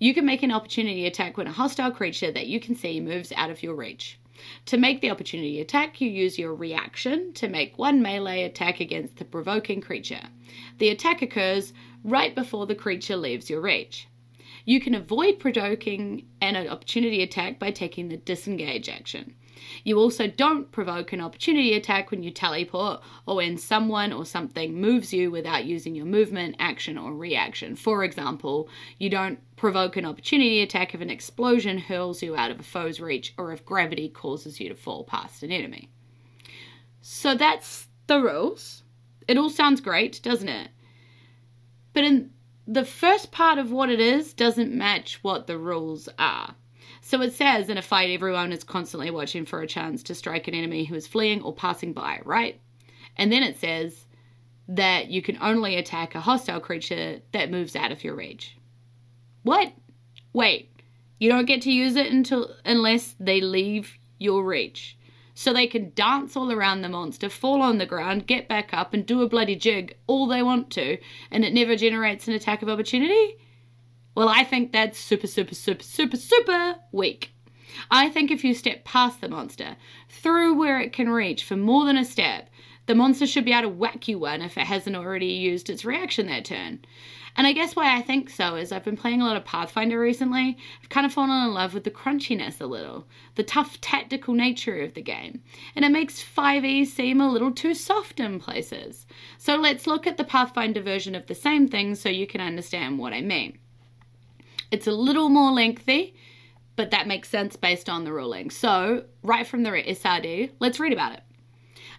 You 0.00 0.12
can 0.12 0.26
make 0.26 0.42
an 0.42 0.50
opportunity 0.50 1.06
attack 1.06 1.36
when 1.36 1.46
a 1.46 1.52
hostile 1.52 1.92
creature 1.92 2.32
that 2.32 2.48
you 2.48 2.58
can 2.58 2.74
see 2.74 2.98
moves 2.98 3.32
out 3.36 3.50
of 3.50 3.62
your 3.62 3.76
reach. 3.76 4.18
To 4.66 4.76
make 4.76 5.00
the 5.00 5.12
opportunity 5.12 5.60
attack, 5.60 6.00
you 6.00 6.10
use 6.10 6.36
your 6.36 6.52
reaction 6.52 7.32
to 7.34 7.46
make 7.46 7.78
one 7.78 8.02
melee 8.02 8.42
attack 8.42 8.80
against 8.80 9.18
the 9.18 9.24
provoking 9.24 9.80
creature. 9.80 10.22
The 10.78 10.88
attack 10.88 11.22
occurs 11.22 11.72
right 12.02 12.34
before 12.34 12.66
the 12.66 12.74
creature 12.74 13.16
leaves 13.16 13.48
your 13.48 13.60
reach. 13.60 14.08
You 14.64 14.80
can 14.80 14.96
avoid 14.96 15.38
provoking 15.38 16.26
an 16.40 16.56
opportunity 16.56 17.22
attack 17.22 17.60
by 17.60 17.70
taking 17.70 18.08
the 18.08 18.16
disengage 18.16 18.88
action. 18.88 19.36
You 19.84 19.98
also 19.98 20.26
don't 20.26 20.70
provoke 20.70 21.12
an 21.12 21.20
opportunity 21.20 21.74
attack 21.74 22.10
when 22.10 22.22
you 22.22 22.30
teleport 22.30 23.02
or 23.26 23.36
when 23.36 23.58
someone 23.58 24.12
or 24.12 24.24
something 24.24 24.80
moves 24.80 25.12
you 25.12 25.30
without 25.30 25.64
using 25.64 25.94
your 25.94 26.06
movement, 26.06 26.56
action, 26.58 26.98
or 26.98 27.12
reaction. 27.12 27.76
For 27.76 28.04
example, 28.04 28.68
you 28.98 29.10
don't 29.10 29.38
provoke 29.56 29.96
an 29.96 30.06
opportunity 30.06 30.62
attack 30.62 30.94
if 30.94 31.00
an 31.00 31.10
explosion 31.10 31.78
hurls 31.78 32.22
you 32.22 32.36
out 32.36 32.50
of 32.50 32.60
a 32.60 32.64
foe's 32.64 33.00
reach 33.00 33.34
or 33.36 33.52
if 33.52 33.64
gravity 33.64 34.08
causes 34.08 34.60
you 34.60 34.68
to 34.68 34.74
fall 34.74 35.04
past 35.04 35.42
an 35.42 35.52
enemy. 35.52 35.90
So 37.02 37.34
that's 37.34 37.88
the 38.06 38.20
rules. 38.20 38.82
It 39.28 39.38
all 39.38 39.50
sounds 39.50 39.80
great, 39.80 40.20
doesn't 40.22 40.48
it? 40.48 40.70
But 41.92 42.04
in 42.04 42.30
the 42.66 42.84
first 42.84 43.32
part 43.32 43.58
of 43.58 43.72
what 43.72 43.90
it 43.90 44.00
is 44.00 44.32
doesn't 44.32 44.72
match 44.72 45.18
what 45.22 45.46
the 45.46 45.58
rules 45.58 46.08
are. 46.18 46.54
So 47.00 47.20
it 47.22 47.32
says 47.32 47.68
in 47.68 47.78
a 47.78 47.82
fight, 47.82 48.10
everyone 48.10 48.52
is 48.52 48.62
constantly 48.62 49.10
watching 49.10 49.44
for 49.44 49.62
a 49.62 49.66
chance 49.66 50.02
to 50.04 50.14
strike 50.14 50.48
an 50.48 50.54
enemy 50.54 50.84
who 50.84 50.94
is 50.94 51.06
fleeing 51.06 51.42
or 51.42 51.54
passing 51.54 51.92
by, 51.92 52.20
right? 52.24 52.60
And 53.16 53.32
then 53.32 53.42
it 53.42 53.58
says 53.58 54.06
that 54.68 55.08
you 55.08 55.22
can 55.22 55.38
only 55.40 55.76
attack 55.76 56.14
a 56.14 56.20
hostile 56.20 56.60
creature 56.60 57.20
that 57.32 57.50
moves 57.50 57.74
out 57.74 57.90
of 57.90 58.04
your 58.04 58.14
reach. 58.14 58.56
What? 59.42 59.72
Wait, 60.32 60.70
you 61.18 61.28
don't 61.28 61.46
get 61.46 61.62
to 61.62 61.72
use 61.72 61.96
it 61.96 62.12
until 62.12 62.54
unless 62.64 63.14
they 63.18 63.40
leave 63.40 63.98
your 64.18 64.44
reach. 64.44 64.96
So 65.34 65.52
they 65.52 65.66
can 65.66 65.92
dance 65.94 66.36
all 66.36 66.52
around 66.52 66.82
the 66.82 66.88
monster, 66.88 67.28
fall 67.28 67.62
on 67.62 67.78
the 67.78 67.86
ground, 67.86 68.26
get 68.26 68.46
back 68.46 68.74
up, 68.74 68.92
and 68.92 69.06
do 69.06 69.22
a 69.22 69.28
bloody 69.28 69.56
jig 69.56 69.96
all 70.06 70.26
they 70.26 70.42
want 70.42 70.70
to, 70.72 70.98
and 71.30 71.44
it 71.44 71.54
never 71.54 71.76
generates 71.76 72.28
an 72.28 72.34
attack 72.34 72.62
of 72.62 72.68
opportunity? 72.68 73.38
Well, 74.20 74.28
I 74.28 74.44
think 74.44 74.70
that's 74.70 74.98
super, 74.98 75.26
super, 75.26 75.54
super, 75.54 75.82
super, 75.82 76.18
super 76.18 76.76
weak. 76.92 77.32
I 77.90 78.10
think 78.10 78.30
if 78.30 78.44
you 78.44 78.52
step 78.52 78.84
past 78.84 79.22
the 79.22 79.30
monster, 79.30 79.78
through 80.10 80.58
where 80.58 80.78
it 80.78 80.92
can 80.92 81.08
reach 81.08 81.42
for 81.42 81.56
more 81.56 81.86
than 81.86 81.96
a 81.96 82.04
step, 82.04 82.50
the 82.84 82.94
monster 82.94 83.26
should 83.26 83.46
be 83.46 83.54
able 83.54 83.62
to 83.62 83.68
whack 83.70 84.08
you 84.08 84.18
one 84.18 84.42
if 84.42 84.58
it 84.58 84.66
hasn't 84.66 84.94
already 84.94 85.28
used 85.28 85.70
its 85.70 85.86
reaction 85.86 86.26
that 86.26 86.44
turn. 86.44 86.80
And 87.34 87.46
I 87.46 87.54
guess 87.54 87.74
why 87.74 87.96
I 87.96 88.02
think 88.02 88.28
so 88.28 88.56
is 88.56 88.72
I've 88.72 88.84
been 88.84 88.98
playing 88.98 89.22
a 89.22 89.24
lot 89.24 89.38
of 89.38 89.46
Pathfinder 89.46 89.98
recently. 89.98 90.58
I've 90.82 90.90
kind 90.90 91.06
of 91.06 91.14
fallen 91.14 91.30
in 91.30 91.54
love 91.54 91.72
with 91.72 91.84
the 91.84 91.90
crunchiness 91.90 92.60
a 92.60 92.66
little, 92.66 93.06
the 93.36 93.42
tough 93.42 93.80
tactical 93.80 94.34
nature 94.34 94.82
of 94.82 94.92
the 94.92 95.00
game. 95.00 95.40
And 95.74 95.82
it 95.82 95.92
makes 95.92 96.22
5e 96.22 96.86
seem 96.88 97.22
a 97.22 97.32
little 97.32 97.52
too 97.52 97.72
soft 97.72 98.20
in 98.20 98.38
places. 98.38 99.06
So 99.38 99.56
let's 99.56 99.86
look 99.86 100.06
at 100.06 100.18
the 100.18 100.24
Pathfinder 100.24 100.82
version 100.82 101.14
of 101.14 101.26
the 101.26 101.34
same 101.34 101.68
thing 101.68 101.94
so 101.94 102.10
you 102.10 102.26
can 102.26 102.42
understand 102.42 102.98
what 102.98 103.14
I 103.14 103.22
mean. 103.22 103.56
It's 104.70 104.86
a 104.86 104.92
little 104.92 105.28
more 105.28 105.50
lengthy, 105.50 106.14
but 106.76 106.90
that 106.92 107.06
makes 107.06 107.28
sense 107.28 107.56
based 107.56 107.88
on 107.88 108.04
the 108.04 108.12
ruling. 108.12 108.50
So, 108.50 109.04
right 109.22 109.46
from 109.46 109.62
the 109.62 109.70
SRD, 109.70 110.52
let's 110.60 110.78
read 110.78 110.92
about 110.92 111.12
it. 111.12 111.22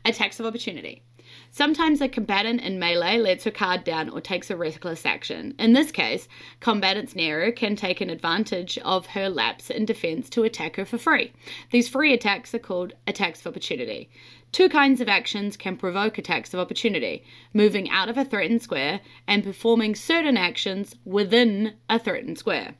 Attacks 0.05 0.39
of 0.39 0.45
opportunity. 0.45 1.03
Sometimes 1.49 2.01
a 2.01 2.07
combatant 2.07 2.61
in 2.61 2.79
melee 2.79 3.17
lets 3.17 3.43
her 3.43 3.51
card 3.51 3.83
down 3.83 4.09
or 4.09 4.21
takes 4.21 4.49
a 4.49 4.55
reckless 4.55 5.05
action. 5.05 5.53
In 5.59 5.73
this 5.73 5.91
case, 5.91 6.27
combatant's 6.61 7.15
Nero 7.15 7.51
can 7.51 7.75
take 7.75 7.99
an 8.01 8.09
advantage 8.09 8.77
of 8.79 9.05
her 9.07 9.29
lapse 9.29 9.69
in 9.69 9.85
defense 9.85 10.29
to 10.31 10.43
attack 10.43 10.77
her 10.77 10.85
for 10.85 10.97
free. 10.97 11.33
These 11.71 11.89
free 11.89 12.13
attacks 12.13 12.53
are 12.53 12.59
called 12.59 12.93
attacks 13.05 13.41
of 13.41 13.47
opportunity. 13.47 14.09
Two 14.51 14.67
kinds 14.67 14.99
of 14.99 15.07
actions 15.07 15.55
can 15.55 15.77
provoke 15.77 16.17
attacks 16.17 16.53
of 16.53 16.59
opportunity 16.59 17.23
moving 17.53 17.89
out 17.89 18.09
of 18.09 18.17
a 18.17 18.25
threatened 18.25 18.61
square 18.61 18.99
and 19.25 19.43
performing 19.43 19.95
certain 19.95 20.35
actions 20.35 20.95
within 21.05 21.75
a 21.89 21.97
threatened 21.97 22.37
square. 22.37 22.75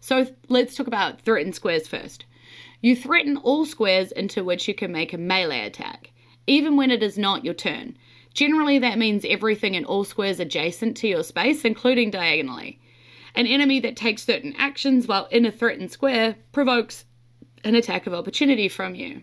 So 0.00 0.26
let's 0.48 0.74
talk 0.74 0.86
about 0.86 1.22
threatened 1.22 1.54
squares 1.54 1.88
first. 1.88 2.26
You 2.82 2.94
threaten 2.94 3.38
all 3.38 3.64
squares 3.64 4.12
into 4.12 4.44
which 4.44 4.68
you 4.68 4.74
can 4.74 4.92
make 4.92 5.14
a 5.14 5.18
melee 5.18 5.64
attack, 5.64 6.10
even 6.46 6.76
when 6.76 6.90
it 6.90 7.02
is 7.02 7.16
not 7.16 7.42
your 7.42 7.54
turn. 7.54 7.96
Generally, 8.34 8.80
that 8.80 8.98
means 8.98 9.24
everything 9.26 9.74
in 9.74 9.86
all 9.86 10.04
squares 10.04 10.40
adjacent 10.40 10.94
to 10.98 11.08
your 11.08 11.22
space, 11.22 11.64
including 11.64 12.10
diagonally. 12.10 12.78
An 13.34 13.46
enemy 13.46 13.80
that 13.80 13.96
takes 13.96 14.24
certain 14.24 14.54
actions 14.58 15.06
while 15.06 15.24
in 15.26 15.46
a 15.46 15.50
threatened 15.50 15.90
square 15.90 16.36
provokes 16.52 17.06
an 17.64 17.74
attack 17.74 18.06
of 18.06 18.12
opportunity 18.12 18.68
from 18.68 18.94
you. 18.94 19.22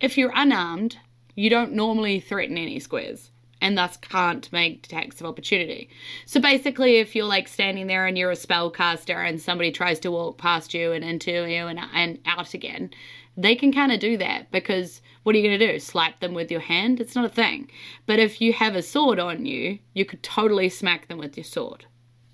If 0.00 0.18
you're 0.18 0.32
unarmed, 0.34 0.98
you 1.36 1.48
don't 1.48 1.72
normally 1.72 2.18
threaten 2.18 2.58
any 2.58 2.80
squares 2.80 3.30
and 3.60 3.78
thus 3.78 3.96
can't 3.96 4.52
make 4.52 4.86
attacks 4.86 5.20
of 5.20 5.26
opportunity. 5.26 5.88
So 6.26 6.40
basically, 6.40 6.96
if 6.96 7.14
you're 7.14 7.24
like 7.24 7.48
standing 7.48 7.86
there 7.86 8.06
and 8.06 8.18
you're 8.18 8.30
a 8.30 8.36
spellcaster 8.36 9.26
and 9.26 9.40
somebody 9.40 9.70
tries 9.70 10.00
to 10.00 10.10
walk 10.10 10.38
past 10.38 10.74
you 10.74 10.92
and 10.92 11.04
into 11.04 11.30
you 11.30 11.66
and, 11.66 11.80
and 11.94 12.18
out 12.26 12.54
again, 12.54 12.90
they 13.36 13.54
can 13.54 13.72
kind 13.72 13.92
of 13.92 14.00
do 14.00 14.16
that 14.16 14.50
because 14.50 15.00
what 15.22 15.34
are 15.34 15.38
you 15.38 15.46
going 15.46 15.58
to 15.58 15.72
do? 15.72 15.78
Slap 15.78 16.20
them 16.20 16.34
with 16.34 16.50
your 16.50 16.60
hand? 16.60 17.00
It's 17.00 17.14
not 17.14 17.24
a 17.24 17.30
thing. 17.30 17.70
But 18.06 18.18
if 18.18 18.40
you 18.40 18.52
have 18.54 18.74
a 18.74 18.82
sword 18.82 19.18
on 19.18 19.44
you, 19.44 19.78
you 19.94 20.04
could 20.04 20.22
totally 20.22 20.68
smack 20.68 21.08
them 21.08 21.18
with 21.18 21.36
your 21.36 21.44
sword. 21.44 21.84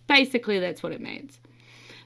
Basically, 0.07 0.59
that's 0.59 0.83
what 0.83 0.93
it 0.93 1.01
means. 1.01 1.41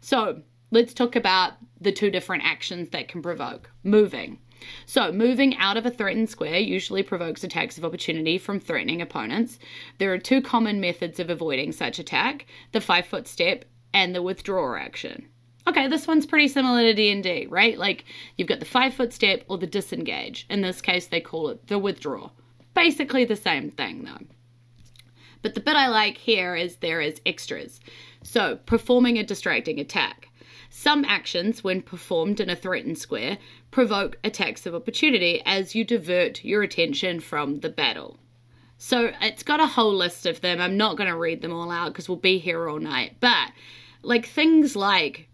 So, 0.01 0.43
let's 0.71 0.95
talk 0.95 1.17
about 1.17 1.55
the 1.81 1.93
two 1.93 2.11
different 2.11 2.45
actions 2.45 2.91
that 2.91 3.09
can 3.09 3.23
provoke 3.23 3.71
moving. 3.83 4.39
So, 4.87 5.13
moving 5.13 5.57
out 5.57 5.77
of 5.77 5.87
a 5.87 5.91
threatened 5.91 6.31
square 6.31 6.59
usually 6.59 7.03
provokes 7.03 7.45
attacks 7.45 7.79
of 7.79 7.85
opportunity 7.85 8.39
from 8.39 8.61
threatening 8.61 9.03
opponents. 9.03 9.59
There 9.99 10.13
are 10.13 10.19
two 10.19 10.41
common 10.41 10.81
methods 10.81 11.21
of 11.21 11.31
avoiding 11.31 11.73
such 11.73 11.99
attack 11.99 12.47
the 12.73 12.81
five 12.81 13.07
foot 13.07 13.27
step 13.27 13.65
and 13.93 14.15
the 14.15 14.23
withdraw 14.23 14.77
action 14.77 15.29
okay, 15.69 15.89
this 15.89 16.07
one's 16.07 16.27
pretty 16.27 16.49
similar 16.49 16.83
to 16.83 16.95
D&D, 16.95 17.47
right? 17.51 17.77
Like 17.77 18.05
you've 18.37 18.49
got 18.49 18.61
the 18.61 18.67
five 18.67 18.95
foot 18.95 19.13
step 19.13 19.45
or 19.49 19.59
the 19.59 19.67
disengage. 19.67 20.47
In 20.49 20.61
this 20.61 20.81
case, 20.81 21.07
they 21.07 21.21
call 21.21 21.49
it 21.49 21.67
the 21.67 21.79
withdraw. 21.79 22.31
Basically 22.75 23.25
the 23.25 23.37
same 23.37 23.71
thing 23.71 24.05
though. 24.05 24.27
But 25.43 25.55
the 25.55 25.61
bit 25.61 25.77
I 25.77 25.89
like 25.89 26.19
here 26.19 26.57
is 26.57 26.77
there 26.77 27.01
is 27.01 27.21
extras. 27.25 27.81
So 28.23 28.57
performing 28.67 29.19
a 29.19 29.25
distracting 29.25 29.79
attack. 29.79 30.29
Some 30.79 31.07
actions, 31.07 31.65
when 31.65 31.81
performed 31.81 32.39
in 32.39 32.51
a 32.51 32.55
threatened 32.55 32.99
square, 32.99 33.39
provoke 33.71 34.19
attacks 34.23 34.67
of 34.67 34.75
opportunity 34.75 35.41
as 35.47 35.75
you 35.75 35.87
divert 35.87 36.45
your 36.45 36.63
attention 36.63 37.21
from 37.21 37.61
the 37.61 37.71
battle. 37.71 38.19
So 38.77 39.11
it's 39.23 39.43
got 39.43 39.59
a 39.59 39.67
whole 39.67 39.95
list 39.95 40.27
of 40.27 40.43
them. 40.43 40.61
I'm 40.61 40.77
not 40.77 40.99
going 40.99 41.09
to 41.09 41.17
read 41.17 41.41
them 41.41 41.55
all 41.55 41.71
out 41.71 41.95
because 41.95 42.11
we'll 42.11 42.19
be 42.19 42.37
here 42.37 42.69
all 42.69 42.79
night. 42.79 43.17
But 43.21 43.53
like 44.03 44.27
things 44.27 44.77
like 44.77 45.31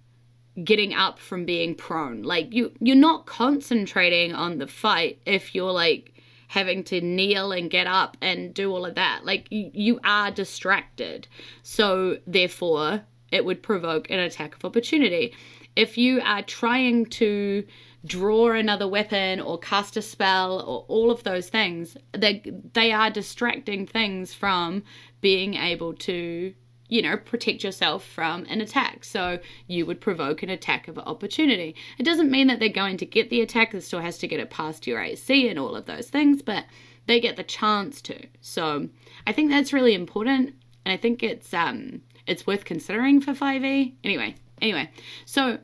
getting 0.62 0.94
up 0.94 1.18
from 1.18 1.44
being 1.44 1.74
prone. 1.74 2.22
Like 2.22 2.54
you 2.54 2.70
you're 2.78 2.94
not 2.94 3.26
concentrating 3.26 4.32
on 4.32 4.58
the 4.58 4.68
fight 4.68 5.20
if 5.26 5.56
you're 5.56 5.72
like 5.72 6.22
having 6.46 6.84
to 6.84 7.00
kneel 7.00 7.50
and 7.50 7.68
get 7.68 7.88
up 7.88 8.16
and 8.20 8.54
do 8.54 8.70
all 8.70 8.86
of 8.86 8.94
that. 8.94 9.24
Like 9.24 9.50
you, 9.50 9.72
you 9.74 10.00
are 10.04 10.30
distracted. 10.30 11.26
So 11.64 12.18
therefore 12.28 13.02
it 13.32 13.44
would 13.44 13.62
provoke 13.62 14.08
an 14.10 14.20
attack 14.20 14.54
of 14.54 14.64
opportunity. 14.64 15.34
If 15.74 15.96
you 15.98 16.20
are 16.20 16.42
trying 16.42 17.06
to 17.06 17.64
draw 18.04 18.52
another 18.52 18.86
weapon 18.86 19.40
or 19.40 19.58
cast 19.58 19.96
a 19.96 20.02
spell 20.02 20.60
or 20.60 20.84
all 20.86 21.10
of 21.10 21.24
those 21.24 21.48
things, 21.48 21.96
they 22.12 22.42
they 22.74 22.92
are 22.92 23.10
distracting 23.10 23.86
things 23.86 24.34
from 24.34 24.84
being 25.20 25.54
able 25.54 25.94
to 25.94 26.54
you 26.88 27.00
know, 27.00 27.16
protect 27.16 27.64
yourself 27.64 28.04
from 28.04 28.44
an 28.50 28.60
attack. 28.60 29.02
So 29.02 29.38
you 29.66 29.86
would 29.86 29.98
provoke 29.98 30.42
an 30.42 30.50
attack 30.50 30.88
of 30.88 30.98
opportunity. 30.98 31.74
It 31.96 32.02
doesn't 32.02 32.30
mean 32.30 32.48
that 32.48 32.60
they're 32.60 32.68
going 32.68 32.98
to 32.98 33.06
get 33.06 33.30
the 33.30 33.40
attack, 33.40 33.72
it 33.72 33.82
still 33.82 34.00
has 34.00 34.18
to 34.18 34.28
get 34.28 34.40
it 34.40 34.50
past 34.50 34.86
your 34.86 35.00
AC 35.00 35.48
and 35.48 35.58
all 35.58 35.74
of 35.74 35.86
those 35.86 36.10
things, 36.10 36.42
but 36.42 36.66
they 37.06 37.18
get 37.18 37.36
the 37.36 37.44
chance 37.44 38.02
to. 38.02 38.26
So 38.42 38.90
I 39.26 39.32
think 39.32 39.50
that's 39.50 39.72
really 39.72 39.94
important 39.94 40.54
and 40.84 40.92
I 40.92 40.96
think 40.96 41.22
it's 41.22 41.52
um 41.54 42.02
it's 42.26 42.46
worth 42.46 42.64
considering 42.64 43.20
for 43.20 43.32
5e. 43.32 43.94
Anyway, 44.04 44.34
anyway. 44.60 44.90
So 45.24 45.58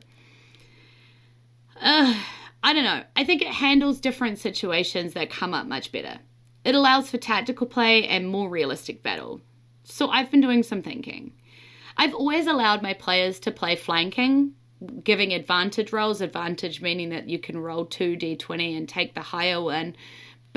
uh 1.81 2.15
I 2.61 2.73
don't 2.73 2.83
know. 2.83 3.03
I 3.15 3.23
think 3.23 3.41
it 3.41 3.47
handles 3.47 4.01
different 4.01 4.37
situations 4.37 5.13
that 5.13 5.29
come 5.29 5.53
up 5.53 5.65
much 5.65 5.91
better. 5.91 6.19
It 6.65 6.75
allows 6.75 7.09
for 7.09 7.17
tactical 7.17 7.67
play 7.67 8.05
and 8.07 8.27
more 8.27 8.49
realistic 8.49 9.01
battle. 9.01 9.41
So 9.83 10.09
I've 10.09 10.29
been 10.29 10.41
doing 10.41 10.63
some 10.63 10.81
thinking. 10.81 11.31
I've 11.95 12.13
always 12.13 12.47
allowed 12.47 12.81
my 12.81 12.93
players 12.93 13.39
to 13.41 13.51
play 13.51 13.75
flanking, 13.75 14.53
giving 15.03 15.33
advantage 15.33 15.91
rolls, 15.91 16.21
advantage 16.21 16.81
meaning 16.81 17.09
that 17.09 17.29
you 17.29 17.39
can 17.39 17.57
roll 17.57 17.85
2d20 17.85 18.77
and 18.77 18.87
take 18.87 19.13
the 19.13 19.21
higher 19.21 19.61
one 19.61 19.95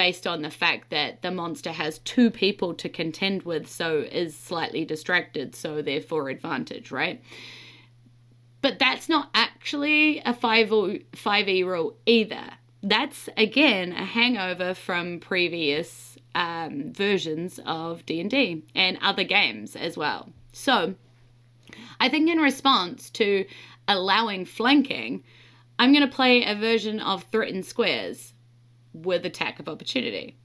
based 0.03 0.27
on 0.27 0.43
the 0.43 0.51
fact 0.51 0.91
that 0.91 1.23
the 1.23 1.31
monster 1.31 1.71
has 1.71 2.01
two 2.01 2.29
people 2.29 2.75
to 2.75 2.88
contend 2.88 3.45
with, 3.45 3.71
so 3.71 3.99
is 3.99 4.37
slightly 4.37 4.85
distracted, 4.85 5.55
so 5.55 5.81
therefore 5.81 6.29
advantage, 6.29 6.91
right? 6.91 7.23
But 8.62 8.81
that's 8.81 9.09
not 9.09 9.31
actually 9.33 10.21
a 10.25 10.35
5 10.35 10.69
5e 10.71 11.65
rule 11.65 11.97
either. 12.05 12.43
That's 12.83 13.29
again 13.37 13.93
a 13.93 14.05
hangover 14.05 14.75
from 14.75 15.21
previous 15.21 16.19
um, 16.35 16.93
versions 16.93 17.61
of 17.65 18.05
D&D 18.05 18.65
and 18.75 18.99
other 19.03 19.23
games 19.23 19.77
as 19.77 19.97
well. 19.97 20.31
So, 20.53 20.97
I 22.01 22.09
think 22.09 22.29
in 22.29 22.38
response 22.38 23.09
to 23.11 23.45
allowing 23.87 24.47
flanking, 24.47 25.23
I'm 25.79 25.93
going 25.93 26.05
to 26.05 26.12
play 26.12 26.43
a 26.43 26.57
version 26.57 26.99
of 26.99 27.23
threatened 27.31 27.67
squares 27.67 28.33
with 28.93 29.25
attack 29.25 29.59
of 29.59 29.69
opportunity. 29.69 30.37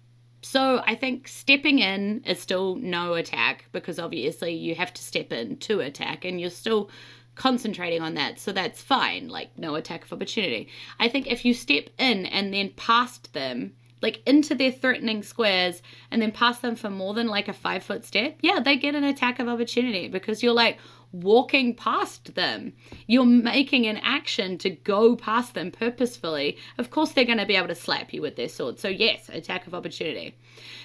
So 0.41 0.81
I 0.85 0.95
think 0.95 1.27
stepping 1.27 1.79
in 1.79 2.23
is 2.25 2.39
still 2.39 2.75
no 2.75 3.15
attack 3.15 3.65
because 3.71 3.99
obviously 3.99 4.53
you 4.53 4.75
have 4.75 4.93
to 4.93 5.03
step 5.03 5.31
in 5.31 5.57
to 5.57 5.79
attack 5.79 6.25
and 6.25 6.39
you're 6.39 6.49
still 6.49 6.89
concentrating 7.35 8.01
on 8.01 8.15
that. 8.15 8.39
So 8.39 8.51
that's 8.51 8.81
fine, 8.81 9.29
like 9.29 9.57
no 9.57 9.75
attack 9.75 10.05
of 10.05 10.13
opportunity. 10.13 10.69
I 10.99 11.09
think 11.09 11.27
if 11.27 11.45
you 11.45 11.53
step 11.53 11.89
in 11.97 12.25
and 12.25 12.53
then 12.53 12.71
past 12.75 13.33
them, 13.33 13.73
like 14.01 14.21
into 14.27 14.53
their 14.53 14.71
threatening 14.71 15.23
squares 15.23 15.81
and 16.11 16.21
then 16.21 16.31
pass 16.31 16.59
them 16.59 16.75
for 16.75 16.89
more 16.89 17.13
than 17.13 17.27
like 17.27 17.47
a 17.47 17.53
five 17.53 17.83
foot 17.83 18.05
step, 18.05 18.37
yeah, 18.41 18.59
they 18.59 18.77
get 18.77 18.95
an 18.95 19.03
attack 19.03 19.39
of 19.39 19.47
opportunity 19.47 20.07
because 20.07 20.43
you're 20.43 20.53
like, 20.53 20.77
walking 21.11 21.75
past 21.75 22.35
them. 22.35 22.73
You're 23.07 23.25
making 23.25 23.87
an 23.87 23.97
action 23.97 24.57
to 24.59 24.69
go 24.69 25.15
past 25.15 25.53
them 25.53 25.71
purposefully. 25.71 26.57
Of 26.77 26.89
course, 26.89 27.11
they're 27.11 27.25
going 27.25 27.37
to 27.37 27.45
be 27.45 27.55
able 27.55 27.69
to 27.69 27.75
slap 27.75 28.13
you 28.13 28.21
with 28.21 28.35
their 28.35 28.49
sword. 28.49 28.79
So, 28.79 28.87
yes, 28.87 29.29
attack 29.29 29.67
of 29.67 29.73
opportunity. 29.73 30.35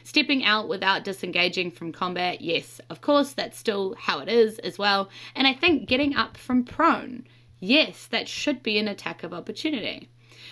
Stepping 0.04 0.44
out 0.44 0.68
without 0.68 1.04
disengaging 1.04 1.70
from 1.70 1.92
combat, 1.92 2.40
yes, 2.40 2.80
of 2.90 3.00
course, 3.00 3.32
that's 3.32 3.58
still 3.58 3.94
how 3.98 4.20
it 4.20 4.28
is 4.28 4.58
as 4.61 4.78
well. 4.78 5.11
And 5.35 5.46
I 5.46 5.54
think 5.54 5.88
getting 5.88 6.14
up 6.14 6.37
from 6.37 6.64
prone, 6.64 7.26
yes, 7.61 8.06
that 8.06 8.28
should 8.28 8.62
be 8.62 8.78
an 8.78 8.88
attack 8.88 9.22
of 9.22 9.35
opportunity. 9.35 10.08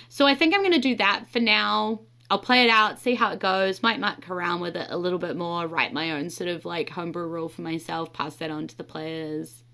So, 0.08 0.26
I 0.26 0.34
think 0.34 0.54
I'm 0.54 0.62
going 0.62 0.72
to 0.72 0.78
do 0.78 0.96
that 0.96 1.24
for 1.30 1.40
now. 1.40 2.00
I'll 2.30 2.38
play 2.38 2.62
it 2.62 2.70
out, 2.70 3.00
see 3.00 3.16
how 3.16 3.32
it 3.32 3.40
goes, 3.40 3.82
might 3.82 3.98
muck 3.98 4.30
around 4.30 4.60
with 4.60 4.76
it 4.76 4.86
a 4.88 4.96
little 4.96 5.18
bit 5.18 5.36
more, 5.36 5.66
write 5.66 5.92
my 5.92 6.12
own 6.12 6.30
sort 6.30 6.48
of 6.48 6.64
like 6.64 6.90
homebrew 6.90 7.26
rule 7.26 7.48
for 7.48 7.62
myself, 7.62 8.12
pass 8.12 8.36
that 8.36 8.52
on 8.52 8.68
to 8.68 8.76
the 8.76 8.84
players. 8.84 9.64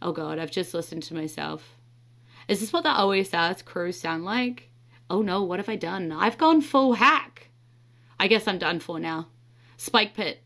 Oh 0.00 0.12
god, 0.12 0.38
I've 0.38 0.50
just 0.50 0.72
listened 0.72 1.02
to 1.04 1.14
myself. 1.14 1.76
Is 2.48 2.60
this 2.60 2.72
what 2.72 2.84
the 2.84 2.88
OSR's 2.88 3.60
crew 3.60 3.92
sound 3.92 4.24
like? 4.24 4.70
Oh 5.10 5.20
no, 5.20 5.42
what 5.42 5.58
have 5.58 5.68
I 5.68 5.76
done? 5.76 6.10
I've 6.10 6.38
gone 6.38 6.62
full 6.62 6.94
hack. 6.94 7.50
I 8.18 8.26
guess 8.26 8.48
I'm 8.48 8.58
done 8.58 8.80
for 8.80 8.98
now. 8.98 9.28
Spike 9.76 10.14
Pit, 10.14 10.40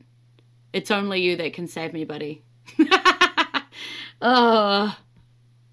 it's 0.73 0.91
only 0.91 1.23
you 1.23 1.37
that 1.37 1.53
can 1.53 1.69
save 1.69 1.93
me, 1.93 2.05
buddy. 2.05 2.43
oh. 4.21 4.97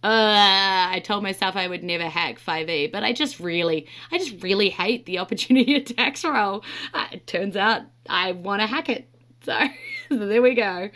Uh, 0.01 0.87
I 0.91 1.01
told 1.03 1.23
myself 1.23 1.57
I 1.57 1.67
would 1.67 1.83
never 1.83 2.07
hack 2.07 2.39
5e, 2.39 2.91
but 2.91 3.03
I 3.03 3.11
just 3.11 3.39
really, 3.39 3.87
I 4.11 4.17
just 4.17 4.41
really 4.41 4.69
hate 4.69 5.05
the 5.05 5.19
opportunity 5.19 5.75
attacks 5.75 6.23
roll. 6.23 6.63
Uh, 6.93 7.07
it 7.11 7.27
turns 7.27 7.57
out 7.57 7.81
I 8.07 8.31
want 8.31 8.61
to 8.61 8.67
hack 8.67 8.87
it. 8.87 9.09
So, 9.41 9.57
so 10.09 10.17
there 10.17 10.41
we 10.41 10.55
go. 10.55 10.89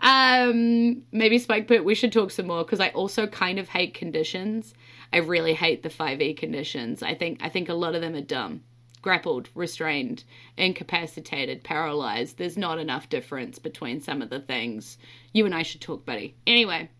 Um, 0.00 1.02
maybe 1.12 1.38
Spike 1.38 1.68
Pit, 1.68 1.84
we 1.84 1.94
should 1.94 2.12
talk 2.12 2.32
some 2.32 2.48
more 2.48 2.64
because 2.64 2.80
I 2.80 2.88
also 2.90 3.28
kind 3.28 3.60
of 3.60 3.68
hate 3.68 3.94
conditions. 3.94 4.74
I 5.12 5.18
really 5.18 5.54
hate 5.54 5.84
the 5.84 5.88
5e 5.88 6.36
conditions. 6.36 7.02
I 7.02 7.14
think 7.14 7.38
I 7.40 7.48
think 7.48 7.68
a 7.68 7.74
lot 7.74 7.94
of 7.94 8.00
them 8.00 8.14
are 8.14 8.20
dumb. 8.20 8.62
Grappled, 9.00 9.48
restrained, 9.54 10.24
incapacitated, 10.56 11.62
paralyzed. 11.62 12.36
There's 12.36 12.58
not 12.58 12.80
enough 12.80 13.08
difference 13.08 13.60
between 13.60 14.00
some 14.00 14.20
of 14.20 14.30
the 14.30 14.40
things. 14.40 14.98
You 15.32 15.46
and 15.46 15.54
I 15.54 15.62
should 15.62 15.80
talk, 15.80 16.04
buddy. 16.04 16.34
Anyway, 16.46 16.90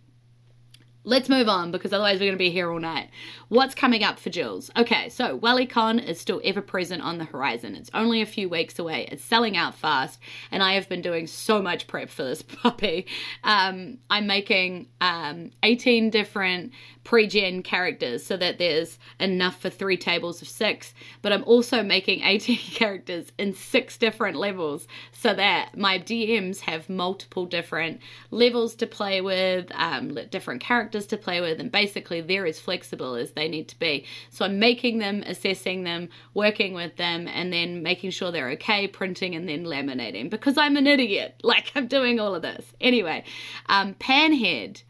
let's 1.04 1.28
move 1.28 1.48
on 1.48 1.70
because 1.70 1.92
otherwise 1.92 2.18
we're 2.18 2.26
going 2.26 2.32
to 2.32 2.38
be 2.38 2.50
here 2.50 2.70
all 2.70 2.78
night. 2.78 3.08
What's 3.48 3.74
coming 3.74 4.04
up 4.04 4.18
for 4.18 4.30
Jules? 4.30 4.70
Okay, 4.76 5.08
so 5.08 5.38
WellyCon 5.38 6.04
is 6.04 6.20
still 6.20 6.40
ever 6.44 6.60
present 6.60 7.02
on 7.02 7.18
the 7.18 7.24
horizon. 7.24 7.74
It's 7.74 7.90
only 7.94 8.20
a 8.20 8.26
few 8.26 8.48
weeks 8.48 8.78
away. 8.78 9.08
It's 9.10 9.24
selling 9.24 9.56
out 9.56 9.74
fast, 9.74 10.20
and 10.50 10.62
I 10.62 10.74
have 10.74 10.88
been 10.88 11.00
doing 11.00 11.26
so 11.26 11.62
much 11.62 11.86
prep 11.86 12.10
for 12.10 12.24
this 12.24 12.42
puppy. 12.62 13.06
Um, 13.44 13.98
I'm 14.10 14.26
making 14.26 14.88
um, 15.00 15.50
18 15.62 16.10
different 16.10 16.72
pre-gen 17.04 17.62
characters 17.62 18.22
so 18.22 18.36
that 18.36 18.58
there's 18.58 18.98
enough 19.18 19.62
for 19.62 19.70
three 19.70 19.96
tables 19.96 20.42
of 20.42 20.48
six 20.48 20.92
but 21.22 21.32
i'm 21.32 21.42
also 21.44 21.82
making 21.82 22.20
18 22.24 22.58
characters 22.58 23.32
in 23.38 23.54
six 23.54 23.96
different 23.96 24.36
levels 24.36 24.86
so 25.12 25.32
that 25.32 25.74
my 25.74 25.98
dms 25.98 26.60
have 26.60 26.90
multiple 26.90 27.46
different 27.46 27.98
levels 28.30 28.74
to 28.74 28.86
play 28.86 29.22
with 29.22 29.72
um, 29.74 30.18
different 30.30 30.60
characters 30.60 30.87
to 30.90 31.16
play 31.16 31.40
with 31.40 31.60
and 31.60 31.70
basically 31.70 32.20
they're 32.20 32.46
as 32.46 32.58
flexible 32.58 33.14
as 33.14 33.32
they 33.32 33.48
need 33.48 33.68
to 33.68 33.78
be 33.78 34.04
so 34.30 34.44
i'm 34.44 34.58
making 34.58 34.98
them 34.98 35.22
assessing 35.26 35.84
them 35.84 36.08
working 36.34 36.74
with 36.74 36.96
them 36.96 37.28
and 37.28 37.52
then 37.52 37.82
making 37.82 38.10
sure 38.10 38.30
they're 38.30 38.50
okay 38.50 38.86
printing 38.86 39.34
and 39.34 39.48
then 39.48 39.64
laminating 39.64 40.30
because 40.30 40.56
i'm 40.56 40.76
an 40.76 40.86
idiot 40.86 41.34
like 41.42 41.70
i'm 41.74 41.86
doing 41.86 42.18
all 42.20 42.34
of 42.34 42.42
this 42.42 42.72
anyway 42.80 43.22
um, 43.68 43.94
panhead 43.94 44.82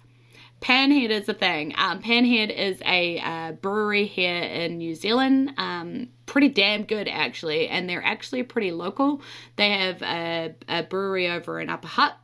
Panhead 0.61 1.11
is 1.11 1.29
a 1.29 1.35
thing. 1.35 1.73
Um, 1.77 2.03
Panhead 2.03 2.51
is 2.51 2.83
a 2.85 3.21
uh, 3.21 3.53
brewery 3.53 4.07
here 4.07 4.43
in 4.43 4.79
New 4.79 4.95
Zealand. 4.95 5.53
Um, 5.57 6.09
pretty 6.27 6.49
damn 6.49 6.83
good, 6.83 7.07
actually. 7.09 7.69
And 7.69 7.89
they're 7.89 8.05
actually 8.05 8.43
pretty 8.43 8.73
local. 8.73 9.23
They 9.57 9.71
have 9.71 10.03
a, 10.03 10.55
a 10.69 10.83
brewery 10.83 11.29
over 11.29 11.61
in 11.61 11.71
Upper 11.71 11.87
Hutt. 11.87 12.17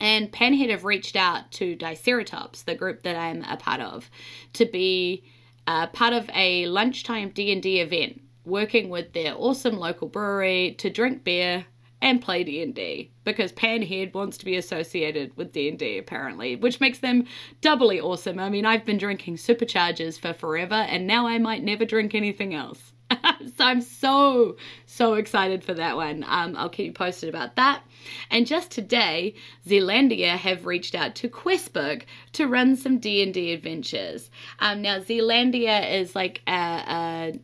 And 0.00 0.32
Panhead 0.32 0.70
have 0.70 0.84
reached 0.84 1.14
out 1.14 1.50
to 1.52 1.76
Diceratops, 1.76 2.64
the 2.64 2.74
group 2.74 3.02
that 3.02 3.16
I'm 3.16 3.44
a 3.44 3.56
part 3.56 3.80
of, 3.80 4.10
to 4.54 4.64
be 4.64 5.24
uh, 5.66 5.86
part 5.88 6.14
of 6.14 6.28
a 6.34 6.66
lunchtime 6.66 7.30
D&D 7.30 7.80
event, 7.80 8.22
working 8.44 8.88
with 8.88 9.12
their 9.12 9.34
awesome 9.36 9.76
local 9.76 10.08
brewery 10.08 10.74
to 10.78 10.90
drink 10.90 11.22
beer, 11.22 11.66
and 12.02 12.22
play 12.22 12.44
D&D 12.44 13.10
because 13.24 13.52
Panhead 13.52 14.14
wants 14.14 14.38
to 14.38 14.44
be 14.44 14.56
associated 14.56 15.36
with 15.36 15.52
D&D 15.52 15.98
apparently, 15.98 16.56
which 16.56 16.80
makes 16.80 16.98
them 16.98 17.26
doubly 17.60 18.00
awesome. 18.00 18.38
I 18.38 18.48
mean, 18.48 18.64
I've 18.64 18.84
been 18.84 18.98
drinking 18.98 19.36
superchargers 19.36 20.18
for 20.18 20.32
forever 20.32 20.74
and 20.74 21.06
now 21.06 21.26
I 21.26 21.38
might 21.38 21.62
never 21.62 21.84
drink 21.84 22.14
anything 22.14 22.54
else. 22.54 22.89
so 23.56 23.64
I'm 23.64 23.80
so 23.80 24.56
so 24.86 25.14
excited 25.14 25.64
for 25.64 25.74
that 25.74 25.96
one. 25.96 26.24
Um, 26.26 26.56
I'll 26.56 26.68
keep 26.68 26.86
you 26.86 26.92
posted 26.92 27.28
about 27.28 27.56
that. 27.56 27.82
And 28.30 28.46
just 28.46 28.70
today, 28.70 29.34
Zealandia 29.66 30.36
have 30.36 30.66
reached 30.66 30.94
out 30.94 31.14
to 31.16 31.28
Questbook 31.28 32.02
to 32.32 32.46
run 32.46 32.76
some 32.76 32.98
D 32.98 33.22
and 33.22 33.34
D 33.34 33.52
adventures. 33.52 34.30
Um, 34.58 34.82
now 34.82 35.00
Zealandia 35.00 36.00
is 36.00 36.14
like 36.14 36.42
a, 36.46 36.52
a 36.52 37.40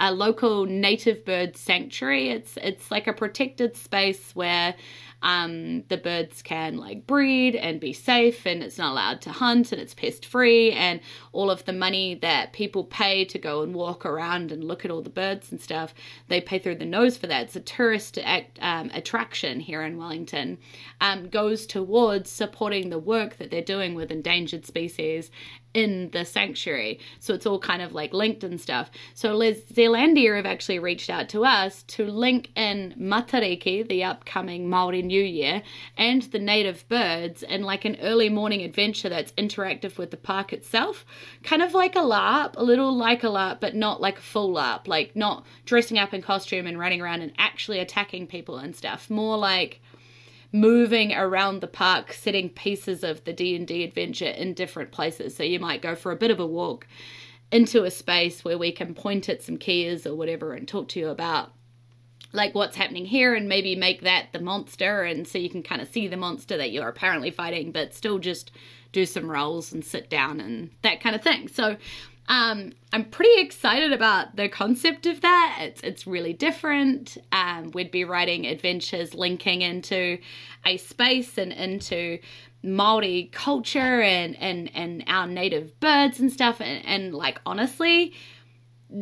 a 0.00 0.12
local 0.12 0.64
native 0.66 1.24
bird 1.24 1.56
sanctuary. 1.56 2.30
It's 2.30 2.56
it's 2.62 2.90
like 2.90 3.06
a 3.06 3.12
protected 3.12 3.76
space 3.76 4.34
where 4.34 4.74
um, 5.22 5.82
the 5.88 5.96
birds 5.96 6.42
can 6.42 6.76
like 6.76 7.06
breed 7.06 7.56
and 7.56 7.80
be 7.80 7.92
safe 7.92 8.46
and 8.46 8.62
it's 8.62 8.78
not 8.78 8.92
allowed 8.92 9.20
to 9.22 9.30
hunt 9.30 9.72
and 9.72 9.80
it's 9.80 9.94
pest 9.94 10.24
free 10.24 10.70
and 10.72 11.00
all 11.32 11.50
of 11.50 11.64
the 11.64 11.72
money 11.72 12.14
that 12.16 12.52
people 12.52 12.84
pay 12.84 13.24
to 13.24 13.38
go 13.38 13.62
and 13.62 13.74
walk 13.74 14.06
around 14.06 14.52
and 14.52 14.62
look 14.62 14.84
at 14.84 14.90
all 14.90 15.02
the 15.02 15.10
birds 15.10 15.50
and 15.50 15.60
stuff 15.60 15.92
they 16.28 16.40
pay 16.40 16.58
through 16.58 16.76
the 16.76 16.84
nose 16.84 17.16
for 17.16 17.26
that 17.26 17.46
it's 17.46 17.56
a 17.56 17.60
tourist 17.60 18.18
act, 18.22 18.58
um, 18.62 18.90
attraction 18.94 19.58
here 19.58 19.82
in 19.82 19.96
wellington 19.98 20.56
um, 21.00 21.28
goes 21.28 21.66
towards 21.66 22.30
supporting 22.30 22.90
the 22.90 22.98
work 22.98 23.38
that 23.38 23.50
they're 23.50 23.60
doing 23.60 23.94
with 23.94 24.12
endangered 24.12 24.64
species 24.64 25.32
in 25.78 26.10
the 26.10 26.24
sanctuary. 26.24 26.98
So 27.20 27.34
it's 27.34 27.46
all 27.46 27.60
kind 27.60 27.82
of 27.82 27.92
like 27.92 28.12
linked 28.12 28.42
and 28.42 28.60
stuff. 28.60 28.90
So 29.14 29.36
Les 29.36 29.60
Zealandia 29.60 30.34
have 30.34 30.44
actually 30.44 30.80
reached 30.80 31.08
out 31.08 31.28
to 31.28 31.44
us 31.44 31.84
to 31.84 32.04
link 32.04 32.50
in 32.56 32.96
Matariki, 32.98 33.88
the 33.88 34.02
upcoming 34.02 34.68
Maori 34.68 35.02
New 35.02 35.22
Year, 35.22 35.62
and 35.96 36.22
the 36.22 36.40
native 36.40 36.88
birds 36.88 37.44
in 37.44 37.62
like 37.62 37.84
an 37.84 37.96
early 38.02 38.28
morning 38.28 38.62
adventure 38.62 39.08
that's 39.08 39.30
interactive 39.32 39.98
with 39.98 40.10
the 40.10 40.16
park 40.16 40.52
itself. 40.52 41.06
Kind 41.44 41.62
of 41.62 41.74
like 41.74 41.94
a 41.94 42.00
LARP, 42.00 42.54
a 42.56 42.64
little 42.64 42.92
like 42.92 43.22
a 43.22 43.28
LARP, 43.28 43.60
but 43.60 43.76
not 43.76 44.00
like 44.00 44.18
a 44.18 44.22
full 44.22 44.52
LARP, 44.52 44.88
like 44.88 45.14
not 45.14 45.46
dressing 45.64 45.96
up 45.96 46.12
in 46.12 46.22
costume 46.22 46.66
and 46.66 46.76
running 46.76 47.00
around 47.00 47.22
and 47.22 47.32
actually 47.38 47.78
attacking 47.78 48.26
people 48.26 48.56
and 48.58 48.74
stuff. 48.74 49.08
More 49.08 49.38
like 49.38 49.80
moving 50.52 51.12
around 51.12 51.60
the 51.60 51.66
park 51.66 52.12
setting 52.12 52.48
pieces 52.48 53.04
of 53.04 53.24
the 53.24 53.32
D&D 53.32 53.84
adventure 53.84 54.26
in 54.28 54.54
different 54.54 54.90
places. 54.90 55.36
So 55.36 55.42
you 55.42 55.60
might 55.60 55.82
go 55.82 55.94
for 55.94 56.10
a 56.10 56.16
bit 56.16 56.30
of 56.30 56.40
a 56.40 56.46
walk 56.46 56.86
into 57.50 57.84
a 57.84 57.90
space 57.90 58.44
where 58.44 58.58
we 58.58 58.72
can 58.72 58.94
point 58.94 59.28
at 59.28 59.42
some 59.42 59.56
keys 59.56 60.06
or 60.06 60.14
whatever 60.14 60.54
and 60.54 60.66
talk 60.66 60.88
to 60.88 61.00
you 61.00 61.08
about 61.08 61.52
like 62.32 62.54
what's 62.54 62.76
happening 62.76 63.06
here 63.06 63.34
and 63.34 63.48
maybe 63.48 63.74
make 63.74 64.02
that 64.02 64.26
the 64.32 64.40
monster 64.40 65.02
and 65.02 65.26
so 65.26 65.38
you 65.38 65.48
can 65.48 65.62
kind 65.62 65.80
of 65.80 65.88
see 65.88 66.06
the 66.06 66.16
monster 66.16 66.58
that 66.58 66.70
you're 66.70 66.88
apparently 66.88 67.30
fighting 67.30 67.72
but 67.72 67.94
still 67.94 68.18
just 68.18 68.50
do 68.92 69.06
some 69.06 69.30
rolls 69.30 69.72
and 69.72 69.84
sit 69.84 70.10
down 70.10 70.40
and 70.40 70.70
that 70.82 71.00
kind 71.00 71.14
of 71.14 71.22
thing. 71.22 71.48
So 71.48 71.76
um, 72.28 72.72
I'm 72.92 73.04
pretty 73.06 73.40
excited 73.40 73.92
about 73.92 74.36
the 74.36 74.48
concept 74.48 75.06
of 75.06 75.22
that. 75.22 75.58
It's 75.60 75.80
it's 75.80 76.06
really 76.06 76.34
different. 76.34 77.16
Um, 77.32 77.70
we'd 77.72 77.90
be 77.90 78.04
writing 78.04 78.46
adventures 78.46 79.14
linking 79.14 79.62
into 79.62 80.18
a 80.66 80.76
space 80.76 81.38
and 81.38 81.52
into 81.52 82.18
Maori 82.62 83.30
culture 83.32 84.02
and 84.02 84.36
and 84.36 84.70
and 84.74 85.04
our 85.06 85.26
native 85.26 85.78
birds 85.80 86.20
and 86.20 86.30
stuff. 86.30 86.60
And, 86.60 86.84
and 86.84 87.14
like 87.14 87.40
honestly, 87.46 88.12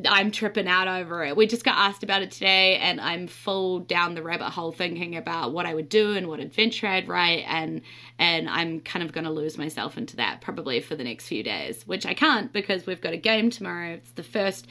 I'm 0.08 0.32
tripping 0.32 0.66
out 0.66 0.88
over 0.88 1.24
it. 1.24 1.36
We 1.36 1.46
just 1.46 1.64
got 1.64 1.76
asked 1.78 2.02
about 2.02 2.20
it 2.20 2.32
today, 2.32 2.76
and 2.76 3.00
I'm 3.00 3.28
full 3.28 3.78
down 3.78 4.16
the 4.16 4.22
rabbit 4.22 4.50
hole 4.50 4.72
thinking 4.72 5.14
about 5.14 5.52
what 5.52 5.64
I 5.64 5.74
would 5.74 5.88
do 5.88 6.16
and 6.16 6.26
what 6.26 6.40
adventure 6.40 6.88
I'd 6.88 7.06
write, 7.06 7.44
and 7.46 7.82
and 8.18 8.48
I'm 8.48 8.80
kind 8.80 9.04
of 9.04 9.12
going 9.12 9.24
to 9.24 9.30
lose 9.30 9.56
myself 9.56 9.96
into 9.96 10.16
that 10.16 10.40
probably 10.40 10.80
for 10.80 10.96
the 10.96 11.04
next 11.04 11.28
few 11.28 11.44
days, 11.44 11.86
which 11.86 12.04
I 12.04 12.14
can't 12.14 12.52
because 12.52 12.84
we've 12.84 13.00
got 13.00 13.12
a 13.12 13.16
game 13.16 13.48
tomorrow. 13.48 13.92
It's 13.92 14.10
the 14.12 14.24
first 14.24 14.66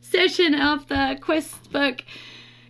session 0.00 0.54
of 0.54 0.88
the 0.88 1.16
Questbook, 1.20 2.02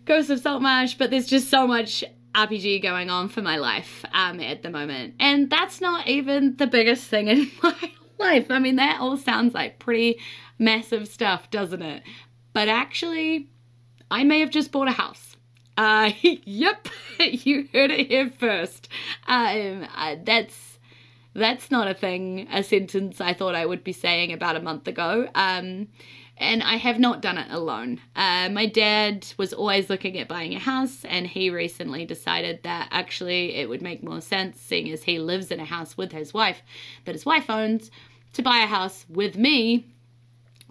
Ghost 0.05 0.29
of 0.29 0.41
Saltmarsh, 0.41 0.95
but 0.95 1.11
there's 1.11 1.27
just 1.27 1.49
so 1.49 1.67
much 1.67 2.05
RPG 2.35 2.83
going 2.83 3.09
on 3.09 3.31
for 3.31 3.41
my 3.41 3.57
life 3.57 4.05
um, 4.13 4.39
at 4.41 4.63
the 4.63 4.69
moment, 4.69 5.15
and 5.19 5.49
that's 5.49 5.81
not 5.81 6.07
even 6.09 6.57
the 6.57 6.67
biggest 6.67 7.05
thing 7.05 7.29
in 7.29 7.51
my 7.63 7.71
life. 7.71 8.06
I 8.21 8.59
mean, 8.59 8.77
that 8.77 9.01
all 9.01 9.17
sounds 9.17 9.55
like 9.55 9.79
pretty 9.79 10.21
massive 10.59 11.09
stuff, 11.09 11.51
doesn't 11.51 11.83
it? 11.83 12.03
But 12.53 12.69
actually, 12.69 13.49
I 14.11 14.25
may 14.25 14.41
have 14.41 14.51
just 14.51 14.73
bought 14.73 14.89
a 14.89 14.93
house. 14.93 15.37
Uh, 15.77 16.13
yep, 16.23 16.89
you 17.21 17.69
heard 17.73 17.91
it 17.91 18.09
here 18.09 18.31
first. 18.31 18.89
Um, 19.27 19.87
uh, 19.95 20.17
that's 20.23 20.79
that's 21.35 21.71
not 21.71 21.87
a 21.87 21.93
thing, 21.93 22.49
a 22.51 22.63
sentence 22.63 23.21
I 23.21 23.35
thought 23.35 23.55
I 23.55 23.67
would 23.67 23.85
be 23.85 23.93
saying 23.93 24.33
about 24.33 24.57
a 24.57 24.61
month 24.61 24.89
ago. 24.89 25.29
Um, 25.35 25.89
and 26.39 26.63
I 26.63 26.77
have 26.77 26.99
not 26.99 27.23
done 27.23 27.39
it 27.39 27.51
alone. 27.51 28.01
Uh, 28.15 28.49
my 28.51 28.67
dad 28.67 29.27
was 29.39 29.53
always 29.53 29.89
looking 29.89 30.19
at 30.19 30.29
buying 30.29 30.55
a 30.55 30.59
house, 30.59 31.05
and 31.05 31.27
he 31.27 31.51
recently 31.51 32.05
decided 32.05 32.63
that 32.63 32.89
actually 32.91 33.55
it 33.55 33.69
would 33.69 33.83
make 33.83 34.03
more 34.03 34.21
sense, 34.21 34.61
seeing 34.61 34.91
as 34.91 35.03
he 35.03 35.19
lives 35.19 35.51
in 35.51 35.61
a 35.61 35.65
house 35.65 35.97
with 35.97 36.13
his 36.13 36.35
wife 36.35 36.63
that 37.05 37.15
his 37.15 37.25
wife 37.25 37.49
owns, 37.49 37.91
to 38.35 38.43
buy 38.43 38.59
a 38.59 38.67
house 38.67 39.07
with 39.09 39.37
me 39.37 39.87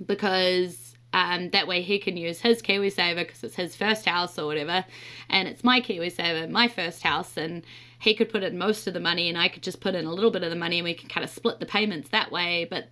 because 0.06 0.96
um, 1.14 1.50
that 1.50 1.68
way 1.68 1.82
he 1.82 1.98
can 1.98 2.18
use 2.18 2.42
his 2.42 2.62
KiwiSaver 2.62 3.20
because 3.26 3.44
it's 3.44 3.56
his 3.56 3.76
first 3.76 4.06
house 4.06 4.38
or 4.38 4.46
whatever, 4.46 4.86
and 5.30 5.48
it's 5.48 5.64
my 5.64 5.82
KiwiSaver, 5.82 6.50
my 6.50 6.68
first 6.68 7.02
house, 7.02 7.38
and 7.38 7.64
he 7.98 8.14
could 8.14 8.30
put 8.30 8.44
in 8.44 8.58
most 8.58 8.86
of 8.86 8.94
the 8.94 9.00
money 9.00 9.30
and 9.30 9.38
I 9.38 9.48
could 9.48 9.64
just 9.64 9.82
put 9.82 9.96
in 9.96 10.06
a 10.06 10.14
little 10.14 10.30
bit 10.30 10.44
of 10.44 10.52
the 10.52 10.56
money 10.56 10.78
and 10.78 10.84
we 10.84 10.94
can 10.94 11.10
kind 11.10 11.24
of 11.24 11.30
split 11.30 11.60
the 11.60 11.66
payments 11.66 12.10
that 12.10 12.32
way. 12.32 12.68
But 12.70 12.90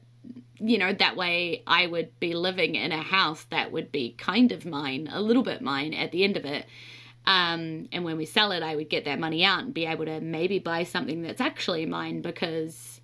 you 0.59 0.77
know, 0.77 0.93
that 0.93 1.15
way 1.15 1.63
I 1.65 1.87
would 1.87 2.19
be 2.19 2.33
living 2.33 2.75
in 2.75 2.91
a 2.91 3.01
house 3.01 3.45
that 3.49 3.71
would 3.71 3.91
be 3.91 4.13
kind 4.17 4.51
of 4.51 4.65
mine, 4.65 5.09
a 5.11 5.21
little 5.21 5.43
bit 5.43 5.61
mine 5.61 5.93
at 5.93 6.11
the 6.11 6.23
end 6.23 6.37
of 6.37 6.45
it. 6.45 6.65
Um, 7.25 7.87
and 7.91 8.03
when 8.03 8.17
we 8.17 8.25
sell 8.25 8.51
it, 8.51 8.63
I 8.63 8.75
would 8.75 8.89
get 8.89 9.05
that 9.05 9.19
money 9.19 9.43
out 9.43 9.63
and 9.63 9.73
be 9.73 9.85
able 9.85 10.05
to 10.05 10.19
maybe 10.19 10.59
buy 10.59 10.83
something 10.83 11.21
that's 11.21 11.41
actually 11.41 11.85
mine 11.85 12.21
because 12.21 13.01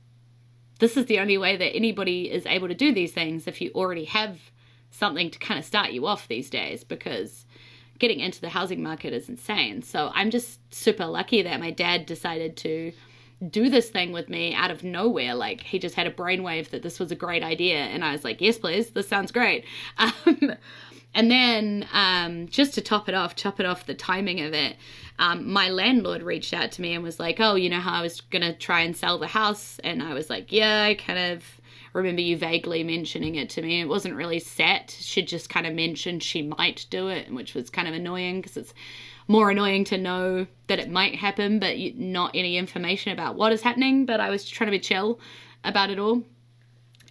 this 0.79 0.97
is 0.97 1.05
the 1.05 1.19
only 1.19 1.37
way 1.37 1.57
that 1.57 1.75
anybody 1.75 2.31
is 2.31 2.45
able 2.45 2.67
to 2.67 2.75
do 2.75 2.93
these 2.93 3.13
things 3.13 3.47
if 3.47 3.61
you 3.61 3.71
already 3.73 4.05
have 4.05 4.39
something 4.91 5.29
to 5.31 5.39
kind 5.39 5.59
of 5.59 5.65
start 5.65 5.91
you 5.91 6.05
off 6.05 6.27
these 6.27 6.49
days 6.49 6.83
because 6.83 7.45
getting 7.99 8.19
into 8.19 8.41
the 8.41 8.49
housing 8.49 8.81
market 8.81 9.13
is 9.13 9.29
insane. 9.29 9.81
So 9.83 10.09
I'm 10.13 10.31
just 10.31 10.59
super 10.73 11.05
lucky 11.05 11.41
that 11.41 11.59
my 11.59 11.71
dad 11.71 12.05
decided 12.05 12.57
to 12.57 12.93
do 13.47 13.69
this 13.69 13.89
thing 13.89 14.11
with 14.11 14.29
me 14.29 14.53
out 14.53 14.71
of 14.71 14.83
nowhere. 14.83 15.33
Like 15.35 15.61
he 15.61 15.79
just 15.79 15.95
had 15.95 16.07
a 16.07 16.11
brainwave 16.11 16.69
that 16.69 16.81
this 16.81 16.99
was 16.99 17.11
a 17.11 17.15
great 17.15 17.43
idea, 17.43 17.77
and 17.77 18.03
I 18.03 18.11
was 18.11 18.23
like, 18.23 18.41
"Yes, 18.41 18.57
please. 18.57 18.91
This 18.91 19.07
sounds 19.07 19.31
great." 19.31 19.65
Um, 19.97 20.55
and 21.15 21.31
then 21.31 21.87
um, 21.91 22.47
just 22.49 22.75
to 22.75 22.81
top 22.81 23.09
it 23.09 23.15
off, 23.15 23.35
top 23.35 23.59
it 23.59 23.65
off 23.65 23.87
the 23.87 23.95
timing 23.95 24.41
of 24.41 24.53
it, 24.53 24.77
um, 25.17 25.51
my 25.51 25.69
landlord 25.69 26.21
reached 26.21 26.53
out 26.53 26.71
to 26.73 26.81
me 26.83 26.93
and 26.93 27.03
was 27.03 27.19
like, 27.19 27.39
"Oh, 27.39 27.55
you 27.55 27.69
know 27.69 27.79
how 27.79 27.93
I 27.93 28.01
was 28.01 28.21
gonna 28.21 28.53
try 28.55 28.81
and 28.81 28.95
sell 28.95 29.17
the 29.17 29.27
house?" 29.27 29.79
And 29.83 30.03
I 30.03 30.13
was 30.13 30.29
like, 30.29 30.51
"Yeah, 30.51 30.83
I 30.83 30.95
kind 30.95 31.33
of." 31.33 31.43
remember 31.91 32.21
you 32.21 32.37
vaguely 32.37 32.83
mentioning 32.83 33.33
it 33.33 33.49
to 33.49 33.63
me. 33.63 33.81
It 33.81 33.87
wasn't 33.87 34.13
really 34.13 34.39
set. 34.39 34.95
She 34.99 35.23
just 35.23 35.49
kind 35.49 35.65
of 35.65 35.73
mentioned 35.73 36.21
she 36.21 36.43
might 36.43 36.85
do 36.91 37.07
it, 37.07 37.33
which 37.33 37.55
was 37.55 37.71
kind 37.71 37.87
of 37.87 37.95
annoying 37.95 38.41
because 38.41 38.57
it's 38.57 38.75
more 39.29 39.51
annoying 39.51 39.85
to 39.85 39.97
know 39.97 40.47
that 40.67 40.79
it 40.79 40.89
might 40.89 41.15
happen, 41.15 41.59
but 41.59 41.77
not 41.95 42.31
any 42.33 42.57
information 42.57 43.13
about 43.13 43.35
what 43.35 43.53
is 43.53 43.61
happening. 43.61 44.05
But 44.05 44.19
I 44.19 44.29
was 44.29 44.49
trying 44.49 44.67
to 44.67 44.71
be 44.71 44.79
chill 44.79 45.19
about 45.63 45.91
it 45.91 45.99
all. 45.99 46.23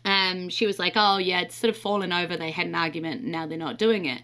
Um, 0.04 0.48
she 0.48 0.66
was 0.66 0.78
like, 0.78 0.94
"Oh 0.96 1.18
yeah, 1.18 1.40
it's 1.40 1.54
sort 1.54 1.70
of 1.70 1.76
fallen 1.80 2.12
over. 2.12 2.36
They 2.36 2.50
had 2.50 2.66
an 2.66 2.74
argument, 2.74 3.24
now 3.24 3.46
they're 3.46 3.56
not 3.56 3.78
doing 3.78 4.04
it." 4.04 4.20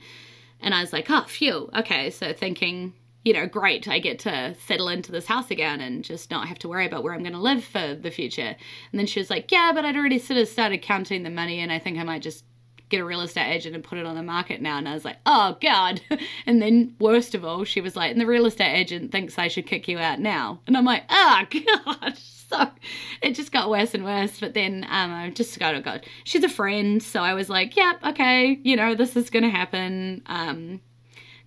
And 0.61 0.75
I 0.75 0.81
was 0.81 0.93
like, 0.93 1.07
"Oh, 1.09 1.25
phew, 1.27 1.71
okay." 1.75 2.11
So 2.11 2.33
thinking, 2.33 2.95
you 3.25 3.33
know, 3.33 3.47
great, 3.47 3.87
I 3.87 4.01
get 4.01 4.19
to 4.21 4.57
settle 4.67 4.89
into 4.89 5.13
this 5.13 5.27
house 5.27 5.51
again 5.51 5.81
and 5.81 6.03
just 6.03 6.31
not 6.31 6.49
have 6.49 6.59
to 6.61 6.69
worry 6.69 6.87
about 6.87 7.05
where 7.05 7.15
I'm 7.15 7.23
going 7.23 7.33
to 7.33 7.39
live 7.39 7.65
for 7.65 7.95
the 7.95 8.11
future. 8.11 8.57
And 8.91 8.99
then 8.99 9.07
she 9.07 9.21
was 9.21 9.31
like, 9.31 9.53
"Yeah, 9.53 9.73
but 9.73 9.85
I'd 9.85 9.97
already 9.97 10.19
sort 10.19 10.41
of 10.41 10.49
started 10.49 10.83
counting 10.83 11.23
the 11.23 11.31
money, 11.31 11.61
and 11.61 11.71
I 11.71 11.79
think 11.79 11.99
I 11.99 12.03
might 12.03 12.23
just 12.23 12.45
get 12.95 13.03
a 13.03 13.07
real 13.07 13.21
estate 13.21 13.53
agent 13.53 13.75
and 13.75 13.83
put 13.83 13.99
it 13.99 14.07
on 14.07 14.15
the 14.15 14.23
market 14.23 14.61
now. 14.61 14.79
And 14.79 14.89
I 14.89 14.95
was 14.95 15.05
like, 15.05 15.17
oh 15.27 15.57
God. 15.61 16.01
And 16.47 16.61
then 16.61 16.95
worst 16.99 17.35
of 17.35 17.45
all, 17.45 17.65
she 17.65 17.81
was 17.81 17.97
like, 17.97 18.11
and 18.13 18.21
the 18.21 18.27
real 18.27 18.47
estate 18.47 18.75
agent 18.75 19.13
thinks 19.13 19.39
I 19.39 19.49
should 19.49 19.67
kick 19.67 19.89
you 19.89 19.99
out 19.99 20.21
now. 20.21 20.61
And 20.67 20.77
I'm 20.77 20.85
like, 20.85 21.05
oh 21.09 21.45
God. 21.51 22.17
So 22.17 22.71
it 23.23 23.35
just 23.35 23.51
got 23.51 23.71
worse 23.71 23.95
and 23.95 24.05
worse. 24.05 24.39
But 24.39 24.55
then 24.55 24.85
um, 24.89 25.13
I 25.13 25.31
just 25.31 25.59
got, 25.59 25.75
oh 25.75 25.81
God, 25.81 26.07
she's 26.25 26.45
a 26.45 26.49
friend. 26.49 27.03
So 27.03 27.21
I 27.21 27.35
was 27.35 27.49
like, 27.49 27.77
yep, 27.77 28.03
okay, 28.05 28.59
you 28.63 28.77
know, 28.77 28.95
this 28.95 29.17
is 29.17 29.31
going 29.31 29.43
to 29.45 29.51
happen. 29.51 30.23
Um, 30.27 30.81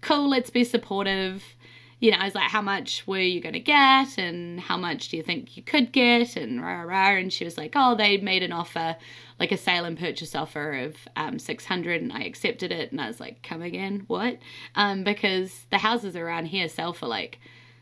cool, 0.02 0.30
let's 0.30 0.50
be 0.50 0.64
supportive 0.64 1.44
you 2.00 2.12
know, 2.12 2.18
I 2.18 2.26
was 2.26 2.36
like, 2.36 2.52
how 2.52 2.62
much 2.62 3.06
were 3.08 3.20
you 3.20 3.42
going 3.42 3.54
to 3.54 3.60
get? 3.60 4.18
And 4.18 4.60
how 4.60 4.78
much 4.78 5.10
do 5.10 5.18
you 5.18 5.24
think 5.24 5.58
you 5.58 5.64
could 5.64 5.92
get? 5.92 6.36
And 6.36 6.62
rah, 6.62 6.82
rah, 6.82 7.16
And 7.16 7.34
she 7.34 7.44
was 7.44 7.58
like, 7.58 7.74
oh, 7.76 7.96
they 7.96 8.18
made 8.18 8.44
an 8.44 8.52
offer, 8.52 8.98
like 9.40 9.52
a 9.52 9.58
sale 9.58 9.86
and 9.86 9.98
purchase 9.98 10.36
offer 10.36 10.74
of 10.74 10.96
um, 11.16 11.40
600 11.40 12.02
and 12.02 12.14
I 12.14 12.22
accepted 12.22 12.72
it. 12.72 12.92
And 12.92 13.02
I 13.02 13.08
was 13.08 13.20
like, 13.20 13.42
come 13.42 13.64
again? 13.64 14.04
What? 14.08 14.38
Um, 14.76 15.04
because 15.04 15.66
the 15.72 15.80
houses 15.80 16.16
around 16.16 16.46
here 16.46 16.70
sell 16.70 16.94
for 16.94 17.08
like 17.08 17.40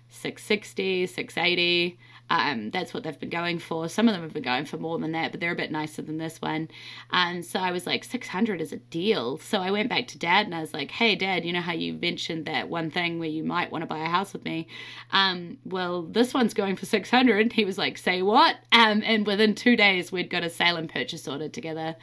660, 0.09 1.07
680. 1.07 1.97
Um, 2.29 2.71
that's 2.71 2.93
what 2.93 3.03
they've 3.03 3.19
been 3.19 3.29
going 3.29 3.59
for. 3.59 3.87
Some 3.87 4.07
of 4.07 4.13
them 4.13 4.23
have 4.23 4.33
been 4.33 4.43
going 4.43 4.65
for 4.65 4.77
more 4.77 4.97
than 4.97 5.11
that, 5.11 5.31
but 5.31 5.39
they're 5.39 5.51
a 5.51 5.55
bit 5.55 5.71
nicer 5.71 6.01
than 6.01 6.17
this 6.17 6.41
one. 6.41 6.69
And 7.11 7.45
so 7.45 7.59
I 7.59 7.71
was 7.71 7.85
like, 7.85 8.03
600 8.03 8.61
is 8.61 8.71
a 8.71 8.77
deal. 8.77 9.37
So 9.37 9.61
I 9.61 9.71
went 9.71 9.89
back 9.89 10.07
to 10.09 10.17
dad 10.17 10.45
and 10.45 10.55
I 10.55 10.61
was 10.61 10.73
like, 10.73 10.91
hey, 10.91 11.15
dad, 11.15 11.45
you 11.45 11.53
know 11.53 11.61
how 11.61 11.73
you 11.73 11.93
mentioned 11.93 12.45
that 12.45 12.69
one 12.69 12.89
thing 12.89 13.19
where 13.19 13.29
you 13.29 13.43
might 13.43 13.71
want 13.71 13.83
to 13.83 13.87
buy 13.87 13.99
a 13.99 14.09
house 14.09 14.33
with 14.33 14.43
me? 14.43 14.67
Um, 15.11 15.57
well, 15.65 16.03
this 16.03 16.33
one's 16.33 16.53
going 16.53 16.75
for 16.75 16.85
600. 16.85 17.53
He 17.53 17.65
was 17.65 17.77
like, 17.77 17.97
say 17.97 18.21
what? 18.21 18.55
Um, 18.71 19.03
and 19.05 19.25
within 19.27 19.53
two 19.53 19.75
days, 19.75 20.11
we'd 20.11 20.29
got 20.29 20.43
a 20.43 20.49
sale 20.49 20.77
and 20.77 20.89
purchase 20.89 21.27
order 21.27 21.49
together 21.49 21.95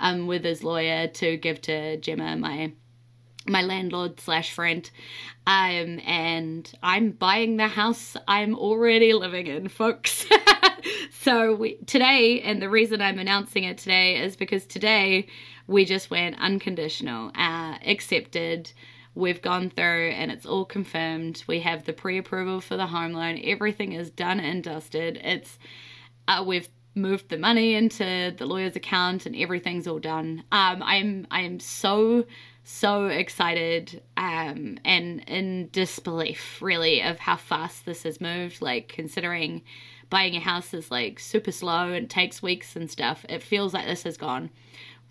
um, 0.00 0.26
with 0.26 0.44
his 0.44 0.64
lawyer 0.64 1.06
to 1.08 1.36
give 1.36 1.60
to 1.62 1.96
Gemma, 1.98 2.36
my 2.36 2.72
my 3.48 3.62
landlord 3.62 4.20
slash 4.20 4.52
friend 4.52 4.90
um, 5.46 6.00
and 6.06 6.72
i'm 6.82 7.10
buying 7.10 7.56
the 7.56 7.68
house 7.68 8.16
i'm 8.26 8.54
already 8.54 9.12
living 9.12 9.46
in 9.46 9.68
folks. 9.68 10.26
So 11.20 11.54
we, 11.54 11.76
today 11.84 12.40
and 12.40 12.62
the 12.62 12.70
reason 12.70 13.02
i'm 13.02 13.18
announcing 13.18 13.64
it 13.64 13.76
today 13.76 14.22
is 14.22 14.36
because 14.36 14.64
today 14.64 15.26
we 15.68 15.84
just 15.84 16.10
went 16.10 16.40
unconditional 16.40 17.30
uh, 17.36 17.76
accepted. 17.86 18.72
We've 19.14 19.42
gone 19.42 19.70
through 19.70 20.10
and 20.10 20.32
it's 20.32 20.46
all 20.46 20.64
confirmed. 20.64 21.44
We 21.46 21.60
have 21.60 21.84
the 21.84 21.92
pre-approval 21.92 22.60
for 22.60 22.76
the 22.76 22.86
home 22.86 23.12
loan. 23.12 23.40
Everything 23.44 23.92
is 23.92 24.10
done 24.10 24.40
and 24.40 24.64
dusted. 24.64 25.20
It's 25.22 25.58
uh, 26.26 26.42
we've 26.46 26.68
moved 26.94 27.28
the 27.28 27.38
money 27.38 27.74
into 27.74 28.34
the 28.36 28.46
lawyer's 28.46 28.74
account 28.74 29.26
and 29.26 29.36
everything's 29.36 29.86
all 29.86 30.00
done. 30.00 30.42
Um, 30.50 30.82
i'm 30.82 31.26
i'm 31.30 31.60
so 31.60 32.24
so 32.68 33.06
excited 33.06 34.02
um, 34.18 34.78
and 34.84 35.20
in 35.26 35.70
disbelief, 35.72 36.60
really, 36.60 37.02
of 37.02 37.18
how 37.18 37.36
fast 37.36 37.86
this 37.86 38.02
has 38.02 38.20
moved. 38.20 38.60
Like, 38.60 38.88
considering 38.88 39.62
buying 40.10 40.36
a 40.36 40.40
house 40.40 40.74
is 40.74 40.90
like 40.90 41.18
super 41.18 41.50
slow 41.50 41.92
and 41.92 42.10
takes 42.10 42.42
weeks 42.42 42.76
and 42.76 42.90
stuff, 42.90 43.24
it 43.30 43.42
feels 43.42 43.72
like 43.72 43.86
this 43.86 44.02
has 44.02 44.18
gone 44.18 44.50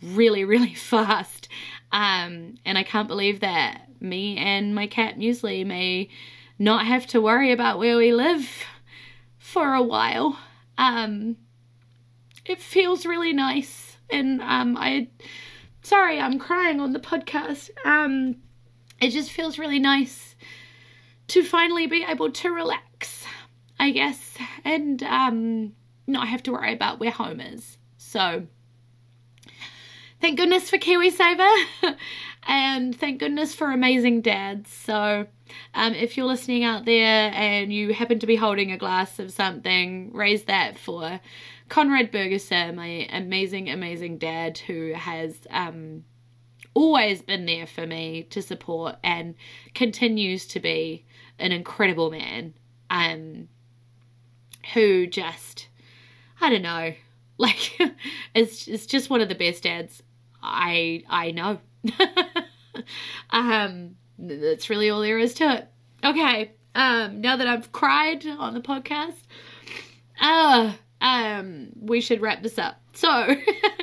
really, 0.03 0.45
really 0.45 0.73
fast. 0.75 1.49
Um, 1.91 2.55
and 2.63 2.77
I 2.77 2.83
can't 2.83 3.07
believe 3.07 3.39
that 3.39 3.89
me 3.99 4.37
and 4.37 4.75
my 4.75 4.85
cat 4.85 5.17
Muesli 5.17 5.65
may 5.65 6.09
not 6.59 6.85
have 6.85 7.07
to 7.07 7.21
worry 7.21 7.51
about 7.51 7.79
where 7.79 7.97
we 7.97 8.13
live 8.13 8.47
for 9.39 9.73
a 9.73 9.81
while. 9.81 10.37
Um, 10.77 11.37
it 12.45 12.61
feels 12.61 13.03
really 13.03 13.33
nice. 13.33 13.97
And 14.11 14.41
um, 14.43 14.77
I 14.77 15.07
Sorry, 15.87 16.19
I'm 16.19 16.37
crying 16.37 16.81
on 16.81 16.91
the 16.91 16.99
podcast. 16.99 17.69
Um, 17.85 18.35
it 18.99 19.11
just 19.11 19.31
feels 19.31 19.57
really 19.57 19.79
nice 19.79 20.35
to 21.29 21.45
finally 21.45 21.87
be 21.87 22.03
able 22.05 22.29
to 22.29 22.51
relax, 22.51 23.23
I 23.79 23.91
guess, 23.91 24.35
and 24.65 25.01
um, 25.03 25.71
not 26.05 26.27
have 26.27 26.43
to 26.43 26.51
worry 26.51 26.73
about 26.73 26.99
where 26.99 27.09
home 27.09 27.39
is. 27.39 27.77
So, 27.97 28.47
thank 30.19 30.37
goodness 30.37 30.69
for 30.69 30.77
KiwiSaver, 30.77 31.63
and 32.49 32.93
thank 32.93 33.21
goodness 33.21 33.55
for 33.55 33.71
amazing 33.71 34.19
dads. 34.19 34.69
So, 34.69 35.25
um, 35.73 35.93
if 35.93 36.17
you're 36.17 36.25
listening 36.25 36.65
out 36.65 36.83
there 36.83 37.31
and 37.33 37.71
you 37.71 37.93
happen 37.93 38.19
to 38.19 38.27
be 38.27 38.35
holding 38.35 38.73
a 38.73 38.77
glass 38.77 39.19
of 39.19 39.31
something, 39.31 40.11
raise 40.11 40.43
that 40.43 40.77
for 40.77 41.21
Conrad 41.69 42.11
Bergesser, 42.11 42.73
my 42.73 43.07
amazing, 43.11 43.69
amazing 43.69 44.17
dad, 44.17 44.57
who 44.59 44.93
has 44.93 45.35
um, 45.49 46.03
always 46.77 47.23
been 47.23 47.47
there 47.47 47.65
for 47.65 47.87
me 47.87 48.21
to 48.29 48.39
support 48.39 48.97
and 49.03 49.33
continues 49.73 50.45
to 50.45 50.59
be 50.59 51.03
an 51.39 51.51
incredible 51.51 52.11
man 52.11 52.53
um 52.91 53.47
who 54.75 55.07
just 55.07 55.67
I 56.39 56.51
don't 56.51 56.61
know 56.61 56.93
like 57.39 57.79
it's 58.35 58.67
it's 58.67 58.85
just 58.85 59.09
one 59.09 59.21
of 59.21 59.29
the 59.29 59.33
best 59.33 59.63
dads 59.63 60.03
I 60.41 61.03
I 61.09 61.31
know. 61.31 61.59
Um 63.31 63.95
that's 64.19 64.69
really 64.69 64.91
all 64.91 65.01
there 65.01 65.17
is 65.17 65.33
to 65.35 65.51
it. 65.51 65.67
Okay 66.03 66.51
um 66.75 67.21
now 67.21 67.37
that 67.37 67.47
I've 67.47 67.71
cried 67.71 68.23
on 68.27 68.53
the 68.53 68.61
podcast 68.61 69.23
uh 70.21 70.73
um 71.01 71.69
we 71.79 72.01
should 72.01 72.21
wrap 72.21 72.43
this 72.43 72.57
up. 72.57 72.81
So 72.93 73.35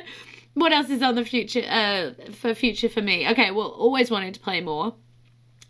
what 0.53 0.71
else 0.71 0.89
is 0.89 1.01
on 1.01 1.15
the 1.15 1.25
future 1.25 1.63
uh 1.67 2.11
for 2.31 2.53
future 2.53 2.89
for 2.89 3.01
me? 3.01 3.27
Okay 3.29 3.51
well 3.51 3.69
always 3.69 4.11
wanting 4.11 4.33
to 4.33 4.39
play 4.39 4.61
more. 4.61 4.95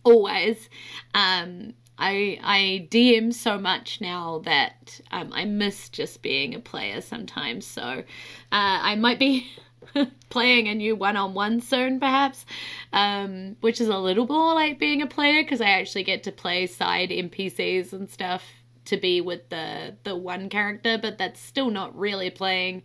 Always. 0.04 0.70
Um 1.14 1.74
I 1.98 2.40
I 2.44 2.88
DM 2.92 3.34
so 3.34 3.58
much 3.58 4.02
now 4.02 4.40
that 4.40 5.00
um, 5.12 5.32
I 5.34 5.46
miss 5.46 5.90
just 5.90 6.22
being 6.22 6.54
a 6.54 6.60
player 6.60 7.02
sometimes. 7.02 7.66
So 7.66 7.82
uh, 7.82 8.04
I 8.52 8.96
might 8.96 9.20
be 9.20 9.48
playing 10.30 10.68
a 10.68 10.76
new 10.76 10.96
one-on-one 10.96 11.62
soon, 11.62 12.00
perhaps, 12.00 12.46
um, 12.92 13.56
which 13.62 13.80
is 13.80 13.88
a 13.88 13.98
little 13.98 14.28
more 14.28 14.54
like 14.54 14.80
being 14.80 15.02
a 15.02 15.08
player 15.08 15.44
because 15.44 15.62
I 15.62 15.70
actually 15.70 16.04
get 16.04 16.24
to 16.24 16.32
play 16.32 16.68
side 16.68 17.10
NPCs 17.10 17.94
and 17.94 18.10
stuff 18.10 18.44
to 18.86 18.98
be 18.98 19.22
with 19.22 19.50
the 19.50 19.96
the 20.04 20.16
one 20.16 20.50
character, 20.50 20.98
but 20.98 21.18
that's 21.18 21.40
still 21.40 21.70
not 21.70 21.98
really 21.98 22.30
playing. 22.30 22.84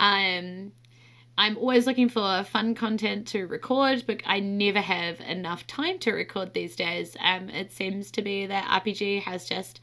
Um, 0.00 0.72
I'm 1.36 1.56
always 1.56 1.86
looking 1.86 2.08
for 2.08 2.42
fun 2.44 2.74
content 2.74 3.28
to 3.28 3.46
record, 3.46 4.04
but 4.06 4.22
I 4.26 4.40
never 4.40 4.80
have 4.80 5.20
enough 5.20 5.66
time 5.68 6.00
to 6.00 6.12
record 6.12 6.52
these 6.52 6.74
days. 6.74 7.16
Um, 7.20 7.48
it 7.48 7.72
seems 7.72 8.10
to 8.12 8.22
be 8.22 8.46
that 8.46 8.82
RPG 8.82 9.22
has 9.22 9.48
just 9.48 9.80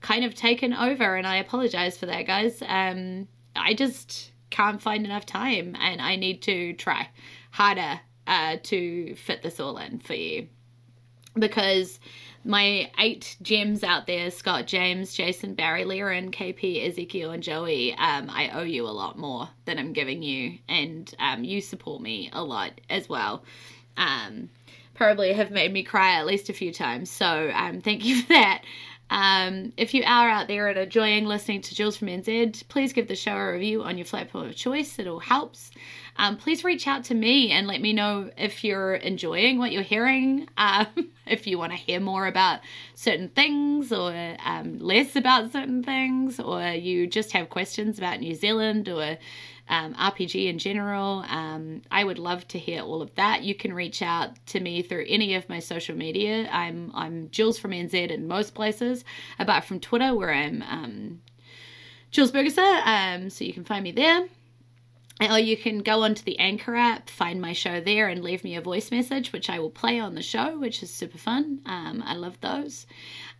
kind 0.00 0.24
of 0.24 0.34
taken 0.34 0.72
over, 0.72 1.14
and 1.16 1.26
I 1.26 1.36
apologize 1.36 1.98
for 1.98 2.06
that, 2.06 2.26
guys. 2.26 2.62
Um, 2.66 3.28
I 3.54 3.74
just 3.74 4.32
can't 4.48 4.80
find 4.80 5.04
enough 5.04 5.26
time, 5.26 5.76
and 5.78 6.00
I 6.00 6.16
need 6.16 6.40
to 6.42 6.72
try 6.72 7.08
harder 7.50 8.00
uh, 8.26 8.56
to 8.62 9.14
fit 9.14 9.42
this 9.42 9.60
all 9.60 9.76
in 9.76 9.98
for 9.98 10.14
you 10.14 10.48
because 11.38 12.00
my 12.44 12.90
eight 12.98 13.36
gems 13.42 13.82
out 13.82 14.06
there 14.06 14.30
Scott, 14.30 14.66
James, 14.66 15.14
Jason, 15.14 15.54
Barry, 15.54 15.84
Lerin, 15.84 16.30
KP, 16.30 16.86
Ezekiel, 16.86 17.30
and 17.30 17.42
Joey 17.42 17.94
um, 17.94 18.28
I 18.30 18.50
owe 18.50 18.62
you 18.62 18.86
a 18.86 18.88
lot 18.88 19.18
more 19.18 19.48
than 19.64 19.78
I'm 19.78 19.92
giving 19.92 20.22
you, 20.22 20.58
and 20.68 21.12
um, 21.18 21.44
you 21.44 21.60
support 21.60 22.02
me 22.02 22.30
a 22.32 22.42
lot 22.42 22.80
as 22.90 23.08
well. 23.08 23.44
Um, 23.96 24.50
probably 24.94 25.32
have 25.32 25.50
made 25.50 25.72
me 25.72 25.82
cry 25.82 26.16
at 26.16 26.26
least 26.26 26.50
a 26.50 26.54
few 26.54 26.72
times, 26.72 27.10
so 27.10 27.50
um, 27.54 27.80
thank 27.80 28.04
you 28.04 28.22
for 28.22 28.28
that. 28.28 28.62
Um, 29.10 29.72
if 29.76 29.94
you 29.94 30.02
are 30.04 30.28
out 30.28 30.48
there 30.48 30.68
and 30.68 30.78
enjoying 30.78 31.26
listening 31.26 31.60
to 31.62 31.74
Jules 31.74 31.96
from 31.96 32.08
NZ, 32.08 32.66
please 32.68 32.92
give 32.92 33.06
the 33.08 33.14
show 33.14 33.36
a 33.36 33.52
review 33.52 33.82
on 33.82 33.98
your 33.98 34.06
platform 34.06 34.48
of 34.48 34.56
choice. 34.56 34.98
It 34.98 35.06
all 35.06 35.20
helps 35.20 35.70
um, 36.16 36.36
please 36.36 36.64
reach 36.64 36.86
out 36.86 37.04
to 37.04 37.14
me 37.14 37.50
and 37.50 37.66
let 37.66 37.80
me 37.80 37.92
know 37.92 38.30
if 38.36 38.62
you're 38.62 38.94
enjoying 38.94 39.58
what 39.58 39.72
you're 39.72 39.82
hearing. 39.82 40.48
Um, 40.56 40.86
if 41.26 41.46
you 41.46 41.58
want 41.58 41.72
to 41.72 41.78
hear 41.78 42.00
more 42.00 42.26
about 42.26 42.60
certain 42.94 43.28
things 43.28 43.92
or 43.92 44.36
um, 44.44 44.78
less 44.78 45.16
about 45.16 45.52
certain 45.52 45.82
things, 45.82 46.38
or 46.38 46.62
you 46.62 47.06
just 47.06 47.32
have 47.32 47.48
questions 47.48 47.98
about 47.98 48.20
New 48.20 48.34
Zealand 48.34 48.88
or 48.88 49.18
um, 49.68 49.94
RPG 49.94 50.48
in 50.48 50.58
general. 50.58 51.24
Um, 51.28 51.82
I 51.90 52.04
would 52.04 52.18
love 52.18 52.46
to 52.48 52.58
hear 52.58 52.82
all 52.82 53.00
of 53.02 53.14
that. 53.14 53.42
You 53.42 53.54
can 53.54 53.72
reach 53.72 54.02
out 54.02 54.34
to 54.46 54.60
me 54.60 54.82
through 54.82 55.06
any 55.08 55.34
of 55.34 55.48
my 55.48 55.58
social 55.58 55.96
media. 55.96 56.48
I'm 56.52 56.92
I'm 56.94 57.30
Jules 57.30 57.58
from 57.58 57.70
NZ 57.70 58.10
in 58.10 58.28
most 58.28 58.54
places, 58.54 59.04
apart 59.38 59.64
from 59.64 59.80
Twitter 59.80 60.14
where 60.14 60.32
I'm 60.32 60.62
um, 60.62 61.20
Jules 62.10 62.30
Bergesser. 62.30 62.86
Um, 62.86 63.30
so 63.30 63.44
you 63.44 63.52
can 63.52 63.64
find 63.64 63.82
me 63.82 63.92
there. 63.92 64.26
Or 65.20 65.38
you 65.38 65.56
can 65.56 65.78
go 65.78 66.02
onto 66.02 66.24
the 66.24 66.40
Anchor 66.40 66.74
app, 66.74 67.08
find 67.08 67.40
my 67.40 67.52
show 67.52 67.80
there, 67.80 68.08
and 68.08 68.24
leave 68.24 68.42
me 68.42 68.56
a 68.56 68.60
voice 68.60 68.90
message, 68.90 69.32
which 69.32 69.48
I 69.48 69.60
will 69.60 69.70
play 69.70 70.00
on 70.00 70.16
the 70.16 70.22
show, 70.22 70.58
which 70.58 70.82
is 70.82 70.92
super 70.92 71.18
fun. 71.18 71.60
Um, 71.66 72.02
I 72.04 72.16
love 72.16 72.40
those. 72.40 72.84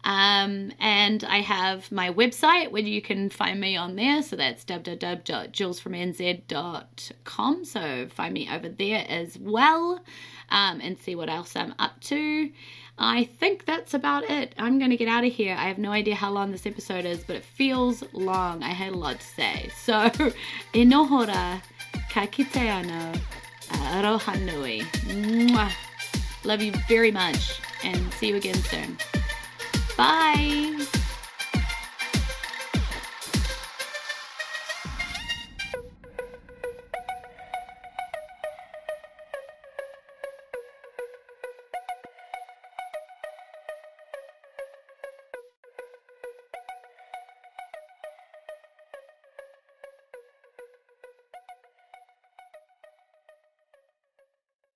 Um, 0.05 0.71
and 0.79 1.25
I 1.25 1.39
have 1.39 1.91
my 1.91 2.11
website 2.11 2.71
where 2.71 2.83
you 2.83 3.03
can 3.03 3.29
find 3.29 3.61
me 3.61 3.77
on 3.77 3.97
there. 3.97 4.23
So 4.23 4.37
that's 4.37 4.65
www.julesfromnz.com. 4.65 7.65
So 7.65 8.07
find 8.09 8.35
me 8.35 8.49
over 8.53 8.69
there 8.69 9.05
as 9.09 9.37
well 9.37 9.99
um, 10.51 10.81
and 10.81 10.97
see 10.99 11.17
what 11.17 11.29
else 11.29 11.57
I'm 11.57 11.75
up 11.79 12.01
to. 12.03 12.51
I 12.99 13.25
think 13.25 13.65
that's 13.65 13.93
about 13.93 14.31
it. 14.31 14.55
I'm 14.57 14.79
going 14.79 14.91
to 14.91 14.97
get 14.97 15.09
out 15.09 15.25
of 15.25 15.33
here. 15.33 15.57
I 15.59 15.65
have 15.65 15.79
no 15.79 15.91
idea 15.91 16.15
how 16.15 16.31
long 16.31 16.53
this 16.53 16.67
episode 16.67 17.05
is, 17.05 17.25
but 17.25 17.37
it 17.37 17.45
feels 17.45 18.05
long. 18.13 18.63
I 18.63 18.69
had 18.71 18.93
a 18.93 18.97
lot 18.97 19.21
to 19.21 19.27
say. 19.27 19.71
So, 19.85 20.09
inohora, 20.73 21.61
ka 22.11 22.27
kite 22.27 22.57
ano, 22.57 23.13
aroha 23.69 24.35
uh, 24.35 24.39
nui. 24.39 24.81
Mwah. 24.81 25.73
Love 26.45 26.63
you 26.63 26.73
very 26.89 27.11
much 27.11 27.61
and 27.83 28.13
see 28.15 28.29
you 28.29 28.37
again 28.37 28.55
soon. 28.55 28.97
Bye. 29.97 30.87